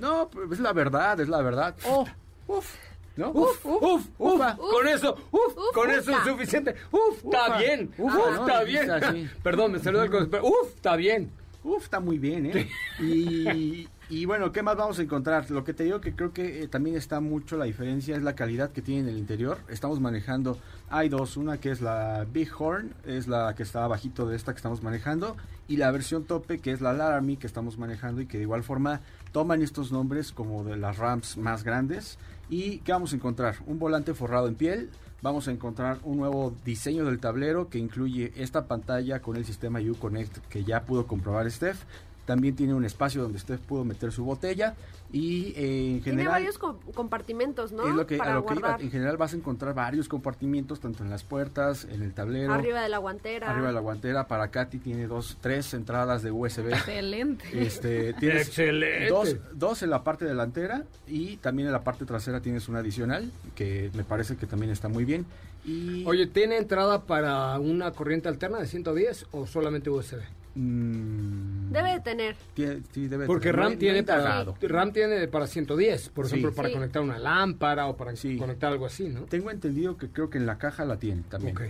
No, 0.00 0.30
pues 0.30 0.52
es 0.52 0.60
la 0.60 0.72
verdad, 0.72 1.20
es 1.20 1.28
la 1.28 1.42
verdad. 1.42 1.74
Oh, 1.84 2.06
uf, 2.46 2.74
¿no? 3.18 3.32
Uf, 3.32 3.66
uf, 3.66 4.06
uf, 4.16 4.40
con 4.56 4.88
eso, 4.88 5.16
uf, 5.32 5.54
con 5.74 5.90
eso 5.90 6.12
es 6.12 6.24
suficiente. 6.24 6.74
Uf, 6.92 7.24
está 7.24 7.58
bien, 7.58 7.90
uf, 7.98 8.14
está 8.40 8.62
bien. 8.62 9.30
Perdón, 9.42 9.72
me 9.72 9.78
corazón, 9.80 10.28
pero 10.30 10.46
uf, 10.46 10.74
está 10.74 10.94
bien. 10.96 11.30
Uf, 11.64 11.82
está 11.82 11.98
muy 11.98 12.18
bien, 12.18 12.46
¿eh? 12.46 12.70
Y, 13.00 13.88
y 14.08 14.24
bueno, 14.24 14.52
¿qué 14.52 14.62
más 14.62 14.76
vamos 14.76 15.00
a 15.00 15.02
encontrar? 15.02 15.50
Lo 15.50 15.64
que 15.64 15.74
te 15.74 15.82
digo 15.82 16.00
que 16.00 16.14
creo 16.14 16.32
que 16.32 16.62
eh, 16.62 16.68
también 16.68 16.96
está 16.96 17.20
mucho 17.20 17.56
la 17.56 17.64
diferencia 17.64 18.16
es 18.16 18.22
la 18.22 18.36
calidad 18.36 18.70
que 18.70 18.80
tiene 18.80 19.02
en 19.02 19.08
el 19.08 19.18
interior. 19.18 19.58
Estamos 19.68 20.00
manejando, 20.00 20.56
hay 20.88 21.08
dos, 21.08 21.36
una 21.36 21.58
que 21.58 21.72
es 21.72 21.80
la 21.80 22.24
Big 22.32 22.50
Horn, 22.56 22.94
es 23.04 23.26
la 23.26 23.54
que 23.56 23.64
está 23.64 23.84
abajito 23.84 24.28
de 24.28 24.36
esta 24.36 24.52
que 24.52 24.58
estamos 24.58 24.84
manejando, 24.84 25.36
y 25.66 25.76
la 25.76 25.90
versión 25.90 26.24
tope 26.24 26.60
que 26.60 26.70
es 26.70 26.80
la 26.80 26.92
Laramie 26.92 27.36
que 27.36 27.48
estamos 27.48 27.76
manejando 27.76 28.22
y 28.22 28.26
que 28.26 28.38
de 28.38 28.44
igual 28.44 28.62
forma 28.62 29.00
toman 29.32 29.60
estos 29.60 29.90
nombres 29.90 30.30
como 30.32 30.62
de 30.62 30.76
las 30.76 30.96
Rams 30.96 31.36
más 31.36 31.64
grandes. 31.64 32.18
¿Y 32.50 32.78
qué 32.78 32.92
vamos 32.92 33.12
a 33.12 33.16
encontrar? 33.16 33.56
Un 33.66 33.78
volante 33.78 34.14
forrado 34.14 34.48
en 34.48 34.54
piel, 34.54 34.90
vamos 35.20 35.48
a 35.48 35.50
encontrar 35.50 35.98
un 36.02 36.16
nuevo 36.16 36.54
diseño 36.64 37.04
del 37.04 37.20
tablero 37.20 37.68
que 37.68 37.78
incluye 37.78 38.32
esta 38.36 38.66
pantalla 38.66 39.20
con 39.20 39.36
el 39.36 39.44
sistema 39.44 39.80
Uconnect 39.80 40.38
que 40.48 40.64
ya 40.64 40.84
pudo 40.84 41.06
comprobar 41.06 41.50
Steph. 41.50 41.84
También 42.28 42.54
tiene 42.54 42.74
un 42.74 42.84
espacio 42.84 43.22
donde 43.22 43.38
Steph 43.38 43.60
pudo 43.62 43.86
meter 43.86 44.12
su 44.12 44.22
botella 44.22 44.74
y 45.10 45.54
eh, 45.56 45.94
en 45.96 46.02
Tiene 46.02 46.18
general 46.18 46.32
varios 46.32 46.58
com- 46.58 46.76
compartimentos, 46.94 47.72
¿no? 47.72 47.88
es 47.88 47.94
lo 47.94 48.06
que, 48.06 48.16
a 48.16 48.18
Para 48.18 48.34
lo 48.34 48.44
que 48.44 48.52
iba. 48.54 48.76
En 48.78 48.90
general 48.90 49.16
vas 49.16 49.32
a 49.32 49.36
encontrar 49.36 49.72
varios 49.72 50.10
compartimientos 50.10 50.78
tanto 50.78 51.02
en 51.02 51.08
las 51.08 51.24
puertas, 51.24 51.86
en 51.90 52.02
el 52.02 52.12
tablero, 52.12 52.52
arriba 52.52 52.82
de 52.82 52.90
la 52.90 52.98
guantera. 52.98 53.50
arriba 53.50 53.68
de 53.68 53.72
la 53.72 53.80
guantera. 53.80 54.28
Para 54.28 54.48
Katy 54.50 54.76
tiene 54.76 55.06
dos, 55.06 55.38
tres 55.40 55.72
entradas 55.72 56.22
de 56.22 56.30
USB. 56.30 56.68
Excelente. 56.68 57.46
Este, 57.54 58.12
tienes 58.20 58.48
Excelente. 58.48 59.08
Dos, 59.08 59.36
dos 59.54 59.82
en 59.82 59.88
la 59.88 60.04
parte 60.04 60.26
delantera 60.26 60.84
y 61.06 61.38
también 61.38 61.68
en 61.68 61.72
la 61.72 61.82
parte 61.82 62.04
trasera 62.04 62.42
tienes 62.42 62.68
una 62.68 62.80
adicional 62.80 63.32
que 63.54 63.90
me 63.94 64.04
parece 64.04 64.36
que 64.36 64.46
también 64.46 64.70
está 64.70 64.88
muy 64.88 65.06
bien. 65.06 65.24
Y 65.64 66.04
Oye, 66.04 66.26
¿tiene 66.26 66.58
entrada 66.58 67.04
para 67.04 67.58
una 67.58 67.90
corriente 67.92 68.28
alterna 68.28 68.58
de 68.58 68.66
110 68.66 69.28
o 69.32 69.46
solamente 69.46 69.88
USB? 69.88 70.18
Mm, 70.58 71.70
Debe 71.72 71.92
de 71.92 72.00
tener. 72.00 72.36
tie- 72.56 72.82
sí, 72.92 73.06
debe 73.08 73.26
Porque 73.26 73.44
tener. 73.50 73.56
No 73.56 73.62
RAM 73.62 73.72
no 73.74 73.78
tiene, 73.78 74.02
para, 74.02 74.18
indagado. 74.20 74.56
RAM 74.60 74.92
tiene 74.92 75.28
para 75.28 75.46
110, 75.46 76.08
por 76.08 76.26
Sí. 76.26 76.36
ejemplo, 76.36 76.54
para 76.54 76.68
Sí. 76.68 76.74
conectar 76.74 77.02
una 77.02 77.18
lámpara 77.18 77.86
o 77.86 77.96
para 77.96 78.16
Sí. 78.16 78.36
conectar 78.36 78.72
algo 78.72 78.86
así, 78.86 79.08
¿no? 79.08 79.22
Tengo 79.22 79.50
entendido 79.50 79.96
que 79.96 80.08
creo 80.08 80.30
que 80.30 80.38
en 80.38 80.46
la 80.46 80.58
caja 80.58 80.84
la 80.84 80.98
tiene 80.98 81.22
también. 81.28 81.56
Ok. 81.56 81.62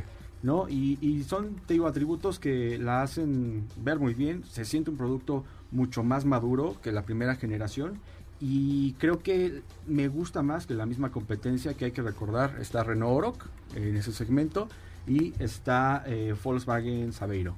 ¿No? 0.43 0.69
Y, 0.69 0.99
y 1.01 1.25
son, 1.25 1.57
te 1.67 1.75
digo, 1.75 1.87
atributos 1.89 2.39
que 2.39 2.79
la 2.79 3.03
hacen 3.03 3.67
ver 3.83 3.99
muy 3.99 4.15
bien. 4.15 4.45
Se 4.45 4.65
siente 4.65 4.91
un 4.91 4.97
producto 4.97 5.45
mucho 5.73 6.05
más 6.05 6.25
maduro 6.25 6.77
que 6.83 6.93
la 6.93 7.03
primera 7.03 7.35
generación. 7.35 7.99
Y 8.41 8.93
creo 8.95 9.21
que 9.21 9.63
me 9.89 10.07
gusta 10.07 10.43
más 10.43 10.65
que 10.67 10.75
la 10.75 10.87
misma 10.87 11.11
competencia 11.11 11.75
que 11.75 11.87
hay 11.87 11.91
que 11.91 12.03
recordar. 12.03 12.55
Está 12.61 12.85
Renault 12.85 13.17
Oroch 13.19 13.47
en 13.75 13.97
ese 13.97 14.13
segmento 14.13 14.69
y 15.09 15.35
está 15.41 16.05
eh, 16.07 16.35
Volkswagen 16.45 17.13
Sabeiro. 17.13 17.57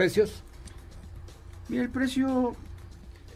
¿Precios? 0.00 0.42
Mira, 1.70 1.82
el 1.82 1.88
precio 1.88 2.54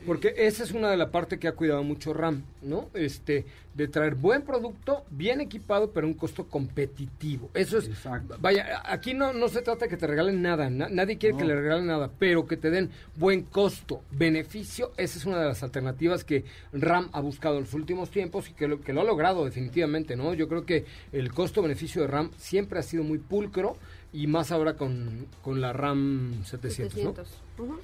Porque 0.05 0.35
esa 0.37 0.63
es 0.63 0.73
una 0.73 0.91
de 0.91 0.99
las 0.99 1.09
partes 1.09 1.39
que 1.39 1.49
ha 1.49 1.53
cuidado 1.53 1.83
mucho 1.85 2.13
RAM, 2.13 2.43
¿no? 2.61 2.91
Este, 2.93 3.47
de 3.75 3.89
traer 3.89 4.15
buen 4.15 4.43
producto, 4.43 5.05
bien 5.11 5.41
equipado, 5.41 5.91
pero 5.91 6.07
un 6.07 6.13
costo 6.13 6.49
competitivo. 6.49 7.49
Eso 7.55 7.79
es, 7.79 7.89
Exacto. 7.89 8.37
vaya, 8.41 8.83
aquí 8.85 9.15
no, 9.15 9.33
no 9.33 9.49
se 9.49 9.63
trata 9.63 9.87
de 9.87 9.89
que 9.89 9.97
te 9.97 10.07
regalen 10.07 10.43
nada, 10.43 10.69
na- 10.69 10.91
nadie 10.91 11.17
quiere 11.17 11.35
que 11.39 11.45
le 11.47 11.55
regalen 11.55 11.87
nada, 11.87 12.11
pero 12.19 12.47
que 12.47 12.59
te 12.59 12.69
den 12.71 12.91
buen 13.17 13.41
costo, 13.43 14.03
beneficio, 14.11 14.93
esa 14.99 15.17
es 15.19 15.25
una 15.25 15.41
de 15.41 15.49
las 15.49 15.63
alternativas 15.63 16.25
que 16.25 16.45
RAM 16.75 17.09
ha 17.13 17.21
buscado 17.21 17.57
en 17.57 17.63
los 17.65 17.73
últimos 17.73 18.11
tiempos 18.11 18.51
y 18.51 18.53
que 18.53 18.69
lo, 18.69 18.83
que 18.83 18.93
lo 18.93 19.01
ha 19.01 19.05
logrado 19.05 19.47
definitivamente, 19.47 20.15
¿no? 20.15 20.35
Yo 20.35 20.47
creo 20.47 20.67
que 20.67 20.85
el 21.13 21.33
costo-beneficio 21.33 22.03
de 22.03 22.09
RAM 22.09 22.31
siempre 22.37 22.79
ha 22.79 22.83
sido 22.83 23.03
muy 23.03 23.17
pulcro 23.19 23.79
y 24.13 24.27
más 24.27 24.51
ahora 24.53 24.75
con, 24.77 25.27
con 25.43 25.61
la 25.61 25.73
RAM 25.73 26.43
700, 26.45 27.05
¿no? 27.05 27.11
700. 27.15 27.29
Ujú. 27.59 27.79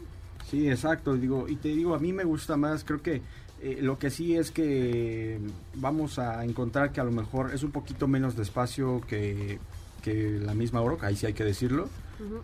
Sí, 0.51 0.69
exacto. 0.69 1.15
Digo, 1.15 1.49
y 1.49 1.57
te 1.57 1.69
digo, 1.69 1.95
a 1.95 1.99
mí 1.99 2.13
me 2.13 2.25
gusta 2.25 2.57
más, 2.57 2.85
creo 2.85 3.03
que 3.03 3.23
eh, 3.63 3.79
lo 3.81 3.99
que 3.99 4.11
sí 4.11 4.37
es 4.37 4.51
que 4.51 5.41
vamos 5.75 6.19
a 6.19 6.45
encontrar 6.45 6.93
que 6.93 7.01
a 7.01 7.05
lo 7.05 7.13
mejor 7.13 7.55
es 7.55 7.63
un 7.63 7.71
poquito 7.71 8.07
menos 8.07 8.37
de 8.37 8.43
espacio 8.43 9.01
que, 9.09 9.59
que 10.03 10.39
la 10.41 10.55
misma 10.55 10.83
Oro, 10.83 10.99
ahí 11.01 11.17
sí 11.17 11.27
hay 11.27 11.33
que 11.33 11.45
decirlo, 11.45 11.89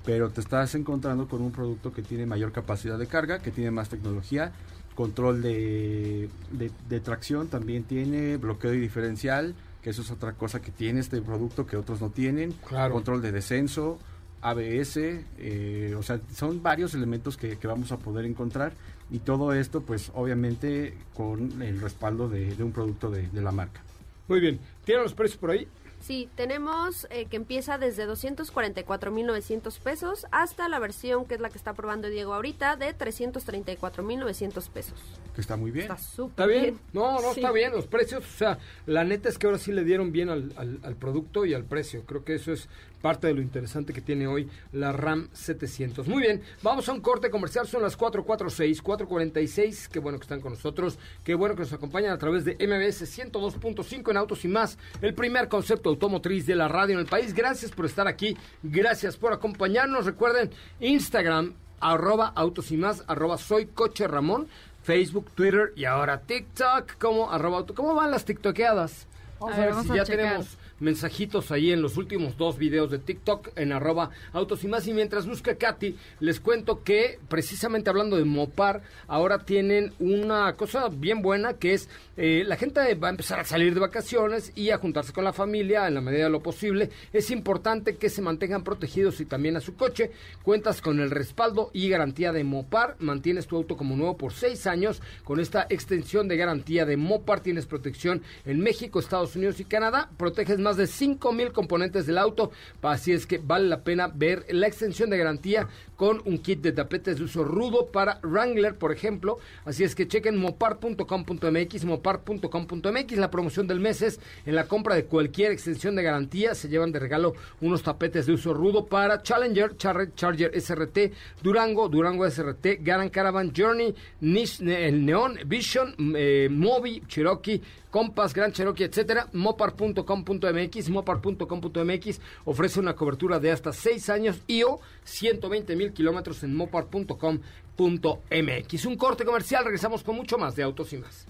pero 0.04 0.30
te 0.30 0.40
estás 0.40 0.74
encontrando 0.74 1.28
con 1.28 1.42
un 1.42 1.52
producto 1.52 1.92
que 1.92 2.02
tiene 2.02 2.26
mayor 2.26 2.52
capacidad 2.52 2.98
de 2.98 3.06
carga, 3.06 3.38
que 3.40 3.50
tiene 3.50 3.70
más 3.70 3.88
tecnología, 3.88 4.52
control 4.94 5.42
de, 5.42 6.28
de, 6.50 6.70
de 6.88 7.00
tracción 7.00 7.48
también 7.48 7.84
tiene, 7.84 8.36
bloqueo 8.36 8.74
y 8.74 8.80
diferencial, 8.80 9.54
que 9.82 9.90
eso 9.90 10.02
es 10.02 10.10
otra 10.10 10.32
cosa 10.34 10.62
que 10.62 10.70
tiene 10.70 11.00
este 11.00 11.20
producto 11.20 11.66
que 11.66 11.76
otros 11.76 12.00
no 12.00 12.10
tienen, 12.10 12.52
Claro. 12.68 12.94
control 12.94 13.20
de 13.20 13.32
descenso, 13.32 13.98
ABS, 14.40 14.96
eh, 15.38 15.94
o 15.96 16.02
sea, 16.02 16.20
son 16.34 16.62
varios 16.62 16.94
elementos 16.94 17.36
que, 17.36 17.58
que 17.58 17.66
vamos 17.66 17.92
a 17.92 17.98
poder 17.98 18.24
encontrar 18.24 18.72
y 19.10 19.18
todo 19.20 19.52
esto 19.52 19.82
pues 19.82 20.10
obviamente 20.14 20.94
con 21.14 21.62
el 21.62 21.80
respaldo 21.80 22.28
de, 22.28 22.54
de 22.56 22.62
un 22.64 22.72
producto 22.72 23.10
de, 23.10 23.28
de 23.28 23.40
la 23.42 23.52
marca. 23.52 23.80
Muy 24.28 24.40
bien, 24.40 24.58
¿tienen 24.84 25.02
los 25.04 25.14
precios 25.14 25.38
por 25.38 25.50
ahí? 25.50 25.68
Sí, 26.02 26.28
tenemos 26.34 27.06
eh, 27.10 27.26
que 27.26 27.36
empieza 27.36 27.78
desde 27.78 28.06
244.900 28.08 29.78
pesos 29.78 30.26
hasta 30.32 30.68
la 30.68 30.78
versión 30.80 31.24
que 31.26 31.36
es 31.36 31.40
la 31.40 31.48
que 31.48 31.56
está 31.58 31.74
probando 31.74 32.08
Diego 32.08 32.34
ahorita 32.34 32.74
de 32.76 32.92
334.900 32.96 34.68
pesos. 34.70 35.00
Que 35.34 35.40
está 35.40 35.56
muy 35.56 35.70
bien. 35.70 35.84
Está 35.90 35.98
súper 35.98 36.30
¿Está 36.32 36.46
bien? 36.46 36.78
No, 36.92 37.20
no, 37.20 37.32
Sí. 37.34 37.40
está 37.40 37.52
bien. 37.52 37.72
Los 37.72 37.86
precios, 37.86 38.24
o 38.24 38.36
sea, 38.38 38.58
la 38.86 39.04
neta 39.04 39.28
es 39.28 39.38
que 39.38 39.46
ahora 39.46 39.58
sí 39.58 39.72
le 39.72 39.84
dieron 39.84 40.12
bien 40.12 40.28
al, 40.28 40.52
al- 40.56 40.80
al 40.82 40.96
producto 40.96 41.44
y 41.46 41.54
al 41.54 41.64
precio. 41.64 42.04
Creo 42.04 42.24
que 42.24 42.34
eso 42.34 42.52
es 42.52 42.68
parte 43.02 43.26
de 43.26 43.34
lo 43.34 43.42
interesante 43.42 43.92
que 43.92 44.00
tiene 44.00 44.26
hoy 44.26 44.48
la 44.72 44.92
RAM 44.92 45.28
700. 45.32 46.08
Muy 46.08 46.22
bien, 46.22 46.40
vamos 46.62 46.88
a 46.88 46.92
un 46.92 47.00
corte 47.00 47.28
comercial. 47.30 47.66
Son 47.66 47.82
las 47.82 47.96
446, 47.96 48.80
446. 48.80 49.88
Qué 49.88 49.98
bueno 49.98 50.18
que 50.18 50.22
están 50.22 50.40
con 50.40 50.52
nosotros. 50.52 50.98
Qué 51.24 51.34
bueno 51.34 51.54
que 51.54 51.62
nos 51.62 51.72
acompañan 51.72 52.12
a 52.12 52.18
través 52.18 52.44
de 52.44 52.54
MBS 52.54 53.02
102.5 53.02 54.10
en 54.10 54.16
Autos 54.16 54.44
y 54.44 54.48
Más. 54.48 54.78
El 55.02 55.14
primer 55.14 55.48
concepto 55.48 55.90
automotriz 55.90 56.46
de 56.46 56.54
la 56.54 56.68
radio 56.68 56.94
en 56.94 57.00
el 57.00 57.06
país. 57.06 57.34
Gracias 57.34 57.70
por 57.72 57.84
estar 57.86 58.06
aquí. 58.08 58.36
Gracias 58.62 59.16
por 59.16 59.32
acompañarnos. 59.32 60.06
Recuerden, 60.06 60.50
Instagram, 60.80 61.54
arroba 61.80 62.32
autos 62.36 62.70
y 62.70 62.76
más, 62.76 63.02
arroba 63.08 63.38
soy 63.38 63.66
coche 63.66 64.06
Ramón, 64.06 64.46
Facebook, 64.84 65.30
Twitter 65.34 65.72
y 65.74 65.84
ahora 65.84 66.20
TikTok 66.20 66.92
como 66.98 67.30
arroba 67.30 67.58
auto. 67.58 67.74
¿Cómo 67.74 67.94
van 67.94 68.10
las 68.10 68.24
tiktokeadas? 68.24 69.06
Vamos 69.40 69.54
A 69.54 69.56
a, 69.56 69.60
ver, 69.60 69.66
ver 69.66 69.74
vamos 69.74 69.86
si 69.86 69.92
a 69.92 69.96
ya 69.96 70.04
checar. 70.04 70.24
tenemos 70.24 70.58
mensajitos 70.82 71.50
ahí 71.50 71.72
en 71.72 71.80
los 71.80 71.96
últimos 71.96 72.36
dos 72.36 72.58
videos 72.58 72.90
de 72.90 72.98
TikTok 72.98 73.50
en 73.56 73.72
arroba 73.72 74.10
autos 74.32 74.64
y 74.64 74.68
más. 74.68 74.86
Y 74.86 74.92
mientras 74.92 75.26
busca 75.26 75.54
Katy, 75.54 75.96
les 76.20 76.40
cuento 76.40 76.82
que 76.82 77.18
precisamente 77.28 77.88
hablando 77.88 78.16
de 78.16 78.24
Mopar, 78.24 78.82
ahora 79.06 79.44
tienen 79.44 79.92
una 79.98 80.52
cosa 80.54 80.88
bien 80.88 81.22
buena 81.22 81.54
que 81.54 81.74
es 81.74 81.88
eh, 82.16 82.44
la 82.46 82.56
gente 82.56 82.94
va 82.94 83.08
a 83.08 83.10
empezar 83.10 83.40
a 83.40 83.44
salir 83.44 83.72
de 83.72 83.80
vacaciones 83.80 84.52
y 84.54 84.70
a 84.70 84.76
juntarse 84.76 85.14
con 85.14 85.24
la 85.24 85.32
familia 85.32 85.88
en 85.88 85.94
la 85.94 86.00
medida 86.02 86.24
de 86.24 86.30
lo 86.30 86.42
posible. 86.42 86.90
Es 87.12 87.30
importante 87.30 87.96
que 87.96 88.10
se 88.10 88.20
mantengan 88.20 88.64
protegidos 88.64 89.20
y 89.20 89.24
también 89.24 89.56
a 89.56 89.60
su 89.60 89.76
coche. 89.76 90.10
Cuentas 90.42 90.82
con 90.82 91.00
el 91.00 91.10
respaldo 91.10 91.70
y 91.72 91.88
garantía 91.88 92.32
de 92.32 92.44
Mopar. 92.44 92.96
Mantienes 92.98 93.46
tu 93.46 93.56
auto 93.56 93.76
como 93.76 93.96
nuevo 93.96 94.16
por 94.16 94.34
seis 94.34 94.66
años. 94.66 95.00
Con 95.24 95.40
esta 95.40 95.66
extensión 95.70 96.28
de 96.28 96.36
garantía 96.36 96.84
de 96.84 96.98
Mopar 96.98 97.40
tienes 97.40 97.66
protección 97.66 98.22
en 98.44 98.60
México, 98.60 99.00
Estados 99.00 99.34
Unidos 99.36 99.60
y 99.60 99.64
Canadá. 99.64 100.10
Proteges 100.18 100.58
más 100.58 100.71
de 100.76 100.86
5 100.86 101.32
mil 101.32 101.52
componentes 101.52 102.06
del 102.06 102.18
auto. 102.18 102.50
Así 102.82 103.12
es 103.12 103.26
que 103.26 103.38
vale 103.38 103.68
la 103.68 103.82
pena 103.84 104.08
ver 104.12 104.44
la 104.50 104.66
extensión 104.66 105.10
de 105.10 105.18
garantía 105.18 105.68
con 105.96 106.20
un 106.24 106.38
kit 106.38 106.60
de 106.60 106.72
tapetes 106.72 107.18
de 107.18 107.24
uso 107.24 107.44
rudo 107.44 107.86
para 107.92 108.18
Wrangler, 108.22 108.76
por 108.76 108.90
ejemplo. 108.92 109.38
Así 109.64 109.84
es 109.84 109.94
que 109.94 110.08
chequen 110.08 110.36
mopar.com.mx, 110.36 111.84
mopar.com.mx. 111.84 113.16
La 113.18 113.30
promoción 113.30 113.66
del 113.66 113.80
mes 113.80 114.02
es 114.02 114.20
en 114.46 114.54
la 114.54 114.66
compra 114.66 114.94
de 114.94 115.04
cualquier 115.04 115.52
extensión 115.52 115.94
de 115.96 116.02
garantía. 116.02 116.54
Se 116.54 116.68
llevan 116.68 116.92
de 116.92 116.98
regalo 116.98 117.34
unos 117.60 117.82
tapetes 117.82 118.26
de 118.26 118.32
uso 118.32 118.52
rudo 118.54 118.86
para 118.86 119.22
Challenger, 119.22 119.76
Char- 119.76 120.12
Charger 120.14 120.52
SRT, 120.60 121.12
Durango, 121.42 121.88
Durango 121.88 122.28
SRT, 122.28 122.78
Garan 122.80 123.08
Caravan, 123.10 123.52
Journey, 123.56 123.94
Nish, 124.20 124.60
el 124.62 125.04
Neon, 125.04 125.38
Vision, 125.46 125.94
eh, 126.16 126.48
Mobi, 126.50 127.02
Cherokee, 127.06 127.62
Compass, 127.92 128.32
Gran 128.32 128.52
Cherokee, 128.52 128.84
etcétera. 128.84 129.28
Mopar.com.mx, 129.32 130.88
Mopar.com.mx 130.88 132.20
ofrece 132.46 132.80
una 132.80 132.96
cobertura 132.96 133.38
de 133.38 133.52
hasta 133.52 133.72
6 133.72 134.08
años 134.08 134.40
y 134.48 134.64
o 134.64 134.80
120 135.04 135.76
mil 135.76 135.92
kilómetros 135.92 136.42
en 136.42 136.56
Mopar.com.mx. 136.56 138.86
Un 138.86 138.96
corte 138.96 139.24
comercial, 139.24 139.64
regresamos 139.64 140.02
con 140.02 140.16
mucho 140.16 140.38
más 140.38 140.56
de 140.56 140.64
Autos 140.64 140.92
y 140.94 140.96
más. 140.96 141.26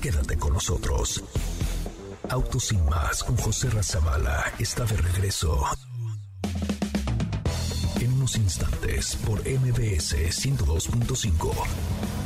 Quédate 0.00 0.38
con 0.38 0.54
nosotros. 0.54 1.22
Autos 2.30 2.64
sin 2.64 2.82
más 2.86 3.22
con 3.22 3.36
José 3.36 3.68
Razabala 3.70 4.52
está 4.58 4.84
de 4.84 4.96
regreso. 4.96 5.64
En 8.00 8.12
unos 8.14 8.34
instantes 8.36 9.16
por 9.16 9.40
MBS 9.40 10.14
102.5. 10.14 12.25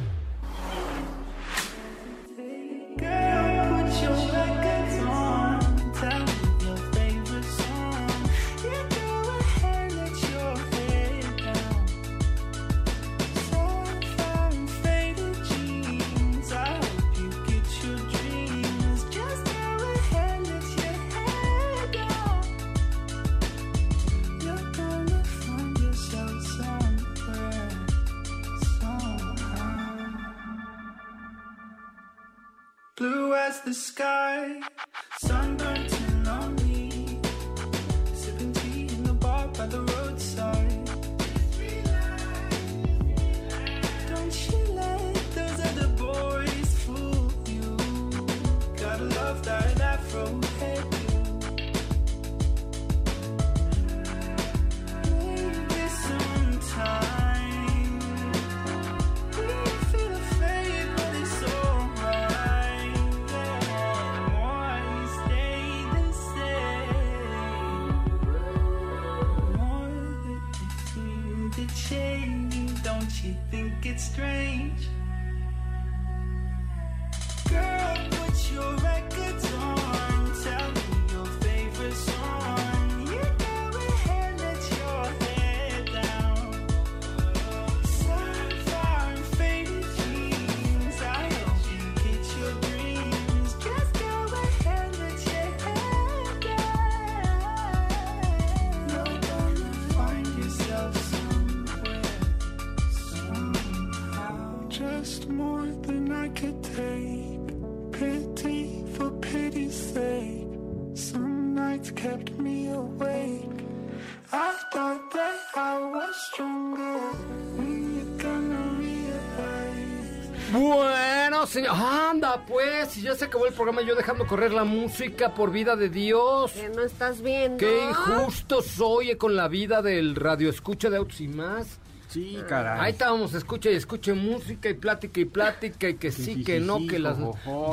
Señor. 121.51 121.75
Anda, 121.75 122.45
pues, 122.45 122.95
ya 122.95 123.13
se 123.15 123.25
acabó 123.25 123.45
el 123.45 123.53
programa 123.53 123.81
yo 123.81 123.95
dejando 123.95 124.25
correr 124.25 124.53
la 124.53 124.63
música 124.63 125.33
por 125.33 125.51
vida 125.51 125.75
de 125.75 125.89
Dios. 125.89 126.51
Que 126.53 126.69
no 126.69 126.83
estás 126.83 127.21
viendo. 127.21 127.57
Qué 127.57 127.89
injusto 127.89 128.61
soy 128.61 129.15
con 129.15 129.35
la 129.35 129.47
vida 129.47 129.81
del 129.81 130.15
radio 130.15 130.49
escucha 130.49 130.89
de 130.89 130.97
autos 130.97 131.21
y 131.21 131.27
más. 131.27 131.79
Sí, 132.09 132.37
caray. 132.47 132.77
Ahí 132.81 132.91
estábamos, 132.91 133.33
escucha 133.33 133.69
y 133.71 133.75
escuche 133.75 134.13
música 134.13 134.69
y 134.69 134.73
plática 134.73 135.21
y 135.21 135.25
plática 135.25 135.87
y 135.87 135.93
que 135.93 136.11
sí, 136.11 136.25
Sí, 136.25 136.43
que 136.43 136.59
sí, 136.59 136.65
no, 136.65 136.79
sí, 136.79 136.87
que 136.87 136.99
las 136.99 137.17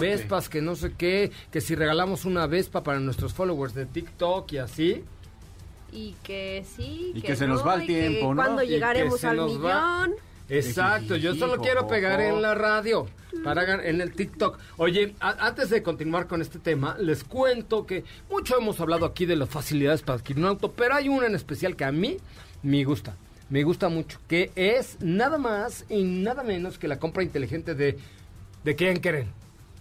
vespas, 0.01 0.49
que 0.49 0.62
no 0.62 0.76
sé 0.76 0.93
qué, 0.97 1.33
que 1.51 1.61
si 1.61 1.74
regalamos 1.74 2.24
una 2.24 2.47
vespa 2.47 2.85
para 2.85 3.01
nuestros 3.01 3.35
followers 3.35 3.74
de 3.74 3.87
TikTok 3.87 4.53
y 4.53 4.59
así. 4.59 5.05
Y 5.91 6.12
que 6.22 6.64
sí, 6.76 7.12
Y 7.14 7.22
que 7.22 7.35
se 7.35 7.47
nos 7.49 7.66
va 7.66 7.74
el 7.74 7.83
y 7.83 7.87
que 7.87 7.95
tiempo, 7.95 8.35
¿no? 8.35 8.43
Cuando 8.43 8.62
Y 8.62 8.66
que 8.66 8.74
llegaremos 8.74 9.20
se 9.20 9.26
al 9.26 9.37
nos 9.39 9.64
va. 9.64 10.09
Exacto, 10.49 11.16
yo 11.16 11.34
solo 11.34 11.59
quiero 11.61 11.86
pegar 11.86 12.20
en 12.20 12.40
la 12.42 12.55
radio, 12.55 13.07
para 13.44 13.86
en 13.86 14.01
el 14.01 14.12
TikTok. 14.12 14.59
Oye, 14.78 15.14
a- 15.20 15.46
antes 15.46 15.70
de 15.70 15.82
continuar 15.82 16.26
con 16.26 16.40
este 16.40 16.59
tema, 16.59 16.96
les 16.99 17.24
cuento 17.24 17.84
que 17.86 18.05
mucho 18.30 18.57
hemos 18.59 18.80
hablado 18.80 19.05
aquí 19.07 19.26
de 19.26 19.36
las 19.36 19.49
facilidades 19.49 20.03
para 20.03 20.18
adquirir 20.18 20.42
un 20.42 20.49
auto, 20.51 20.72
pero 20.72 20.94
hay 20.94 21.09
una 21.09 21.26
en 21.26 21.34
especial 21.34 21.76
que 21.76 21.84
a 21.84 21.92
mí 21.92 22.16
me 22.62 22.82
gusta, 22.84 23.14
me 23.51 23.62
gusta 23.62 23.88
mucho, 23.88 24.18
que 24.26 24.51
es 24.57 24.96
nada 25.01 25.36
más 25.38 25.84
y 25.88 26.03
nada 26.05 26.42
menos 26.42 26.78
que 26.78 26.88
la 26.88 26.99
compra 26.99 27.22
inteligente 27.22 27.74
de, 27.74 27.99
de 28.64 28.74
quién 28.76 28.99
quieren. 29.01 29.30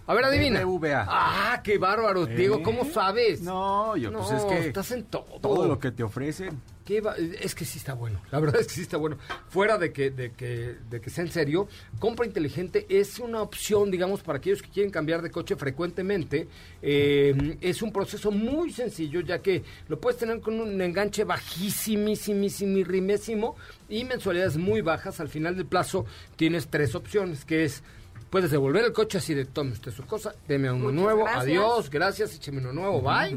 A 0.06 0.14
ver, 0.14 0.24
adivina. 0.24 0.64
BBVA. 0.64 1.04
Ah, 1.06 1.60
qué 1.62 1.76
bárbaro, 1.76 2.26
¿Eh? 2.26 2.34
Diego, 2.34 2.62
¿cómo 2.62 2.86
sabes? 2.86 3.42
No, 3.42 3.94
yo, 3.94 4.10
pues 4.10 4.30
No, 4.30 4.36
es 4.38 4.44
que 4.44 4.66
estás 4.68 4.90
en 4.92 5.04
todo. 5.04 5.24
todo 5.42 5.66
lo 5.68 5.78
que 5.78 5.90
te 5.90 6.02
ofrecen. 6.02 6.58
¿Qué 6.88 7.02
va- 7.02 7.16
Es 7.42 7.54
que 7.54 7.66
sí 7.66 7.76
está 7.76 7.92
bueno, 7.92 8.18
la 8.30 8.40
verdad 8.40 8.56
es 8.62 8.66
que 8.66 8.72
sí 8.72 8.80
está 8.80 8.96
bueno. 8.96 9.18
Fuera 9.50 9.76
de 9.76 9.92
que, 9.92 10.10
de 10.10 10.32
que, 10.32 10.76
de 10.88 11.00
que 11.02 11.10
sea 11.10 11.22
en 11.22 11.30
serio, 11.30 11.68
compra 11.98 12.24
inteligente 12.24 12.86
es 12.88 13.18
una 13.18 13.42
opción, 13.42 13.90
digamos, 13.90 14.22
para 14.22 14.38
aquellos 14.38 14.62
que 14.62 14.70
quieren 14.70 14.90
cambiar 14.90 15.20
de 15.20 15.30
coche 15.30 15.54
frecuentemente. 15.56 16.48
Eh, 16.80 17.58
es 17.60 17.82
un 17.82 17.92
proceso 17.92 18.30
muy 18.30 18.72
sencillo, 18.72 19.20
ya 19.20 19.42
que 19.42 19.62
lo 19.88 20.00
puedes 20.00 20.18
tener 20.18 20.40
con 20.40 20.58
un 20.58 20.80
enganche 20.80 21.24
bajísimísimísimo 21.24 23.56
y 23.90 24.04
mensualidades 24.04 24.56
muy 24.56 24.80
bajas. 24.80 25.20
Al 25.20 25.28
final 25.28 25.56
del 25.56 25.66
plazo 25.66 26.06
tienes 26.36 26.68
tres 26.68 26.94
opciones, 26.94 27.44
que 27.44 27.64
es... 27.64 27.82
Puedes 28.30 28.50
devolver 28.50 28.84
el 28.84 28.92
coche 28.92 29.16
así 29.18 29.32
de 29.32 29.46
tome 29.46 29.72
usted 29.72 29.90
su 29.90 30.04
cosa, 30.04 30.34
deme 30.46 30.70
uno 30.70 30.84
Muchas 30.90 31.00
nuevo, 31.00 31.22
gracias. 31.24 31.44
adiós, 31.44 31.88
gracias, 31.90 32.34
écheme 32.34 32.58
uno 32.60 32.74
nuevo, 32.74 33.00
bye. 33.00 33.34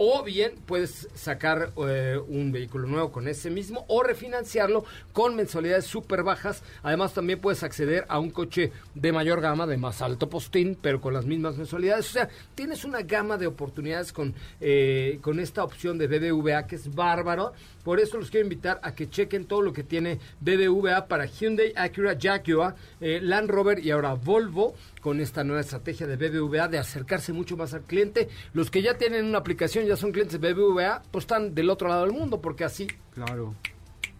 O 0.00 0.22
bien 0.22 0.52
puedes 0.64 1.08
sacar 1.14 1.72
eh, 1.88 2.20
un 2.28 2.52
vehículo 2.52 2.86
nuevo 2.86 3.10
con 3.10 3.26
ese 3.26 3.50
mismo 3.50 3.84
o 3.88 4.04
refinanciarlo 4.04 4.84
con 5.12 5.34
mensualidades 5.34 5.86
súper 5.86 6.22
bajas. 6.22 6.62
Además 6.84 7.14
también 7.14 7.40
puedes 7.40 7.64
acceder 7.64 8.04
a 8.08 8.20
un 8.20 8.30
coche 8.30 8.70
de 8.94 9.10
mayor 9.10 9.40
gama, 9.40 9.66
de 9.66 9.76
más 9.76 10.00
alto 10.00 10.28
postín, 10.28 10.78
pero 10.80 11.00
con 11.00 11.14
las 11.14 11.26
mismas 11.26 11.56
mensualidades. 11.56 12.10
O 12.10 12.12
sea, 12.12 12.28
tienes 12.54 12.84
una 12.84 13.02
gama 13.02 13.38
de 13.38 13.48
oportunidades 13.48 14.12
con, 14.12 14.36
eh, 14.60 15.18
con 15.20 15.40
esta 15.40 15.64
opción 15.64 15.98
de 15.98 16.06
BBVA 16.06 16.68
que 16.68 16.76
es 16.76 16.94
bárbaro. 16.94 17.52
Por 17.82 17.98
eso 17.98 18.18
los 18.18 18.30
quiero 18.30 18.46
invitar 18.46 18.78
a 18.84 18.94
que 18.94 19.10
chequen 19.10 19.46
todo 19.46 19.62
lo 19.62 19.72
que 19.72 19.82
tiene 19.82 20.20
BBVA 20.40 21.08
para 21.08 21.26
Hyundai, 21.26 21.72
Acura, 21.74 22.16
Jaguar, 22.16 22.76
eh, 23.00 23.18
Land 23.20 23.50
Rover 23.50 23.84
y 23.84 23.90
ahora 23.90 24.14
Volvo 24.14 24.76
con 25.00 25.20
esta 25.20 25.44
nueva 25.44 25.60
estrategia 25.60 26.06
de 26.06 26.16
BBVA 26.16 26.68
de 26.68 26.78
acercarse 26.78 27.32
mucho 27.32 27.56
más 27.56 27.74
al 27.74 27.82
cliente. 27.82 28.28
Los 28.52 28.70
que 28.70 28.82
ya 28.82 28.96
tienen 28.98 29.24
una 29.26 29.38
aplicación, 29.38 29.86
ya 29.86 29.96
son 29.96 30.12
clientes 30.12 30.40
de 30.40 30.52
BBVA, 30.52 31.02
pues 31.10 31.24
están 31.24 31.54
del 31.54 31.70
otro 31.70 31.88
lado 31.88 32.02
del 32.04 32.12
mundo 32.12 32.40
porque 32.40 32.64
así 32.64 32.86
Claro. 33.14 33.54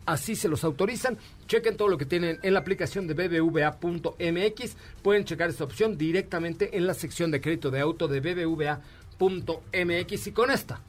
así 0.07 0.37
se 0.37 0.49
los 0.49 0.65
autorizan. 0.65 1.19
Chequen 1.47 1.77
todo 1.77 1.89
lo 1.89 1.99
que 1.99 2.07
tienen 2.07 2.39
en 2.43 2.55
la 2.55 2.61
aplicación 2.61 3.07
de 3.07 3.15
bbva.mx. 3.15 4.77
Pueden 5.03 5.25
checar 5.25 5.51
esta 5.51 5.65
opción 5.65 5.97
directamente 5.99 6.77
en 6.77 6.87
la 6.87 6.95
sección 6.95 7.31
de 7.31 7.41
crédito 7.41 7.71
de 7.71 7.81
auto 7.81 8.09
de 8.09 8.21
bbva.mx. 8.21 10.27
Y 10.27 10.33
con 10.33 10.51
esta 10.51 10.81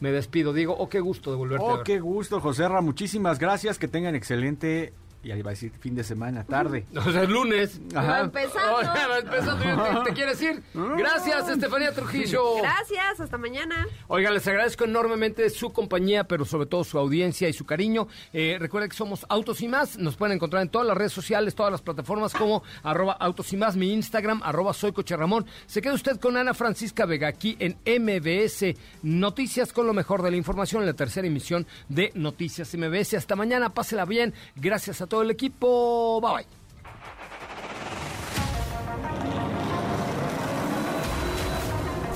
me 0.00 0.12
despido, 0.12 0.52
Diego. 0.52 0.76
Oh, 0.78 0.88
qué 0.88 1.00
gusto 1.00 1.30
de 1.32 1.36
volverte 1.36 1.64
a 1.64 1.68
Oh, 1.68 1.74
ver. 1.78 1.84
qué 1.84 1.98
gusto, 2.00 2.40
José 2.40 2.68
Ra. 2.68 2.80
Muchísimas 2.80 3.38
gracias. 3.40 3.78
Que 3.78 3.88
tengan 3.88 4.14
excelente, 4.14 4.92
y 5.22 5.30
ahí 5.30 5.42
va 5.42 5.50
a 5.50 5.54
decir 5.54 5.72
fin 5.78 5.94
de 5.94 6.04
semana, 6.04 6.44
tarde. 6.44 6.86
O 7.08 7.12
sea, 7.12 7.22
el 7.22 7.30
lunes. 7.30 7.80
Ajá. 7.94 8.20
empezando. 8.20 8.76
Oh, 8.76 8.82
ya 8.82 9.08
va 9.08 9.18
empezando. 9.18 9.64
¿Te, 10.04 10.10
te 10.10 10.14
quieres 10.14 10.42
ir? 10.42 10.62
Gracias, 10.74 11.48
Estefanía 11.48 11.92
Trujillo. 11.92 12.56
Gracias, 12.60 13.20
hasta 13.20 13.38
mañana. 13.38 13.86
Oigan, 14.08 14.34
les 14.34 14.46
agradezco 14.46 14.84
enormemente 14.84 15.48
su 15.50 15.72
compañía, 15.72 16.24
pero 16.24 16.44
sobre 16.44 16.66
todo 16.66 16.84
su 16.84 16.98
audiencia 16.98 17.48
y 17.48 17.52
su 17.52 17.64
cariño. 17.64 18.08
Eh, 18.32 18.56
recuerden 18.60 18.90
que 18.90 18.96
somos 18.96 19.24
Autos 19.28 19.60
y 19.62 19.68
Más. 19.68 19.98
Nos 19.98 20.16
pueden 20.16 20.36
encontrar 20.36 20.62
en 20.62 20.68
todas 20.68 20.86
las 20.86 20.96
redes 20.96 21.12
sociales, 21.12 21.54
todas 21.54 21.72
las 21.72 21.82
plataformas 21.82 22.34
como 22.34 22.62
arroba 22.82 23.12
Autos 23.14 23.52
y 23.52 23.56
Más, 23.56 23.76
mi 23.76 23.92
Instagram, 23.92 24.42
arroba 24.44 24.72
Soy 24.74 24.92
Coche 24.92 25.16
Ramón. 25.16 25.46
Se 25.66 25.80
queda 25.80 25.94
usted 25.94 26.18
con 26.18 26.36
Ana 26.36 26.54
Francisca 26.54 27.06
Vega 27.06 27.28
aquí 27.28 27.56
en 27.58 27.78
MBS 27.84 28.74
Noticias 29.02 29.72
con 29.72 29.86
lo 29.86 29.92
mejor 29.94 30.22
de 30.22 30.30
la 30.30 30.36
información 30.36 30.82
en 30.82 30.86
la 30.86 30.94
tercera 30.94 31.26
emisión 31.26 31.66
de 31.88 32.10
Noticias 32.14 32.74
MBS. 32.74 33.14
Hasta 33.14 33.36
mañana, 33.36 33.74
pásela 33.74 34.04
bien. 34.04 34.34
Gracias 34.56 35.00
a 35.00 35.06
todo 35.08 35.22
el 35.22 35.30
equipo. 35.30 36.20
Bye 36.20 36.32
bye. 36.32 36.46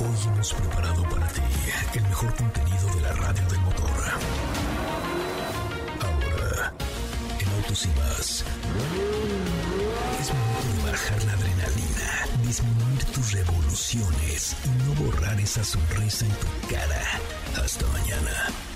Hoy 0.00 0.18
hemos 0.26 0.54
preparado 0.54 1.02
para 1.04 1.28
ti 1.28 1.40
el 1.94 2.02
mejor 2.02 2.34
contenido 2.34 2.94
de 2.94 3.00
la 3.02 3.12
radio 3.12 3.48
del 3.48 3.60
motor. 3.60 3.90
Ahora, 6.00 6.72
en 7.40 7.48
Autos 7.56 7.84
y 7.86 7.88
más, 8.00 8.44
es 10.20 10.32
momento 10.32 10.84
de 10.84 10.90
bajar 10.90 11.24
la 11.24 11.32
adrenalina, 11.32 12.46
disminuir 12.46 13.04
tus 13.06 13.32
revoluciones 13.32 14.56
y 14.64 14.68
no 14.84 15.04
borrar 15.04 15.40
esa 15.40 15.64
sonrisa 15.64 16.26
en 16.26 16.32
tu 16.32 16.68
cara. 16.68 17.02
Hasta 17.62 17.86
mañana. 17.88 18.71